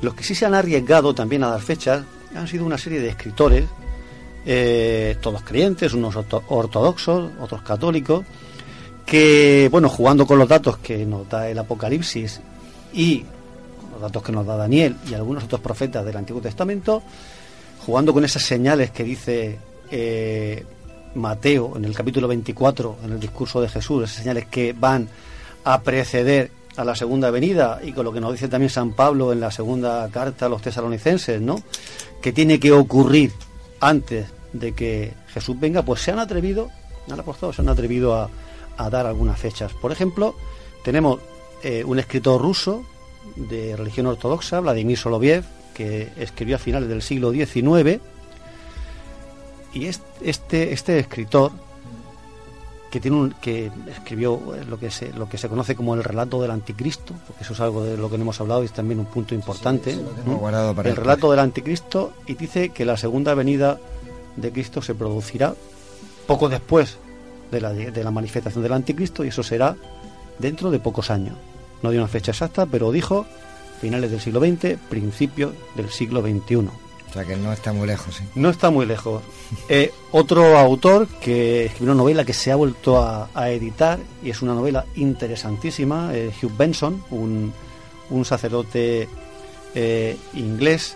[0.01, 2.03] Los que sí se han arriesgado también a dar fechas
[2.35, 3.65] han sido una serie de escritores,
[4.45, 8.25] eh, todos creyentes, unos orto- ortodoxos, otros católicos,
[9.05, 12.41] que, bueno, jugando con los datos que nos da el Apocalipsis
[12.93, 13.25] y
[13.91, 17.01] los datos que nos da Daniel y algunos otros profetas del Antiguo Testamento,
[17.85, 19.59] jugando con esas señales que dice
[19.89, 20.65] eh,
[21.15, 25.07] Mateo en el capítulo 24, en el discurso de Jesús, esas señales que van
[25.63, 29.33] a preceder a la segunda venida y con lo que nos dice también San Pablo
[29.33, 31.61] en la segunda carta a los tesalonicenses, ¿no?
[32.21, 33.33] Que tiene que ocurrir
[33.79, 36.69] antes de que Jesús venga, pues se han atrevido,
[37.09, 38.29] han apostado, se han atrevido a,
[38.85, 39.73] a dar algunas fechas.
[39.73, 40.35] Por ejemplo,
[40.83, 41.19] tenemos
[41.63, 42.83] eh, un escritor ruso
[43.35, 45.43] de religión ortodoxa, Vladimir Soloviev,
[45.73, 47.99] que escribió a finales del siglo XIX,
[49.73, 51.51] y este, este escritor,
[52.89, 56.41] que tiene un, que escribió lo que se lo que se conoce como el relato
[56.41, 58.99] del anticristo porque eso es algo de lo que no hemos hablado y es también
[58.99, 59.97] un punto importante
[60.83, 63.79] el relato del anticristo y dice que la segunda venida
[64.35, 65.55] de Cristo se producirá
[66.27, 66.97] poco después
[67.51, 69.75] de la, de la manifestación del anticristo y eso será
[70.39, 71.35] dentro de pocos años
[71.81, 73.25] no dio una fecha exacta pero dijo
[73.79, 76.69] finales del siglo XX principios del siglo XXI
[77.11, 78.23] o sea que no está muy lejos, ¿sí?
[78.35, 79.21] No está muy lejos.
[79.67, 84.41] Eh, otro autor que escribió una novela que se ha vuelto a, editar y es
[84.41, 87.53] una novela interesantísima, eh, Hugh Benson, un,
[88.23, 89.09] sacerdote
[89.75, 90.95] eh, inglés,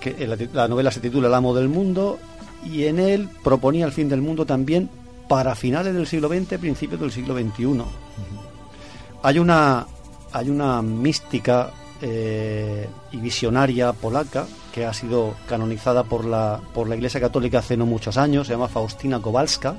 [0.00, 2.18] que la, novela se titula El amo del mundo
[2.64, 4.90] y en él proponía el fin del mundo también
[5.28, 7.82] para finales del siglo XX, principios del siglo XXI.
[9.22, 9.86] Hay una
[10.32, 17.20] hay una mística y visionaria polaca que ha sido canonizada por la, por la Iglesia
[17.20, 19.74] Católica hace no muchos años, se llama Faustina Kowalska,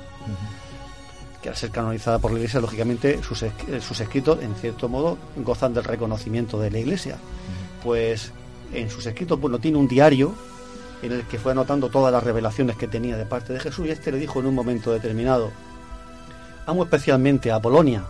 [1.42, 3.44] que al ser canonizada por la Iglesia, lógicamente sus,
[3.80, 7.16] sus escritos, en cierto modo, gozan del reconocimiento de la Iglesia.
[7.82, 8.32] Pues
[8.74, 10.34] en sus escritos, bueno, tiene un diario
[11.02, 13.90] en el que fue anotando todas las revelaciones que tenía de parte de Jesús y
[13.90, 15.50] este le dijo en un momento determinado,
[16.66, 18.04] amo especialmente a Polonia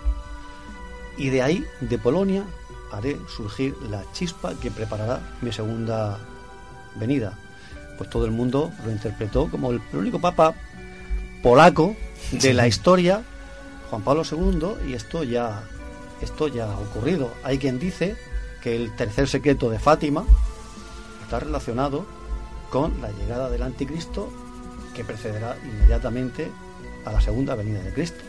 [1.16, 2.44] y de ahí, de Polonia,
[2.90, 6.18] haré surgir la chispa que preparará mi segunda
[6.96, 7.34] venida.
[7.98, 10.54] Pues todo el mundo lo interpretó como el, único papa
[11.42, 11.94] polaco
[12.32, 13.22] de la historia,
[13.90, 15.62] Juan Pablo II, y esto ya,
[16.22, 17.30] esto ya ha ocurrido.
[17.44, 18.16] Hay quien dice
[18.62, 20.24] que el tercer secreto de Fátima
[21.22, 22.06] está relacionado
[22.70, 24.30] con la llegada del anticristo
[24.94, 26.50] que precederá inmediatamente
[27.04, 28.24] a la segunda venida de Cristo.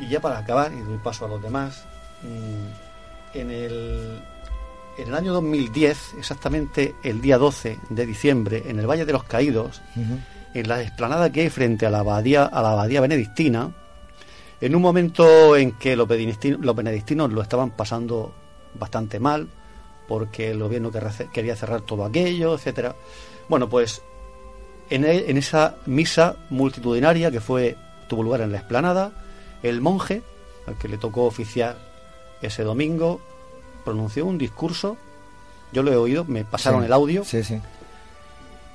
[0.00, 1.86] Y ya para acabar, y doy paso a los demás,
[2.24, 4.22] Mm, en el,
[4.96, 9.24] en el año 2010, exactamente el día 12 de diciembre, en el Valle de los
[9.24, 9.82] Caídos,
[10.54, 13.72] en la explanada que hay frente a la abadía, a la abadía benedictina,
[14.60, 18.32] en un momento en que los benedictinos, lo estaban pasando
[18.78, 19.48] bastante mal,
[20.08, 20.90] porque el gobierno
[21.32, 22.94] quería cerrar todo aquello, etcétera.
[23.48, 24.02] Bueno, pues
[24.90, 27.76] en, e, en esa misa multitudinaria que fue
[28.08, 29.12] tuvo lugar en la explanada,
[29.62, 30.22] el monje
[30.66, 31.76] al que le tocó oficiar
[32.42, 33.20] ese domingo
[33.84, 34.96] pronunció un discurso,
[35.72, 37.24] yo lo he oído, me pasaron el audio.
[37.24, 37.60] Sí, sí.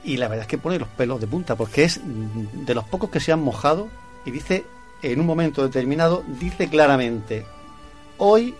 [0.03, 3.09] Y la verdad es que pone los pelos de punta, porque es de los pocos
[3.09, 3.87] que se han mojado
[4.25, 4.65] y dice,
[5.01, 7.45] en un momento determinado, dice claramente,
[8.17, 8.55] hoy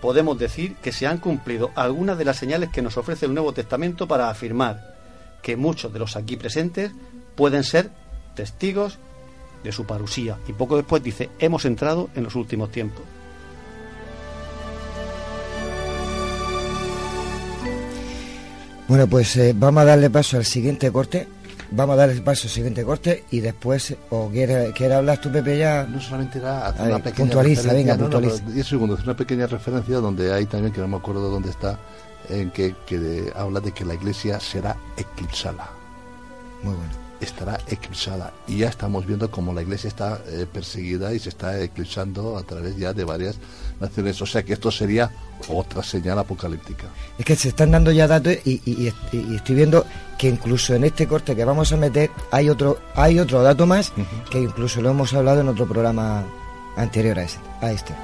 [0.00, 3.52] podemos decir que se han cumplido algunas de las señales que nos ofrece el Nuevo
[3.52, 4.96] Testamento para afirmar
[5.42, 6.92] que muchos de los aquí presentes
[7.36, 7.90] pueden ser
[8.34, 8.98] testigos
[9.62, 10.38] de su parusía.
[10.48, 13.04] Y poco después dice, hemos entrado en los últimos tiempos.
[18.88, 21.26] Bueno, pues eh, vamos a darle paso al siguiente corte.
[21.74, 25.84] Vamos a darle paso al siguiente corte y después, o quiere, hablar tú, Pepe, ya.
[25.84, 28.42] No solamente era hacer una pequeña puntualiza, venga, puntualiza.
[28.46, 31.78] No, segundos, una pequeña referencia donde hay también, que no me acuerdo dónde está,
[32.28, 35.70] en que, que habla de que la iglesia será eclipsada.
[36.62, 38.32] Muy bueno estará eclipsada.
[38.46, 42.42] Y ya estamos viendo cómo la iglesia está eh, perseguida y se está eclipsando a
[42.42, 43.38] través ya de varias
[43.82, 44.20] naciones.
[44.22, 45.10] O sea que esto sería
[45.48, 46.86] otra señal apocalíptica.
[47.18, 48.86] Es que se están dando ya datos y,
[49.34, 49.84] estoy viendo
[50.18, 53.92] que incluso en este corte que vamos a meter hay otro, hay otro dato más
[54.30, 56.24] que incluso lo hemos hablado en otro programa
[56.76, 57.40] anterior a este.
[57.60, 57.94] A este.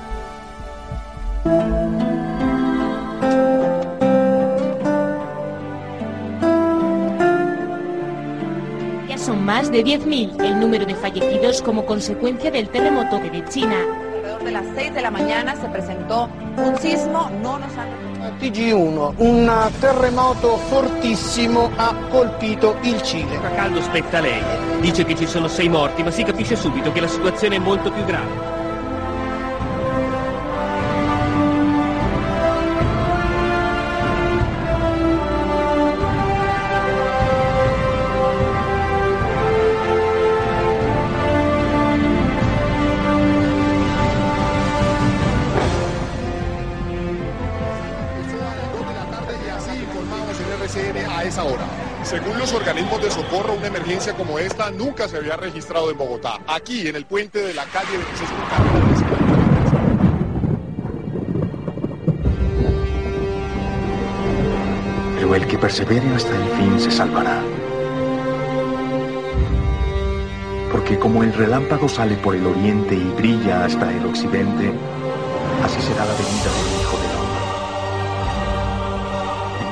[9.19, 14.08] son más de 10.000 el número de fallecidos como consecuencia del terremoto de China.
[14.49, 16.27] De las 6 de la mañana se presentó
[16.57, 17.91] un sismo, no nos han...
[18.41, 23.39] TG1, un terremoto fortissimo ha colpito il Cile.
[23.55, 24.41] Caldo spetta lei,
[24.81, 27.93] dice che ci sono sei morti, ma si capisce subito che la situazione è molto
[27.93, 28.58] più grave.
[54.17, 56.39] Como esta nunca se había registrado en Bogotá.
[56.47, 58.39] Aquí, en el puente de la calle 26 con.
[65.15, 67.43] Pero el que persevere hasta el fin se salvará.
[70.71, 74.71] Porque como el relámpago sale por el oriente y brilla hasta el occidente,
[75.65, 76.78] así será la venida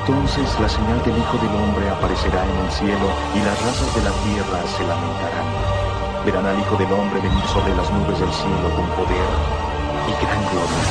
[0.07, 4.03] Entonces la señal del Hijo del Hombre aparecerá en el cielo y las razas de
[4.07, 5.47] la tierra se lamentarán.
[6.25, 9.27] Verán al Hijo del Hombre venir sobre las nubes del cielo con poder
[10.07, 10.85] y gran gloria.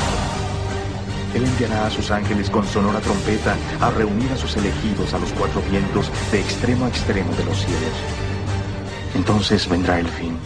[1.32, 5.32] Él enviará a sus ángeles con sonora trompeta a reunir a sus elegidos a los
[5.32, 7.96] cuatro vientos de extremo a extremo de los cielos.
[9.14, 10.36] Entonces vendrá el fin.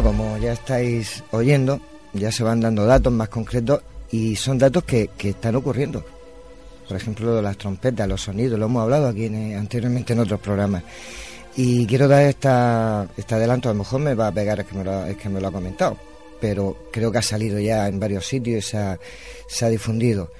[0.00, 1.80] Bueno, como ya estáis oyendo,
[2.12, 3.80] ya se van dando datos más concretos
[4.12, 6.04] y son datos que, que están ocurriendo.
[6.86, 10.84] Por ejemplo, las trompetas, los sonidos, lo hemos hablado aquí en- anteriormente en otros programas.
[11.56, 14.76] Y quiero dar esta, este adelanto, a lo mejor me va a pegar, es que
[15.28, 15.96] me lo, ha comentado,
[16.40, 19.00] pero creo que ha salido ya en varios sitios y se ha,
[19.48, 20.30] se ha difundido.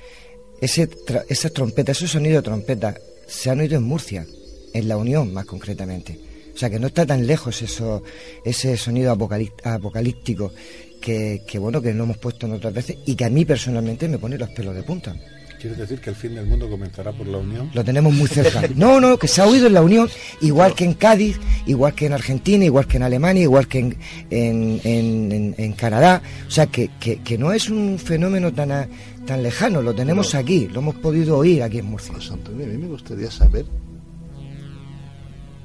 [0.61, 0.89] Ese,
[1.29, 2.95] esas trompetas, esos sonidos de trompeta,
[3.27, 4.25] se han oído en Murcia,
[4.73, 6.28] en La Unión más concretamente.
[6.59, 8.03] O sea que no está tan lejos eso,
[8.45, 10.53] ese sonido apocalí- apocalíptico
[11.01, 14.09] que, que, bueno que no hemos puesto en otras veces y que a mí personalmente
[14.09, 15.15] me pone los pelos de punta.
[15.61, 17.71] ¿Quieres decir que el fin del mundo comenzará por la unión?
[17.75, 18.63] Lo tenemos muy cerca.
[18.75, 20.09] No, no, que se ha oído en la Unión,
[20.41, 23.97] igual que en Cádiz, igual que en Argentina, igual que en Alemania, igual que en,
[24.31, 26.23] en, en- en- en Canadá.
[26.49, 28.89] O sea, que, que, que no es un fenómeno tan, a-
[29.27, 32.13] tan lejano, lo tenemos aquí, lo hemos podido oír aquí en Murcia.
[32.15, 33.65] Pues Antonio, a mí me gustaría saber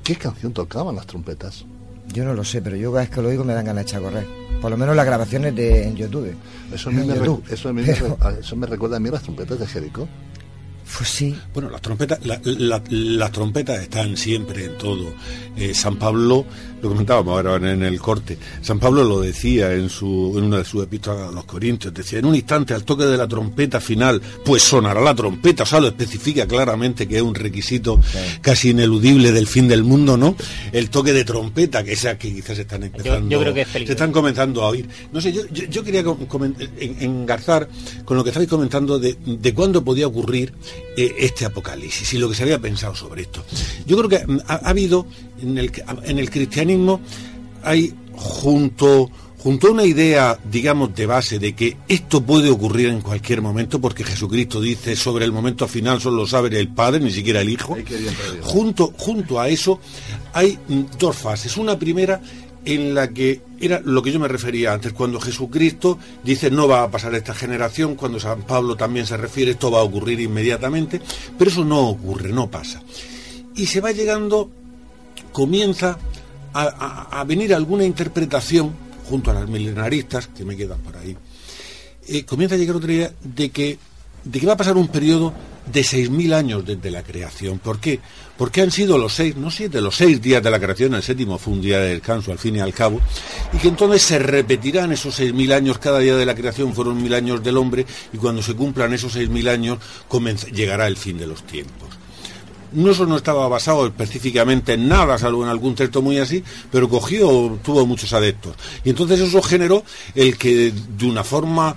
[0.04, 1.66] qué canción tocaban las trompetas.
[2.14, 3.90] Yo no lo sé, pero yo cada vez que lo oigo me dan ganas de
[3.90, 4.28] echar a correr.
[4.62, 6.36] Por lo menos las grabaciones de en YouTube.
[6.74, 7.44] Eso, a mí En me, YouTube.
[7.48, 9.60] re- eso, a mí me Pero- re- a- eso me recuerda a mí las trompetas
[9.60, 10.08] de Jericó.
[10.98, 11.36] Pues sí.
[11.54, 15.14] Bueno, las trompetas, la- la- las trompetas están siempre en todo.
[15.58, 16.46] Eh, San Pablo,
[16.82, 20.66] lo comentábamos ahora en el corte, San Pablo lo decía en, su, en una de
[20.66, 24.22] sus epístolas a los Corintios, decía, en un instante al toque de la trompeta final,
[24.44, 28.00] pues sonará la trompeta, o sea, lo especifica claramente que es un requisito
[28.42, 30.36] casi ineludible del fin del mundo, ¿no?
[30.72, 33.84] El toque de trompeta, que esa que quizás están empezando, yo creo que es se
[33.84, 34.88] están comenzando a oír.
[35.14, 36.04] No sé, yo, yo, yo quería
[37.00, 37.70] engarzar
[38.06, 40.54] con lo que estabais comentando de, de cuándo podía ocurrir
[40.96, 43.44] eh, este apocalipsis y lo que se había pensado sobre esto.
[43.86, 45.06] Yo creo que mm, ha, ha habido
[45.42, 45.72] en el,
[46.04, 47.02] en el cristianismo
[47.64, 49.10] hay junto
[49.44, 53.82] junto a una idea, digamos, de base de que esto puede ocurrir en cualquier momento,
[53.82, 57.50] porque Jesucristo dice sobre el momento final solo lo sabe el Padre, ni siquiera el
[57.50, 57.76] Hijo.
[58.42, 59.82] Junto, junto a eso
[60.32, 61.58] hay mm, dos fases.
[61.58, 62.22] Una primera
[62.66, 66.84] en la que era lo que yo me refería antes, cuando Jesucristo dice no va
[66.84, 71.02] a pasar esta generación, cuando San Pablo también se refiere esto va a ocurrir inmediatamente,
[71.38, 72.82] pero eso no ocurre, no pasa.
[73.56, 74.50] Y se va llegando,
[75.32, 75.98] comienza
[76.54, 78.72] a, venir alguna interpretación,
[79.10, 81.18] junto a las milenaristas, que me quedan por ahí,
[82.08, 83.78] eh, comienza a llegar otra idea de que,
[84.24, 85.34] de que va a pasar un periodo
[85.72, 87.60] de 6.000 años desde la creación.
[87.60, 88.00] ¿Por qué?
[88.38, 91.38] Porque han sido los seis, no siete, los seis días de la creación, el séptimo
[91.38, 93.00] fue un día de descanso al fin y al cabo,
[93.54, 97.14] y que entonces se repetirán esos 6.000 años, cada día de la creación fueron mil
[97.14, 99.78] años del hombre, y cuando se cumplan esos 6.000 años
[100.52, 101.90] llegará el fin de los tiempos.
[102.74, 106.90] No, eso no estaba basado específicamente en nada, salvo en algún texto muy así, pero
[106.90, 108.56] cogió, tuvo muchos adeptos.
[108.84, 109.84] Y entonces eso generó
[110.16, 111.76] el que de una forma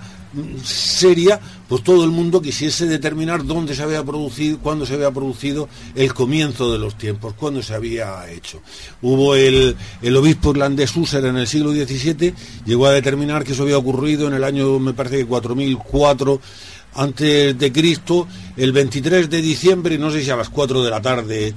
[0.63, 5.67] seria, pues todo el mundo quisiese determinar dónde se había producido, cuándo se había producido
[5.95, 8.61] el comienzo de los tiempos, cuándo se había hecho.
[9.01, 12.33] Hubo el, el obispo irlandés Husser en el siglo XVII,
[12.65, 16.41] llegó a determinar que eso había ocurrido en el año, me parece que 4004,
[16.95, 21.01] antes de Cristo, el 23 de diciembre, no sé si a las 4 de la
[21.01, 21.53] tarde,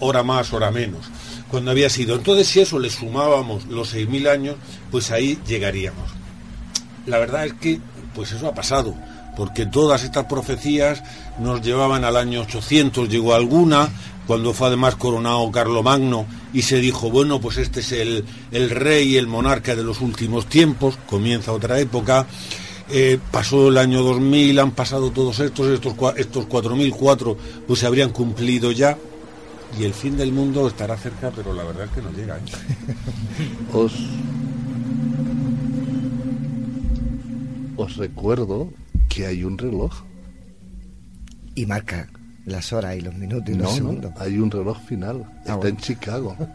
[0.00, 1.06] hora más, hora menos,
[1.50, 2.16] cuando había sido.
[2.16, 4.56] Entonces, si eso le sumábamos los 6.000 años,
[4.90, 6.17] pues ahí llegaríamos.
[7.08, 7.80] La verdad es que,
[8.14, 8.94] pues eso ha pasado,
[9.36, 11.02] porque todas estas profecías
[11.38, 13.88] nos llevaban al año 800, llegó alguna,
[14.26, 19.16] cuando fue además coronado Carlomagno y se dijo, bueno, pues este es el, el rey,
[19.16, 22.26] el monarca de los últimos tiempos, comienza otra época.
[22.90, 27.36] Eh, pasó el año 2000, han pasado todos estos, estos, estos 4004,
[27.66, 28.96] pues se habrían cumplido ya
[29.78, 32.36] y el fin del mundo estará cerca, pero la verdad es que no llega.
[32.36, 32.40] ¿eh?
[33.72, 33.92] Os,
[37.78, 38.70] os recuerdo
[39.08, 39.92] que hay un reloj.
[41.54, 42.08] Y marca
[42.44, 44.12] las horas y los minutos y los No, no, segundos.
[44.18, 45.24] hay un reloj final.
[45.26, 45.70] Ah, Está bueno.
[45.70, 46.36] en Chicago.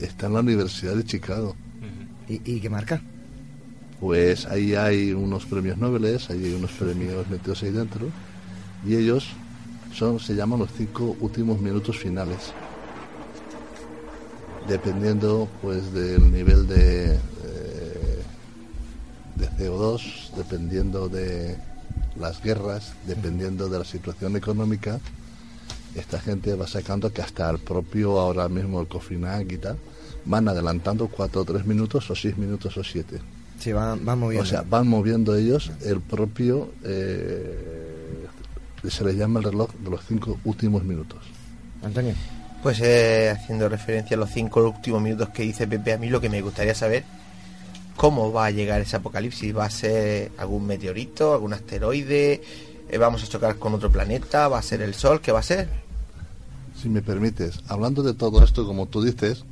[0.00, 1.56] Está en la Universidad de Chicago.
[2.28, 3.00] ¿Y, y qué marca?
[4.00, 8.06] Pues ahí hay unos premios Nobel, ahí hay unos premios metidos ahí dentro,
[8.86, 9.26] y ellos
[9.92, 12.52] son, se llaman los cinco últimos minutos finales.
[14.68, 17.18] Dependiendo pues del nivel de, eh,
[19.38, 21.56] de CO2, dependiendo de
[22.18, 25.00] las guerras, dependiendo de la situación económica,
[25.94, 29.78] esta gente va sacando que hasta el propio ahora mismo el Kofinak y tal,
[30.24, 33.20] van adelantando cuatro o tres minutos o seis minutos o siete.
[33.58, 34.42] Sí, van, van moviendo.
[34.42, 38.26] O sea, van moviendo ellos el propio, eh,
[38.88, 41.18] se les llama el reloj de los cinco últimos minutos.
[41.82, 42.14] Antonio.
[42.62, 46.20] Pues eh, haciendo referencia a los cinco últimos minutos que dice Pepe, a mí lo
[46.20, 47.04] que me gustaría saber,
[47.98, 49.54] ¿cómo va a llegar ese apocalipsis?
[49.54, 52.40] ¿Va a ser algún meteorito, algún asteroide?
[52.88, 54.48] Eh, ¿Vamos a chocar con otro planeta?
[54.48, 55.20] ¿Va a ser el Sol?
[55.20, 55.68] ¿Qué va a ser?
[56.80, 59.44] Si me permites, hablando de todo esto, como tú dices,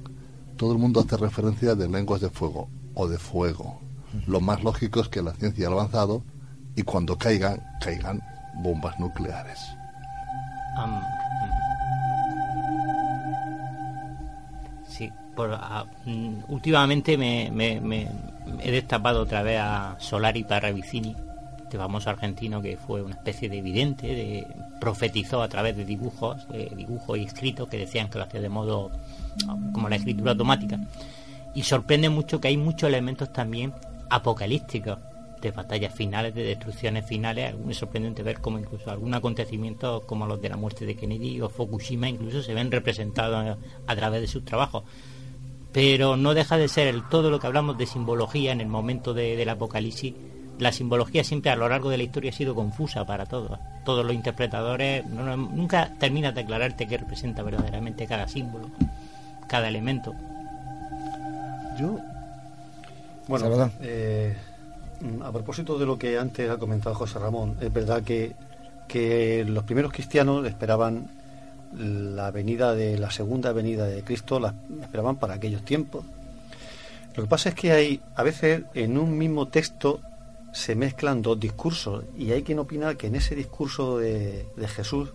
[0.56, 3.80] todo el mundo hace referencia de lenguas de fuego o de fuego.
[4.28, 6.22] Lo más lógico es que la ciencia ha avanzado
[6.76, 8.22] y cuando caigan, caigan
[8.62, 9.58] bombas nucleares.
[14.88, 18.08] Sí, por, ah, mm, últimamente me, me- me-
[18.60, 21.14] he destapado otra vez a Solari Parravicini,
[21.62, 24.46] este famoso argentino que fue una especie de vidente, de,
[24.80, 26.46] profetizó a través de dibujos,
[26.76, 28.90] dibujos y escritos que decían que lo hacía de modo
[29.72, 30.78] como la escritura automática.
[31.54, 33.72] Y sorprende mucho que hay muchos elementos también
[34.10, 34.98] apocalípticos
[35.40, 37.54] de batallas finales, de destrucciones finales.
[37.68, 41.48] Es sorprendente ver cómo incluso algunos acontecimientos como los de la muerte de Kennedy o
[41.48, 44.84] Fukushima incluso se ven representados a través de sus trabajos.
[45.76, 49.12] Pero no deja de ser el todo lo que hablamos de simbología en el momento
[49.12, 50.14] de- del apocalipsis.
[50.58, 53.58] La simbología siempre a lo largo de la historia ha sido confusa para todos.
[53.84, 58.70] Todos los interpretadores no- no- nunca terminas de aclararte qué representa verdaderamente cada símbolo,
[59.48, 60.14] cada elemento.
[61.78, 61.98] Yo
[63.28, 64.34] Bueno, eh,
[65.22, 68.34] a propósito de lo que antes ha comentado José Ramón, es verdad que,
[68.88, 71.10] que los primeros cristianos esperaban
[71.78, 76.04] la venida de la segunda venida de Cristo, la esperaban para aquellos tiempos.
[77.16, 80.00] Lo que pasa es que hay, a veces, en un mismo texto
[80.52, 85.10] se mezclan dos discursos y hay quien opina que en ese discurso de, Jesús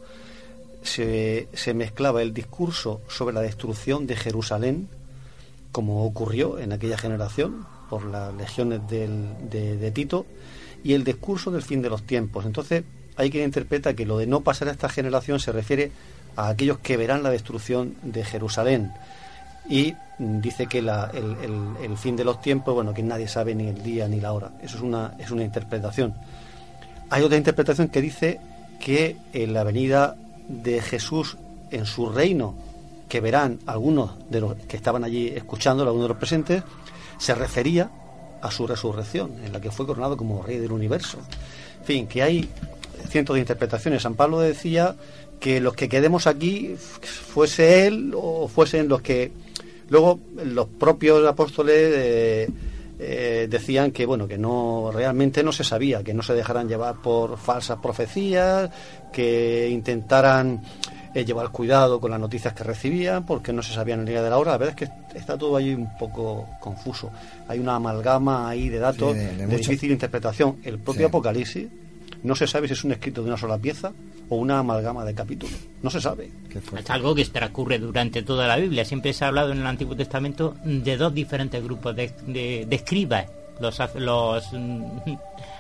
[0.83, 4.88] se, se mezclaba el discurso sobre la destrucción de Jerusalén,
[5.71, 10.25] como ocurrió en aquella generación por las legiones del- de, de Tito,
[10.83, 12.45] y el discurso del fin de los tiempos.
[12.45, 12.83] Entonces,
[13.15, 15.91] hay quien interpreta que lo de no pasar a esta generación se refiere
[16.36, 18.91] a aquellos que verán la destrucción de Jerusalén.
[19.70, 21.36] Y dice que la- el,
[21.84, 24.52] el- fin de los tiempos, bueno, que nadie sabe ni el día ni la hora.
[24.62, 26.14] Eso es una, es una interpretación.
[27.10, 28.40] Hay otra interpretación que dice
[28.80, 30.16] que en la venida
[30.48, 31.38] de Jesús
[31.70, 32.56] en su reino,
[33.08, 36.64] que verán algunos de los que estaban allí escuchando, algunos de los presentes,
[37.18, 37.90] se refería
[38.41, 41.20] a su resurrección, en la que fue coronado como rey del universo.
[41.82, 42.49] En fin, que hay
[43.10, 44.02] cientos de interpretaciones.
[44.02, 44.95] San Pablo decía
[45.41, 49.31] que los que quedemos aquí fuese él o fuesen los que
[49.89, 52.49] luego los propios apóstoles eh,
[52.99, 57.01] eh, decían que bueno que no realmente no se sabía que no se dejaran llevar
[57.01, 58.69] por falsas profecías
[59.11, 60.61] que intentaran
[61.15, 64.30] eh, llevar cuidado con las noticias que recibían porque no se sabían el día de
[64.30, 64.51] la hora.
[64.51, 67.11] La verdad es que está todo ahí un poco confuso.
[67.49, 70.57] Hay una amalgama ahí de datos Sí, de- de, de mucho- difícil interpretación.
[70.63, 71.05] El propio Sí.
[71.07, 71.68] Apocalipsis
[72.23, 73.91] no se sabe si es un escrito de una sola pieza
[74.32, 76.32] o una amalgama de capítulos no se sabe
[76.80, 78.86] Es algo que transcurre durante toda la Biblia.
[78.86, 82.76] Siempre se ha hablado en el Antiguo Testamento de dos diferentes grupos de, de- de
[82.76, 83.26] escribas.
[83.60, 85.12] Los, af- los, mm,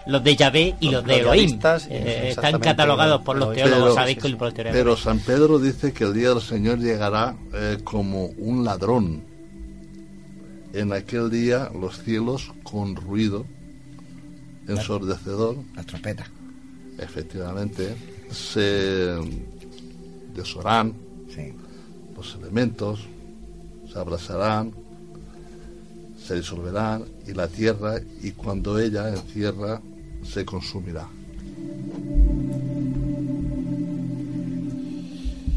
[0.07, 1.45] los de Yahvé y los, Los de Elohim.
[1.49, 4.77] yahvistas, Eh, están catalogados por los teólogos, pero, sabéis que por los teólogos.
[4.79, 9.21] pero San Pedro dice que el día del Señor llegará eh, como un ladrón.
[10.73, 13.45] En aquel día los cielos con ruido
[14.67, 16.25] ensordecedor, La trompeta.
[16.97, 17.95] efectivamente,
[18.31, 19.15] se
[20.35, 20.93] desorán
[21.33, 21.53] Sí.
[22.15, 22.99] los elementos,
[23.91, 24.71] se abrazarán,
[26.25, 29.81] se disolverán y la tierra y cuando ella encierra
[30.23, 31.07] se consumirá.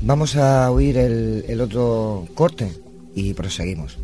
[0.02, 2.70] Vamos a oír el, el otro corte
[3.14, 3.96] y proseguimos.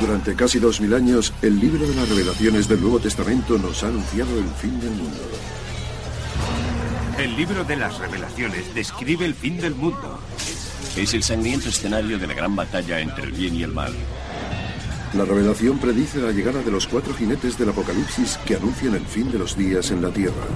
[0.00, 3.88] Durante casi dos mil años, el libro de las revelaciones del Nuevo Testamento nos ha
[3.88, 5.18] anunciado el fin del mundo.
[7.18, 10.18] El libro de las revelaciones describe el fin del mundo.
[10.96, 13.92] Es el sangriento escenario de la gran batalla entre el bien y el mal.
[15.12, 19.30] La revelación predice la llegada de los cuatro jinetes del Apocalipsis que anuncian el fin
[19.30, 20.46] de los días en la tierra.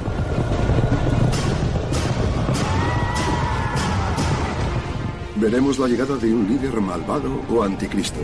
[5.37, 8.21] Veremos la llegada de un líder malvado o anticristo.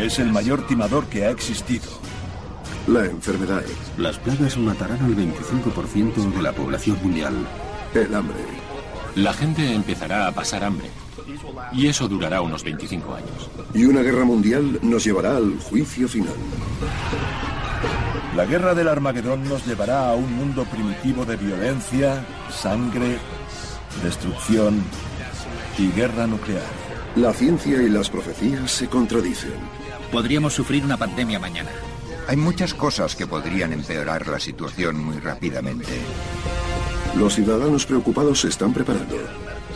[0.00, 1.84] Es el mayor timador que ha existido.
[2.86, 3.62] La enfermedad.
[3.98, 7.34] Las plagas matarán al 25% de la población mundial.
[7.92, 8.38] El hambre.
[9.14, 10.88] La gente empezará a pasar hambre.
[11.72, 13.50] Y eso durará unos 25 años.
[13.74, 16.34] Y una guerra mundial nos llevará al juicio final.
[18.34, 23.18] La guerra del Armagedón nos llevará a un mundo primitivo de violencia, sangre,
[24.02, 24.82] destrucción
[25.76, 26.62] y guerra nuclear.
[27.16, 29.79] La ciencia y las profecías se contradicen.
[30.12, 31.70] Podríamos sufrir una pandemia mañana.
[32.26, 35.92] Hay muchas cosas que podrían empeorar la situación muy rápidamente.
[37.16, 39.16] Los ciudadanos preocupados se están preparando.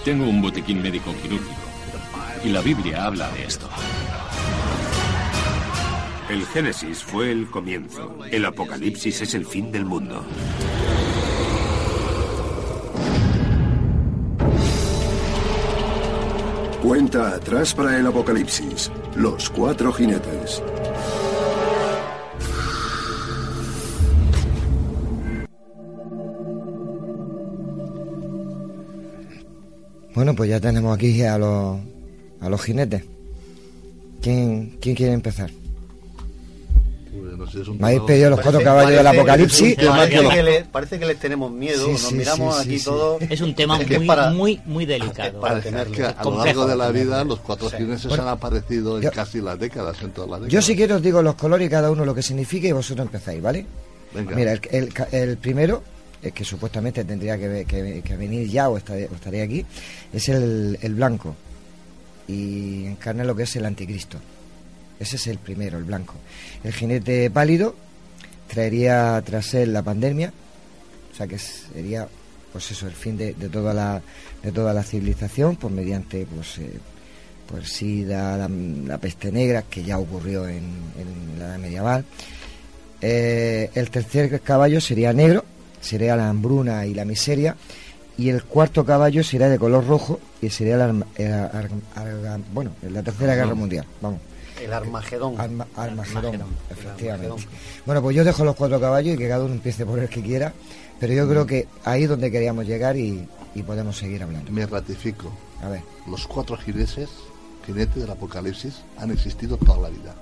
[0.05, 1.55] Tengo un botiquín médico quirúrgico.
[2.45, 3.69] Y la Biblia habla de esto.
[6.29, 8.19] El Génesis fue el comienzo.
[8.31, 10.25] El Apocalipsis es el fin del mundo.
[16.85, 18.93] Cuenta atrás para el Apocalipsis.
[19.17, 20.63] Los cuatro jinetes.
[30.15, 31.79] Bueno, pues ya tenemos aquí a los,
[32.41, 33.03] a los jinetes.
[34.21, 35.51] ¿Quién, ¿Quién quiere empezar?
[37.15, 39.77] No sé, es un Me habéis pedido los cuatro Parece- caballos del Apocalipsis.
[39.77, 43.23] Parece que, le- parece que les tenemos miedo, Sí, nos sí, miramos sí, aquí todos.
[43.23, 45.41] Es un tema Es que muy, para- muy, muy delicado.
[45.41, 45.93] para Es tenerlo.
[45.95, 49.03] que a lo complejo largo de la vida los cuatro jinetes Bueno, han aparecido en
[49.05, 50.53] yo- casi las décadas, en todas las décadas.
[50.53, 53.07] Yo si quiero os digo los colores y cada uno lo que significa y vosotros
[53.07, 53.67] empezáis, ¿vale?
[54.15, 54.35] Venga.
[54.37, 55.83] Mira, el, el ca- el primero,
[56.35, 59.65] que supuestamente tendría que, que- que venir ya o estaría, o estaría aquí,
[60.13, 61.35] es el, el blanco.
[62.27, 64.19] Y encarna lo que es el anticristo.
[64.99, 66.15] Ese es el primero, el blanco.
[66.63, 67.75] El jinete pálido
[68.49, 70.33] traería tras él la pandemia,
[71.13, 72.09] o sea que sería
[72.53, 74.01] pues eso, el fin de, de toda la
[74.43, 76.79] de toda la civilización, pues mediante pues eh,
[77.49, 80.65] pues SIDA, la, la peste negra, que ya ocurrió en,
[80.99, 82.05] en la edad medieval.
[83.01, 85.45] Eh, el tercer caballo sería negro,
[85.81, 87.57] sería la hambruna y la miseria.
[88.17, 91.49] Y el cuarto caballo sería de color rojo y sería la, eh,
[92.53, 93.85] bueno, la tercera guerra mundial.
[94.01, 94.21] Vamos.
[94.65, 95.35] El Armagedón.
[95.41, 96.49] Arma- Armagedón, Armagedón.
[96.71, 97.27] efectivamente.
[97.27, 97.39] Armagedón.
[97.87, 100.23] Bueno, pues yo dejo los cuatro caballos y que cada uno empiece por el que
[100.23, 100.53] quiera,
[100.99, 101.31] pero yo Mm.
[101.31, 104.51] creo que ahí es donde queríamos llegar y, y podemos seguir hablando.
[104.51, 105.31] Me ratifico.
[105.63, 105.83] A ver.
[106.09, 107.09] Los cuatro jinetes,
[107.67, 110.15] jinetes del apocalipsis, han existido toda la vida.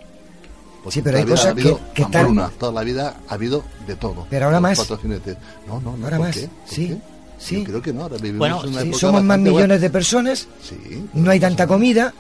[0.83, 3.95] Porque Sí, pero hay cosas ha que- que están- Toda la vida ha habido de
[3.97, 4.27] todo.
[4.29, 4.79] Pero ahora Los más.
[4.79, 5.37] Cuatro jinetes.
[5.69, 6.05] No, no, no.
[6.05, 6.49] Ahora ¿por más, qué?
[6.49, 6.99] ¿Por sí, qué?
[7.39, 7.59] sí.
[7.59, 8.03] Yo creo que no.
[8.03, 9.67] Ahora vivimos Bueno, en una sí, época somos más bastante buena.
[9.67, 12.13] millones de personas, Sí, no hay tanta comida,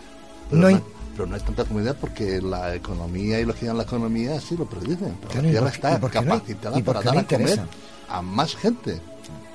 [0.52, 0.80] no hay...
[1.26, 4.40] no, pero no es tanta comunidad porque la economía y los que llevan la economía
[4.40, 5.16] sí lo predicen.
[5.20, 6.20] Pero Claro, la ¿y tierra está por no?
[6.20, 7.66] capacitada ¿Y por para dar no a comer interesa?
[8.08, 9.00] a más gente.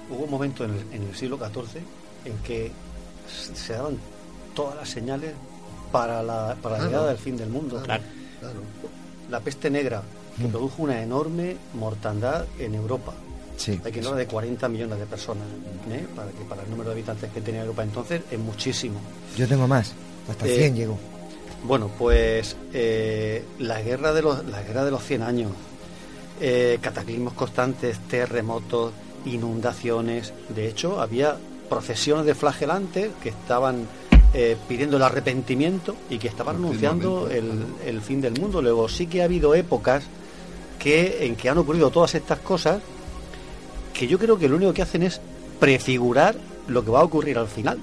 [0.10, 1.81] Hubo un momento en el, en el siglo XIV
[2.26, 2.72] en que
[3.56, 3.98] se daban
[4.56, 5.34] todas las señales
[5.91, 6.85] para la, para la Claro.
[6.91, 7.81] llegada del fin del mundo.
[7.84, 8.03] Claro,
[9.30, 10.02] La peste negra,
[10.38, 10.52] que Mm.
[10.52, 13.14] produjo una enorme mortandad en Europa.
[13.57, 13.80] Sí.
[13.84, 15.44] Hay que hablar de 40 millones de personas,
[15.91, 16.06] ¿eh?
[16.15, 18.99] para que para el número de habitantes que tenía Europa entonces es muchísimo.
[19.35, 19.94] Yo tengo más,
[20.30, 20.98] hasta Eh, 100 llegó.
[21.63, 25.51] Bueno, pues eh, la guerra de los la guerra de los 100 años,
[26.39, 28.93] eh, cataclismos constantes, terremotos,
[29.25, 30.34] inundaciones.
[30.49, 31.38] De hecho, había
[31.69, 33.88] procesiones de flagelantes que estaban
[34.34, 38.61] eh, pidiendo el arrepentimiento y que estaban anunciando el, el fin del mundo.
[38.61, 40.03] Luego sí que ha habido épocas
[40.79, 42.81] que en que han ocurrido todas estas cosas
[43.93, 45.19] que yo creo que lo único que hacen es
[45.59, 46.35] prefigurar
[46.67, 47.79] lo que va a ocurrir al final.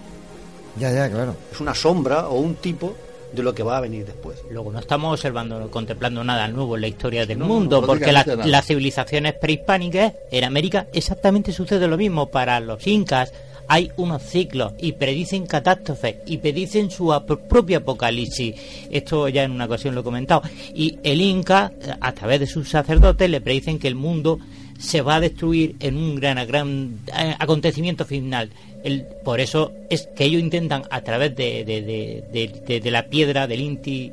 [0.78, 1.36] Ya, ya, claro.
[1.52, 2.94] Es una sombra o un tipo
[3.34, 4.38] de lo que va a venir después.
[4.50, 8.06] Luego no estamos observando, contemplando nada nuevo en la historia del No, mundo, no, porque
[8.06, 8.50] la- prácticamente nada.
[8.50, 12.30] las civilizaciones prehispánicas en América exactamente sucede lo mismo.
[12.30, 13.32] Para los incas
[13.66, 18.54] hay unos ciclos y predicen catástrofes y predicen su ap- propio apocalipsis.
[18.90, 20.42] Esto ya en una ocasión lo he comentado.
[20.74, 24.38] Y el inca, eh, a través de sus sacerdotes, le predicen que el mundo
[24.78, 28.50] se va a destruir en un gran, gran eh, acontecimiento final.
[28.82, 32.90] El- por eso es que ellos intentan a través de, de- de- de- de- de
[32.90, 34.12] la piedra del Inti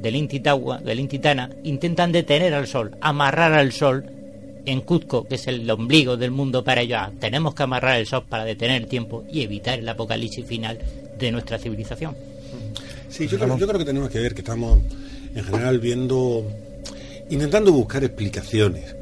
[0.00, 4.06] del Intitagua, del Intitana, intentan detener al sol, amarrar al sol
[4.64, 6.98] en Cuzco, que es el ombligo del mundo para ellos.
[7.02, 10.78] Ah, tenemos que amarrar el sol para detener el tiempo y evitar el apocalipsis final
[11.18, 12.14] de nuestra civilización.
[13.10, 14.78] Sí, yo creo, yo creo que tenemos que ver que estamos
[15.34, 16.46] en general viendo,
[17.28, 18.94] intentando buscar explicaciones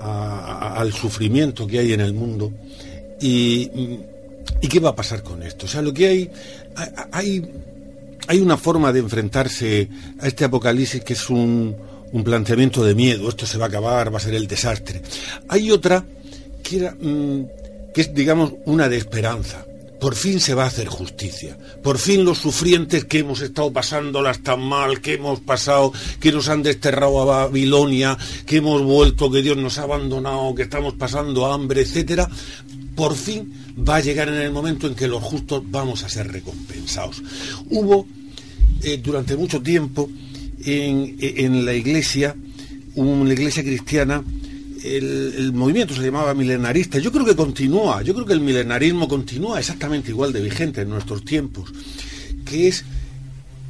[0.00, 2.52] a- al sufrimiento que hay en el mundo
[3.20, 3.70] y,
[4.60, 5.66] y qué va a pasar con esto.
[5.66, 6.30] O sea, lo que hay,
[7.12, 7.50] hay,
[8.28, 9.88] hay una forma de enfrentarse
[10.20, 11.74] a este apocalipsis que es un,
[12.12, 15.00] un planteamiento de miedo, esto se va a acabar, va a ser el desastre.
[15.48, 16.04] Hay otra
[16.62, 17.44] que, era, mm,
[17.94, 19.64] que es, digamos, una de esperanza.
[20.00, 21.56] Por fin se va a hacer justicia.
[21.82, 26.48] Por fin los sufrientes que hemos estado pasándolas tan mal, que hemos pasado, que nos
[26.48, 31.50] han desterrado a Babilonia, que hemos vuelto, que Dios nos ha abandonado, que estamos pasando
[31.52, 32.28] hambre, etcétera,
[32.94, 33.52] por fin
[33.86, 37.22] va a llegar en el momento en que los justos vamos a ser recompensados.
[37.70, 38.06] Hubo
[38.82, 40.10] eh, durante mucho tiempo
[40.64, 42.34] en, en la iglesia,
[42.94, 44.24] una iglesia cristiana,
[44.86, 46.98] el, movimiento se llamaba milenarista.
[46.98, 50.90] Yo creo que continúa, yo creo que el milenarismo continúa exactamente igual de vigente en
[50.90, 51.72] nuestros tiempos,
[52.44, 52.84] que es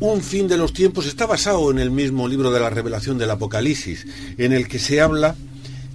[0.01, 3.30] un fin de los tiempos, está basado en el mismo libro de la revelación del
[3.30, 4.06] Apocalipsis,
[4.36, 5.34] en el que se habla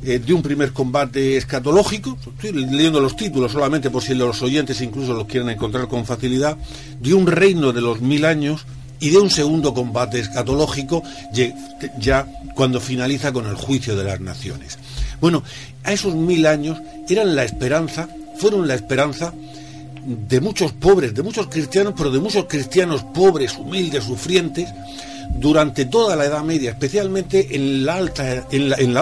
[0.03, 4.81] eh, de un primer combate escatológico, estoy leyendo los títulos solamente por si los oyentes
[4.81, 6.57] incluso los quieren encontrar con facilidad,
[6.99, 8.65] de un reino de los mil años
[8.99, 11.03] y de un segundo combate escatológico
[11.99, 14.77] ya cuando finaliza con el juicio de las naciones.
[15.21, 15.43] Bueno,
[15.83, 19.33] a esos mil años eran la esperanza, fueron la esperanza
[20.05, 24.67] de muchos pobres, de muchos cristianos, pero de muchos cristianos pobres, humildes, sufrientes,
[25.39, 28.45] durante toda la Edad Media, especialmente en la alta,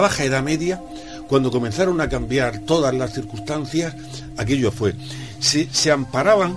[0.00, 0.80] baja Edad Media,
[1.28, 3.94] cuando comenzaron a cambiar todas las circunstancias,
[4.36, 4.94] aquello fue.
[5.38, 6.56] Se, amparaban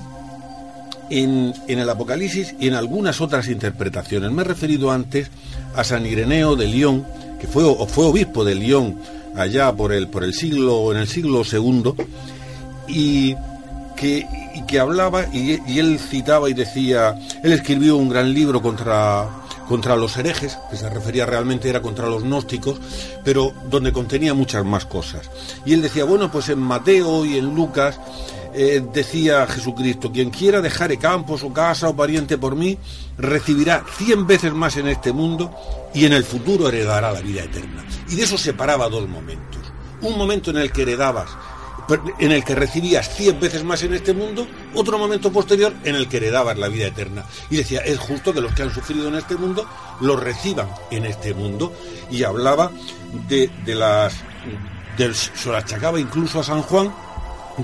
[1.10, 4.32] en, el Apocalipsis y en algunas otras interpretaciones.
[4.32, 5.30] Me he referido antes
[5.76, 7.06] a San Ireneo de León,
[7.40, 8.98] que fue, obispo de León
[9.36, 11.96] allá por el, por el siglo, en el siglo segundo,
[12.88, 13.36] y
[13.96, 14.28] que,
[14.68, 19.30] que hablaba, y, él citaba y decía, él escribió un gran libro contra,
[19.68, 22.80] contra los herejes, que se refería realmente era contra los gnósticos,
[23.24, 25.30] pero donde contenía muchas más cosas.
[25.66, 28.00] Y él decía, bueno, pues en Mateo y en Lucas
[28.54, 32.78] eh, decía Jesucristo, quien quiera dejar campo, su casa o pariente por mí,
[33.18, 35.54] recibirá cien veces más en este mundo
[35.94, 37.84] y en el futuro heredará la vida eterna.
[38.10, 39.62] Y de eso separaba dos momentos.
[40.02, 41.30] Un momento en el que heredabas,
[42.20, 46.08] en el que recibías cien veces más en este mundo, otro momento posterior en el
[46.08, 47.26] que heredabas la vida eterna.
[47.50, 49.66] Y decía, es justo que los que han sufrido en este mundo
[50.02, 51.74] lo reciban en este mundo.
[52.12, 52.72] Y hablaba
[53.28, 54.14] de, de las...
[54.98, 56.94] se lo achacaba incluso a San Juan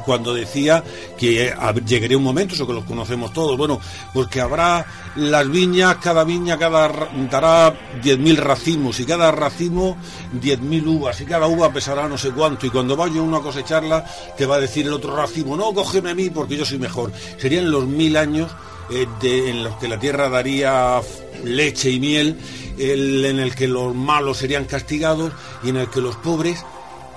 [0.06, 0.84] cuando decía
[1.18, 1.54] que
[1.86, 3.80] llegaría un momento, eso que los conocemos todos, bueno,
[4.14, 4.86] pues que habrá
[5.16, 6.88] las viñas, cada viña cada
[7.30, 9.98] dará 10.000 racimos y cada racimo
[10.42, 14.06] 10.000 uvas y cada uva pesará no sé cuánto y cuando vaya uno a cosecharla
[14.38, 17.12] te va a decir el otro racimo, no, cógeme a mí porque yo soy mejor.
[17.38, 18.52] Serían los mil años
[18.90, 21.00] eh, en los que la tierra daría
[21.44, 22.38] leche y miel,
[22.78, 25.32] en el que los malos serían castigados
[25.64, 26.66] y en el que los pobres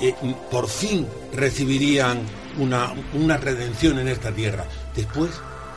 [0.01, 0.15] eh,
[0.51, 2.21] por fin recibirían
[2.59, 4.65] una, una redención en esta tierra.
[4.95, 5.31] Después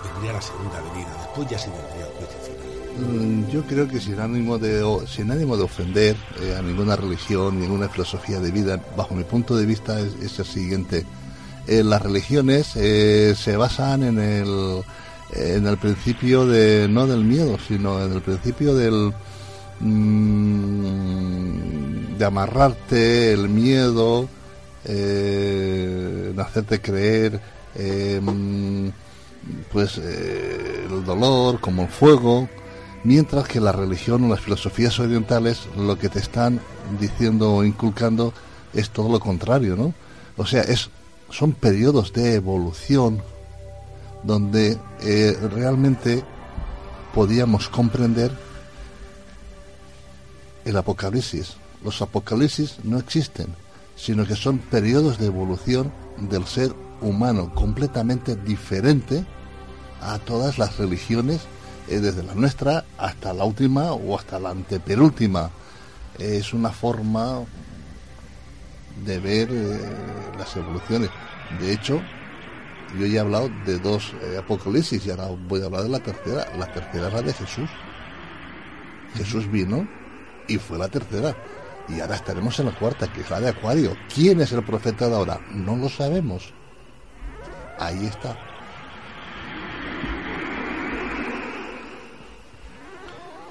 [0.04, 2.56] vendría la segunda venida, después ya se vendría el juicio final.
[2.98, 7.60] Mm, yo creo que sin ánimo de, sin ánimo de ofender eh, a ninguna religión,
[7.60, 11.06] ninguna filosofía de vida, bajo mi punto de vista es, el siguiente.
[11.68, 14.82] Eh, las religiones eh, se basan en el,
[15.34, 19.12] en el principio de, no del miedo, sino en el principio del,
[19.80, 21.56] mm,
[22.18, 24.30] de amarrarte, el miedo,
[24.86, 27.40] eh, hacerte creer
[27.76, 28.22] eh,
[29.72, 32.50] pues eh, el dolor como el fuego
[33.04, 36.60] mientras que la religión o las filosofías orientales lo que te están
[37.00, 38.34] diciendo o inculcando
[38.74, 39.94] es todo lo contrario no
[40.38, 40.90] o sea es
[41.30, 43.22] son periodos de evolución
[44.24, 44.78] donde
[45.52, 46.24] realmente
[47.14, 48.32] podíamos comprender
[50.66, 51.54] el apocalipsis.
[51.84, 53.48] Los apocalipsis no existen
[53.96, 59.26] sino que son periodos de evolución del ser humano completamente diferente
[60.02, 61.42] a todas las religiones,
[61.88, 65.50] eh, desde la nuestra hasta la última o hasta la antepenúltima.
[66.18, 67.42] es una forma
[69.06, 69.80] de ver eh,
[70.38, 71.10] las evoluciones.
[71.60, 72.02] De hecho,
[72.98, 76.00] yo ya he hablado de dos eh, apocalipsis y ahora voy a hablar de la
[76.00, 76.48] tercera.
[76.58, 77.70] La tercera es la de Jesús.
[79.16, 79.88] Jesús vino
[80.48, 81.36] y fue la tercera.
[81.88, 83.96] Y ahora estaremos en la cuarta, que es la de Acuario.
[84.14, 85.40] ¿Quién es el profeta de ahora?
[85.52, 86.52] No lo sabemos.
[87.78, 88.38] Ahí está.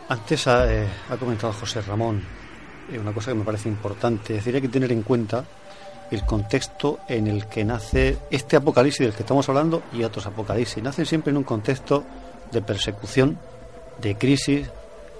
[0.09, 0.87] Antes ha, eh,
[1.19, 2.23] comentado José Ramón
[2.93, 4.35] eh, una cosa que me parece importante.
[4.35, 5.45] Es decir, hay que tener en cuenta
[6.11, 10.83] el contexto en el que nace este apocalipsis del que estamos hablando y otros apocalipsis.
[10.83, 12.05] Nacen siempre en un contexto
[12.53, 13.39] de persecución,
[14.01, 14.69] de crisis,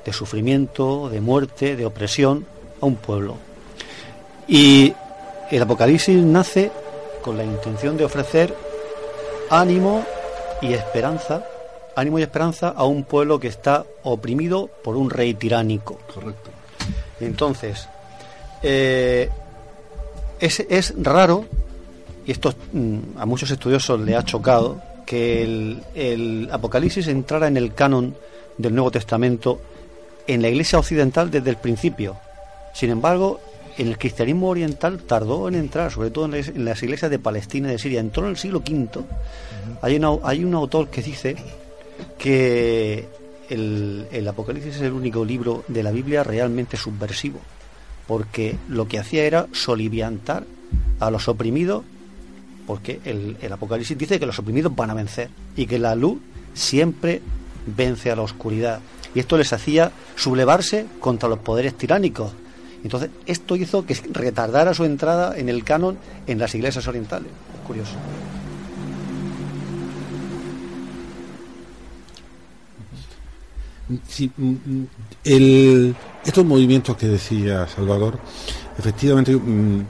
[0.05, 2.47] de sufrimiento, de muerte, de opresión,
[2.85, 3.37] un pueblo.
[4.47, 4.93] Y
[5.51, 6.71] el Apocalipsis nace
[7.23, 8.55] con la intención de ofrecer
[9.51, 10.05] ánimo
[10.61, 11.45] y esperanza,
[11.97, 15.99] ánimo y esperanza a un pueblo que está oprimido por un rey tiránico.
[16.13, 16.51] Correcto.
[17.21, 17.89] Entonces,
[18.63, 19.29] eh,
[20.41, 21.45] es, es, raro,
[22.27, 27.57] y esto mm, a muchos estudiosos le ha chocado, que el, el Apocalipsis entrara en
[27.57, 28.17] el canon
[28.57, 29.61] del Nuevo Testamento
[30.27, 32.17] en la Iglesia occidental desde el principio.
[32.75, 33.41] Sin embargo,
[33.79, 37.73] en el cristianismo oriental tardó en entrar, sobre todo en las iglesias de Palestina y
[37.73, 38.01] de Siria.
[38.01, 39.05] Entró en el siglo V.
[39.81, 41.37] hay, hay un autor que dice
[42.19, 43.07] que
[43.49, 47.41] el, el, Apocalipsis es el único libro de la Biblia realmente subversivo,
[48.07, 50.45] porque lo que hacía era soliviantar
[51.01, 51.85] a los oprimidos,
[52.67, 56.19] porque el, el Apocalipsis dice que los oprimidos van a vencer y que la luz
[56.55, 57.23] siempre
[57.67, 58.81] vence a la oscuridad.
[59.15, 62.33] Y esto les hacía sublevarse contra los poderes tiránicos.
[62.85, 65.97] Entonces, esto hizo que retardara su entrada en el canon
[66.27, 67.31] en las iglesias orientales.
[67.67, 67.95] Curioso.
[74.07, 75.95] Sí, mm, mm,
[76.25, 78.19] estos movimientos que decía Salvador,
[78.79, 79.87] efectivamente, mm,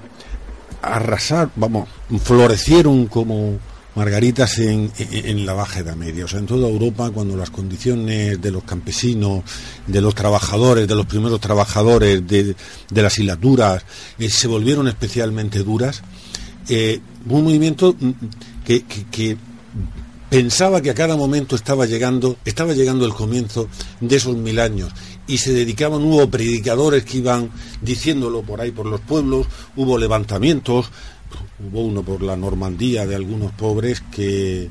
[0.83, 1.89] arrasar, vamos,
[2.23, 3.59] florecieron como
[3.95, 4.91] margaritas en,
[5.47, 6.25] la Baja Edad Media.
[6.25, 9.45] O sea, en toda Europa, cuando las condiciones de los campesinos,
[9.87, 12.57] de los trabajadores, de los primeros trabajadores, de,
[12.91, 13.85] de las hilaturas,
[14.19, 16.03] eh, se volvieron especialmente duras,
[16.69, 17.97] eh, un movimiento
[18.65, 19.37] que, que,
[20.31, 23.69] pensaba que a cada momento estaba llegando, estaba llegando el comienzo
[24.01, 24.91] de esos mil años
[25.27, 27.51] y se dedicaban, hubo predicadores que iban
[27.81, 29.47] diciéndolo por ahí por los pueblos,
[29.77, 30.91] hubo levantamientos,
[31.61, 34.69] hubo uno por la Normandía de algunos pobres que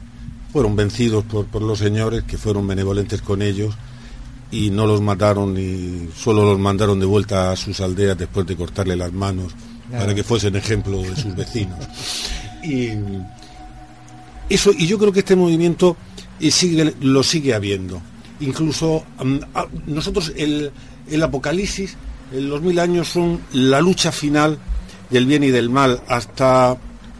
[0.51, 3.75] fueron vencidos por, por los señores, que fueron benevolentes con ellos
[4.51, 8.55] y no los mataron y solo los mandaron de vuelta a sus aldeas después de
[8.55, 9.53] cortarle las manos
[9.91, 11.79] para que fuesen ejemplo de sus vecinos.
[12.63, 12.93] Y
[14.47, 15.97] eso y yo creo que este movimiento
[16.39, 18.01] eh, sigue, lo sigue habiendo.
[18.39, 19.39] Incluso mm,
[19.87, 20.71] nosotros el,
[21.09, 21.97] el Apocalipsis,
[22.31, 24.57] en los mil años son la lucha final
[25.13, 26.75] del bien y del mal, hasta,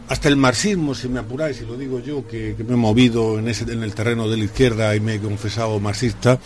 [0.08, 3.48] hasta el marxismo, si me apuráis, y lo digo yo, que, me he movido en,
[3.48, 6.38] ese, en el terreno de la izquierda y me he confesado marxista,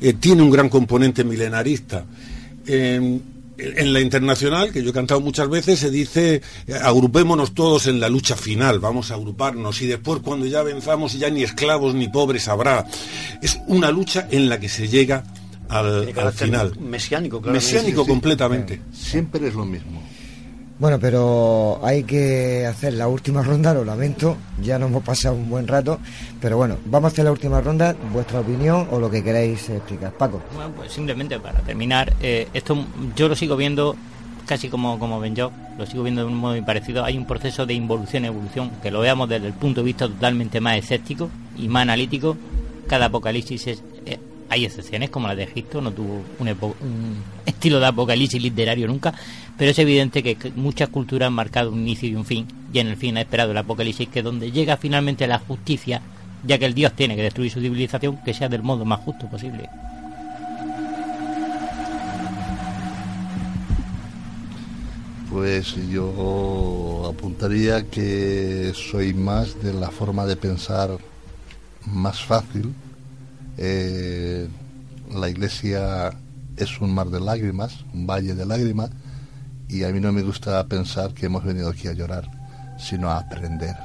[0.00, 2.04] eh, tiene un gran componente milenarista.
[2.64, 7.98] en la internacional, que yo he cantado muchas veces, se dice eh, agrupémonos todos en
[7.98, 12.08] la lucha final, vamos a agruparnos y después cuando ya venzamos ya ni esclavos ni
[12.08, 12.86] pobres habrá.
[13.42, 15.24] Es una lucha en la que se llega
[15.72, 16.78] al, final.
[16.78, 18.80] Mesiánico, Mesiánico completamente.
[18.92, 20.02] Siempre es lo mismo.
[20.82, 25.48] Bueno, pero hay que hacer la última ronda, lo lamento, ya nos hemos pasado un
[25.48, 26.00] buen rato,
[26.40, 30.10] pero bueno, vamos a hacer la última ronda, vuestra opinión o lo que queráis explicar.
[30.14, 30.42] Paco.
[30.52, 32.84] Bueno, pues simplemente para terminar, eh, esto
[33.14, 33.94] yo lo sigo viendo
[34.44, 37.64] casi como, como ven lo sigo viendo de un modo muy parecido, hay un proceso
[37.64, 41.82] de involución-evolución, que lo veamos desde el punto de vista totalmente más escéptico y más
[41.82, 42.36] analítico,
[42.88, 43.84] cada apocalipsis es,
[44.52, 47.16] hay excepciones como la de Egipto, no tuvo un, un,
[47.46, 49.14] estilo de apocalipsis literario nunca,
[49.56, 52.88] pero es evidente que muchas culturas han marcado un inicio y un fin, y en
[52.88, 56.02] el fin ha esperado el apocalipsis que donde llega finalmente la justicia,
[56.44, 59.26] ya que el Dios tiene que destruir su civilización, que sea del modo más justo
[59.26, 59.70] posible.
[65.30, 70.98] Pues yo apuntaría que soy más de la forma de pensar
[71.86, 72.74] más fácil,
[73.64, 74.48] eh,
[75.14, 76.10] la iglesia
[76.56, 78.90] es un mar de lágrimas, un valle de lágrimas,
[79.68, 82.28] y a mí no me gusta pensar que hemos venido aquí a llorar,
[82.76, 83.76] sino a aprender.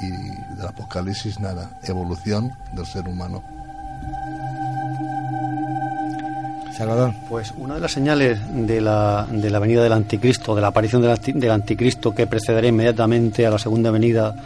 [0.00, 3.42] Y del Apocalipsis nada, evolución del ser humano.
[6.76, 7.12] Salvador.
[7.28, 11.02] Pues una de las señales de la, de la venida del anticristo, de la aparición
[11.02, 14.36] del, anticristo que precederá inmediatamente a la segunda venida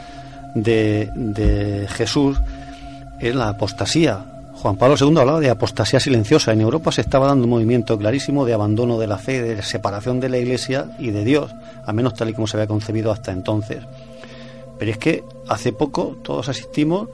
[0.54, 2.40] de, de Jesús,
[3.20, 4.31] es la apostasía,
[4.62, 6.52] Juan Pablo II hablaba de apostasía silenciosa.
[6.52, 10.20] En Europa se estaba dando un movimiento clarísimo de abandono de la fe, de separación
[10.20, 11.50] de la Iglesia y de Dios,
[11.84, 13.82] al menos tal y como se había concebido hasta entonces.
[14.78, 17.08] Pero es que hace poco todos asistimos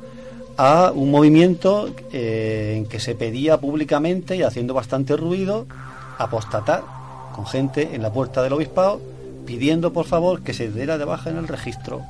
[0.58, 5.66] a un movimiento eh, en que se pedía públicamente y haciendo bastante ruido
[6.18, 6.82] apostatar
[7.34, 9.00] con gente en la puerta del obispado
[9.46, 12.02] pidiendo por favor que se diera de baja en el registro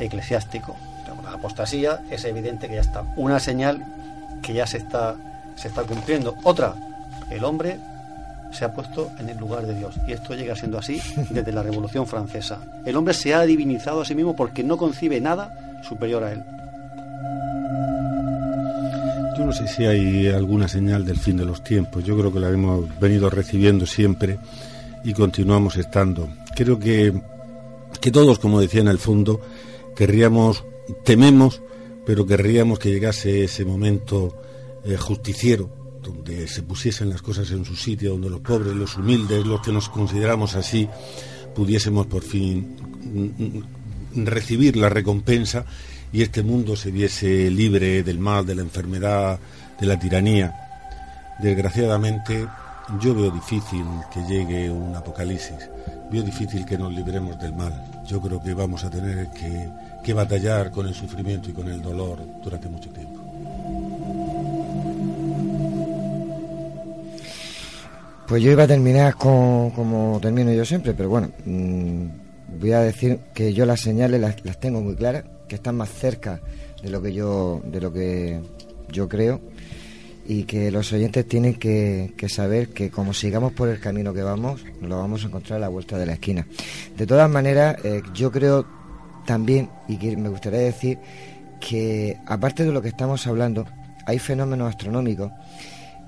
[0.00, 0.74] eclesiástico.
[1.22, 3.04] La apostasía es evidente que ya está.
[3.16, 4.03] Una señal
[4.44, 5.16] que ya se está,
[5.56, 6.34] se está cumpliendo.
[6.44, 6.74] Otra,
[7.30, 7.78] el hombre
[8.52, 9.96] se ha puesto en el lugar de Dios.
[10.06, 11.00] Y esto llega siendo así
[11.30, 12.60] desde la Revolución Francesa.
[12.84, 16.42] El hombre se ha divinizado a sí mismo porque no concibe nada superior a él.
[19.36, 22.04] Yo no sé si hay alguna señal del fin de los tiempos.
[22.04, 24.38] Yo creo que la hemos venido recibiendo siempre
[25.02, 26.28] y continuamos estando.
[26.54, 27.12] Creo que,
[28.00, 29.40] que todos, como decía en el fondo,
[29.96, 30.64] querríamos,
[31.02, 31.62] tememos
[32.06, 34.34] pero querríamos que llegase ese momento
[34.84, 35.70] eh, justiciero,
[36.02, 39.72] donde se pusiesen las cosas en su sitio, donde los pobres, los humildes, los que
[39.72, 40.88] nos consideramos así,
[41.54, 45.64] pudiésemos por fin mm, mm, recibir la recompensa
[46.12, 49.38] y este mundo se viese libre del mal, de la enfermedad,
[49.80, 50.54] de la tiranía.
[51.40, 52.46] Desgraciadamente,
[53.00, 55.70] yo veo difícil que llegue un apocalipsis,
[56.12, 58.04] veo difícil que nos libremos del mal.
[58.06, 59.68] Yo creo que vamos a tener que,
[60.04, 63.20] que batallar con el sufrimiento y con el dolor durante mucho tiempo.
[68.28, 72.06] Pues yo iba a terminar con, como termino yo siempre, pero bueno, mmm,
[72.60, 75.90] voy a decir que yo las señales las, las, tengo muy claras, que están más
[75.90, 76.40] cerca
[76.82, 78.40] de lo que yo, de lo que
[78.90, 79.40] yo creo,
[80.26, 84.22] y que los oyentes tienen que, que saber que como sigamos por el camino que
[84.22, 86.46] vamos, nos lo vamos a encontrar a la vuelta de la esquina.
[86.96, 88.83] De todas maneras, eh, yo creo
[89.26, 90.98] también, y me gustaría decir,
[91.60, 93.66] que aparte de lo que estamos hablando,
[94.06, 95.32] hay fenómenos astronómicos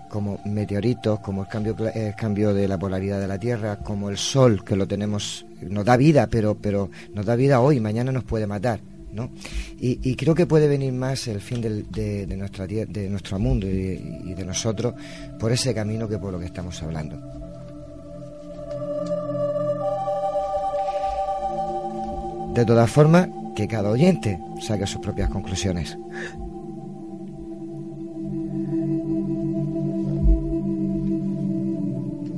[0.08, 1.76] como meteoritos, como el cambio,
[2.16, 5.96] cambio de la polaridad de la Tierra, como el Sol, que lo tenemos, nos da
[5.96, 8.80] vida, pero, pero nos da vida hoy, mañana nos puede matar.
[9.12, 9.30] ¿no?
[9.78, 14.34] Y, creo que puede venir más el fin de, de, nuestra, de nuestro mundo y
[14.34, 14.94] de nosotros
[15.40, 17.18] por ese camino que por lo que estamos hablando.
[22.56, 25.98] De todas formas, que cada oyente saque sus propias conclusiones.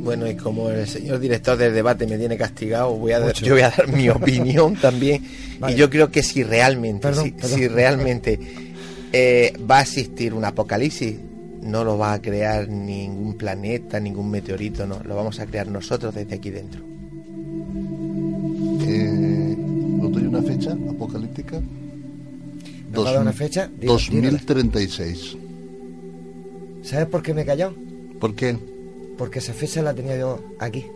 [0.01, 3.53] Bueno, y como el señor director del debate me tiene castigado, voy a dar, yo
[3.53, 5.25] voy a dar mi opinión también.
[5.61, 5.75] Vale.
[5.75, 7.59] Y yo creo que si realmente, perdón, si, perdón.
[7.59, 8.41] si, realmente
[9.13, 11.15] eh, va a existir un apocalipsis,
[11.63, 16.13] no lo va a crear ningún planeta, ningún meteorito, no, lo vamos a crear nosotros
[16.13, 16.98] desde aquí dentro.
[20.53, 21.61] Fecha apocalíptica?
[21.61, 23.71] ¿No Dos, una fecha?
[23.79, 25.37] Dilo, 2036.
[26.83, 27.75] ¿Sabes por qué me he callado?
[28.19, 28.57] ¿Por qué?
[29.19, 30.87] porque esa fecha la tenía yo aquí.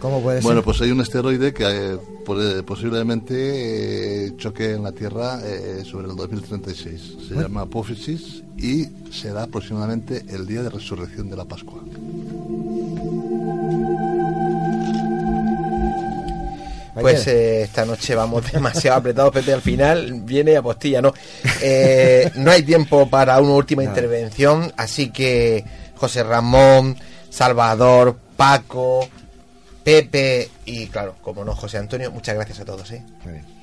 [0.00, 0.44] ¿Cómo puede ser?
[0.44, 6.08] Bueno, pues hay un asteroide que eh, posiblemente eh, choque en la Tierra eh, sobre
[6.08, 7.16] el 2036.
[7.28, 11.84] Se llama Apófisis y será aproximadamente el día de resurrección de la Pascua.
[17.00, 19.52] Pues eh, esta noche vamos demasiado apretados, Pepe.
[19.52, 21.12] Al final viene apostilla, ¿no?
[21.60, 23.88] Eh, no hay tiempo para una última no.
[23.88, 25.64] intervención, así que
[25.96, 26.96] José Ramón,
[27.30, 29.08] Salvador, Paco,
[29.82, 32.90] Pepe y, claro, como no, José Antonio, muchas gracias a todos.
[32.92, 33.02] ¿eh?
[33.24, 33.58] Muy bien.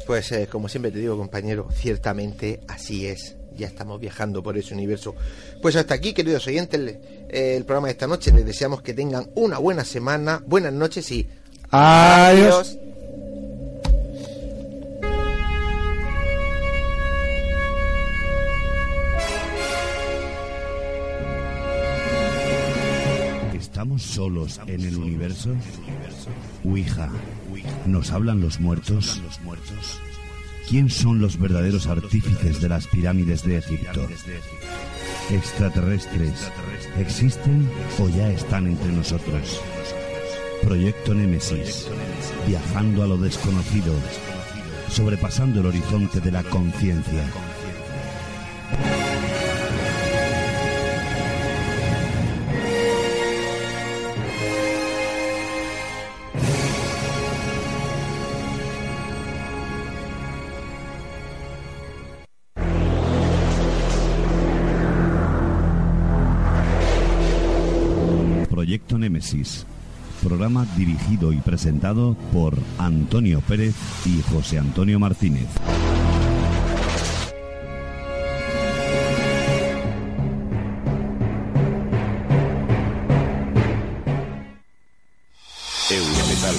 [0.06, 3.36] Pues eh, como siempre te digo, compañero, ciertamente así es.
[3.56, 5.14] Ya estamos viajando por ese universo.
[5.62, 6.98] Pues hasta aquí, queridos oyentes, el,
[7.30, 8.30] el programa de esta noche.
[8.32, 11.26] Les deseamos que tengan una buena semana, buenas noches y
[11.70, 12.76] adiós.
[12.76, 12.95] adiós.
[23.96, 25.54] ¿Estamos solos en el universo?
[26.64, 27.08] Ouija.
[27.86, 29.22] ¿Nos hablan los muertos?
[30.68, 34.06] ¿Quién son los verdaderos artífices de las pirámides de Egipto?
[35.30, 36.52] ¿Extraterrestres
[36.98, 39.62] existen o ya están entre nosotros?
[40.62, 41.88] Proyecto Némesis.
[42.46, 43.94] Viajando a lo desconocido.
[44.90, 47.24] Sobrepasando el horizonte de la conciencia.
[70.76, 73.74] Dirigido y presentado por Antonio Pérez
[74.04, 75.48] y José Antonio Martínez.
[85.90, 86.54] Eurometal.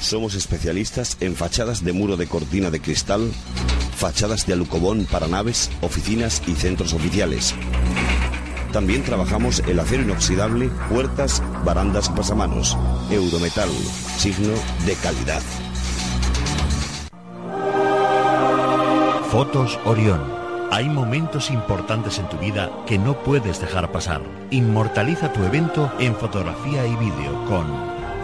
[0.00, 3.30] Somos especialistas en fachadas de muro de cortina de cristal,
[3.96, 7.54] fachadas de alucobón para naves, oficinas y centros oficiales.
[8.72, 12.76] También trabajamos el acero inoxidable, puertas, barandas pasamanos.
[13.10, 13.70] Eurometal,
[14.18, 15.42] signo de calidad.
[19.30, 20.20] Fotos Orión.
[20.70, 24.22] Hay momentos importantes en tu vida que no puedes dejar pasar.
[24.50, 27.66] Inmortaliza tu evento en fotografía y vídeo con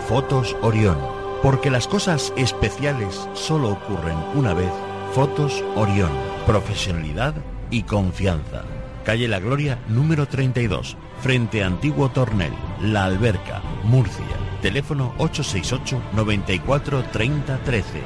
[0.09, 0.99] Fotos Orión.
[1.43, 4.71] Porque las cosas especiales solo ocurren una vez.
[5.15, 6.11] Fotos Orión.
[6.47, 7.35] Profesionalidad
[7.71, 8.63] y confianza.
[9.05, 14.25] Calle La Gloria, número 32, frente a Antiguo Tornel, La Alberca, Murcia.
[14.61, 18.03] Teléfono 868 94 30 13.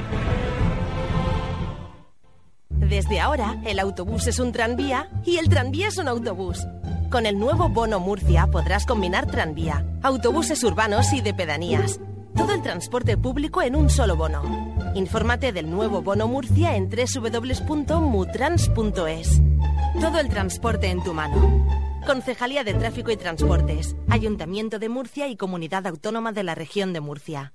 [2.69, 6.65] Desde ahora, el autobús es un tranvía y el tranvía es un autobús.
[7.11, 11.99] Con el nuevo Bono Murcia podrás combinar tranvía, autobuses urbanos y de pedanías.
[12.37, 14.41] Todo el transporte público en un solo bono.
[14.95, 19.41] Infórmate del nuevo Bono Murcia en www.mutrans.es.
[19.99, 21.67] Todo el transporte en tu mano.
[22.05, 27.01] Concejalía de Tráfico y Transportes, Ayuntamiento de Murcia y Comunidad Autónoma de la Región de
[27.01, 27.51] Murcia.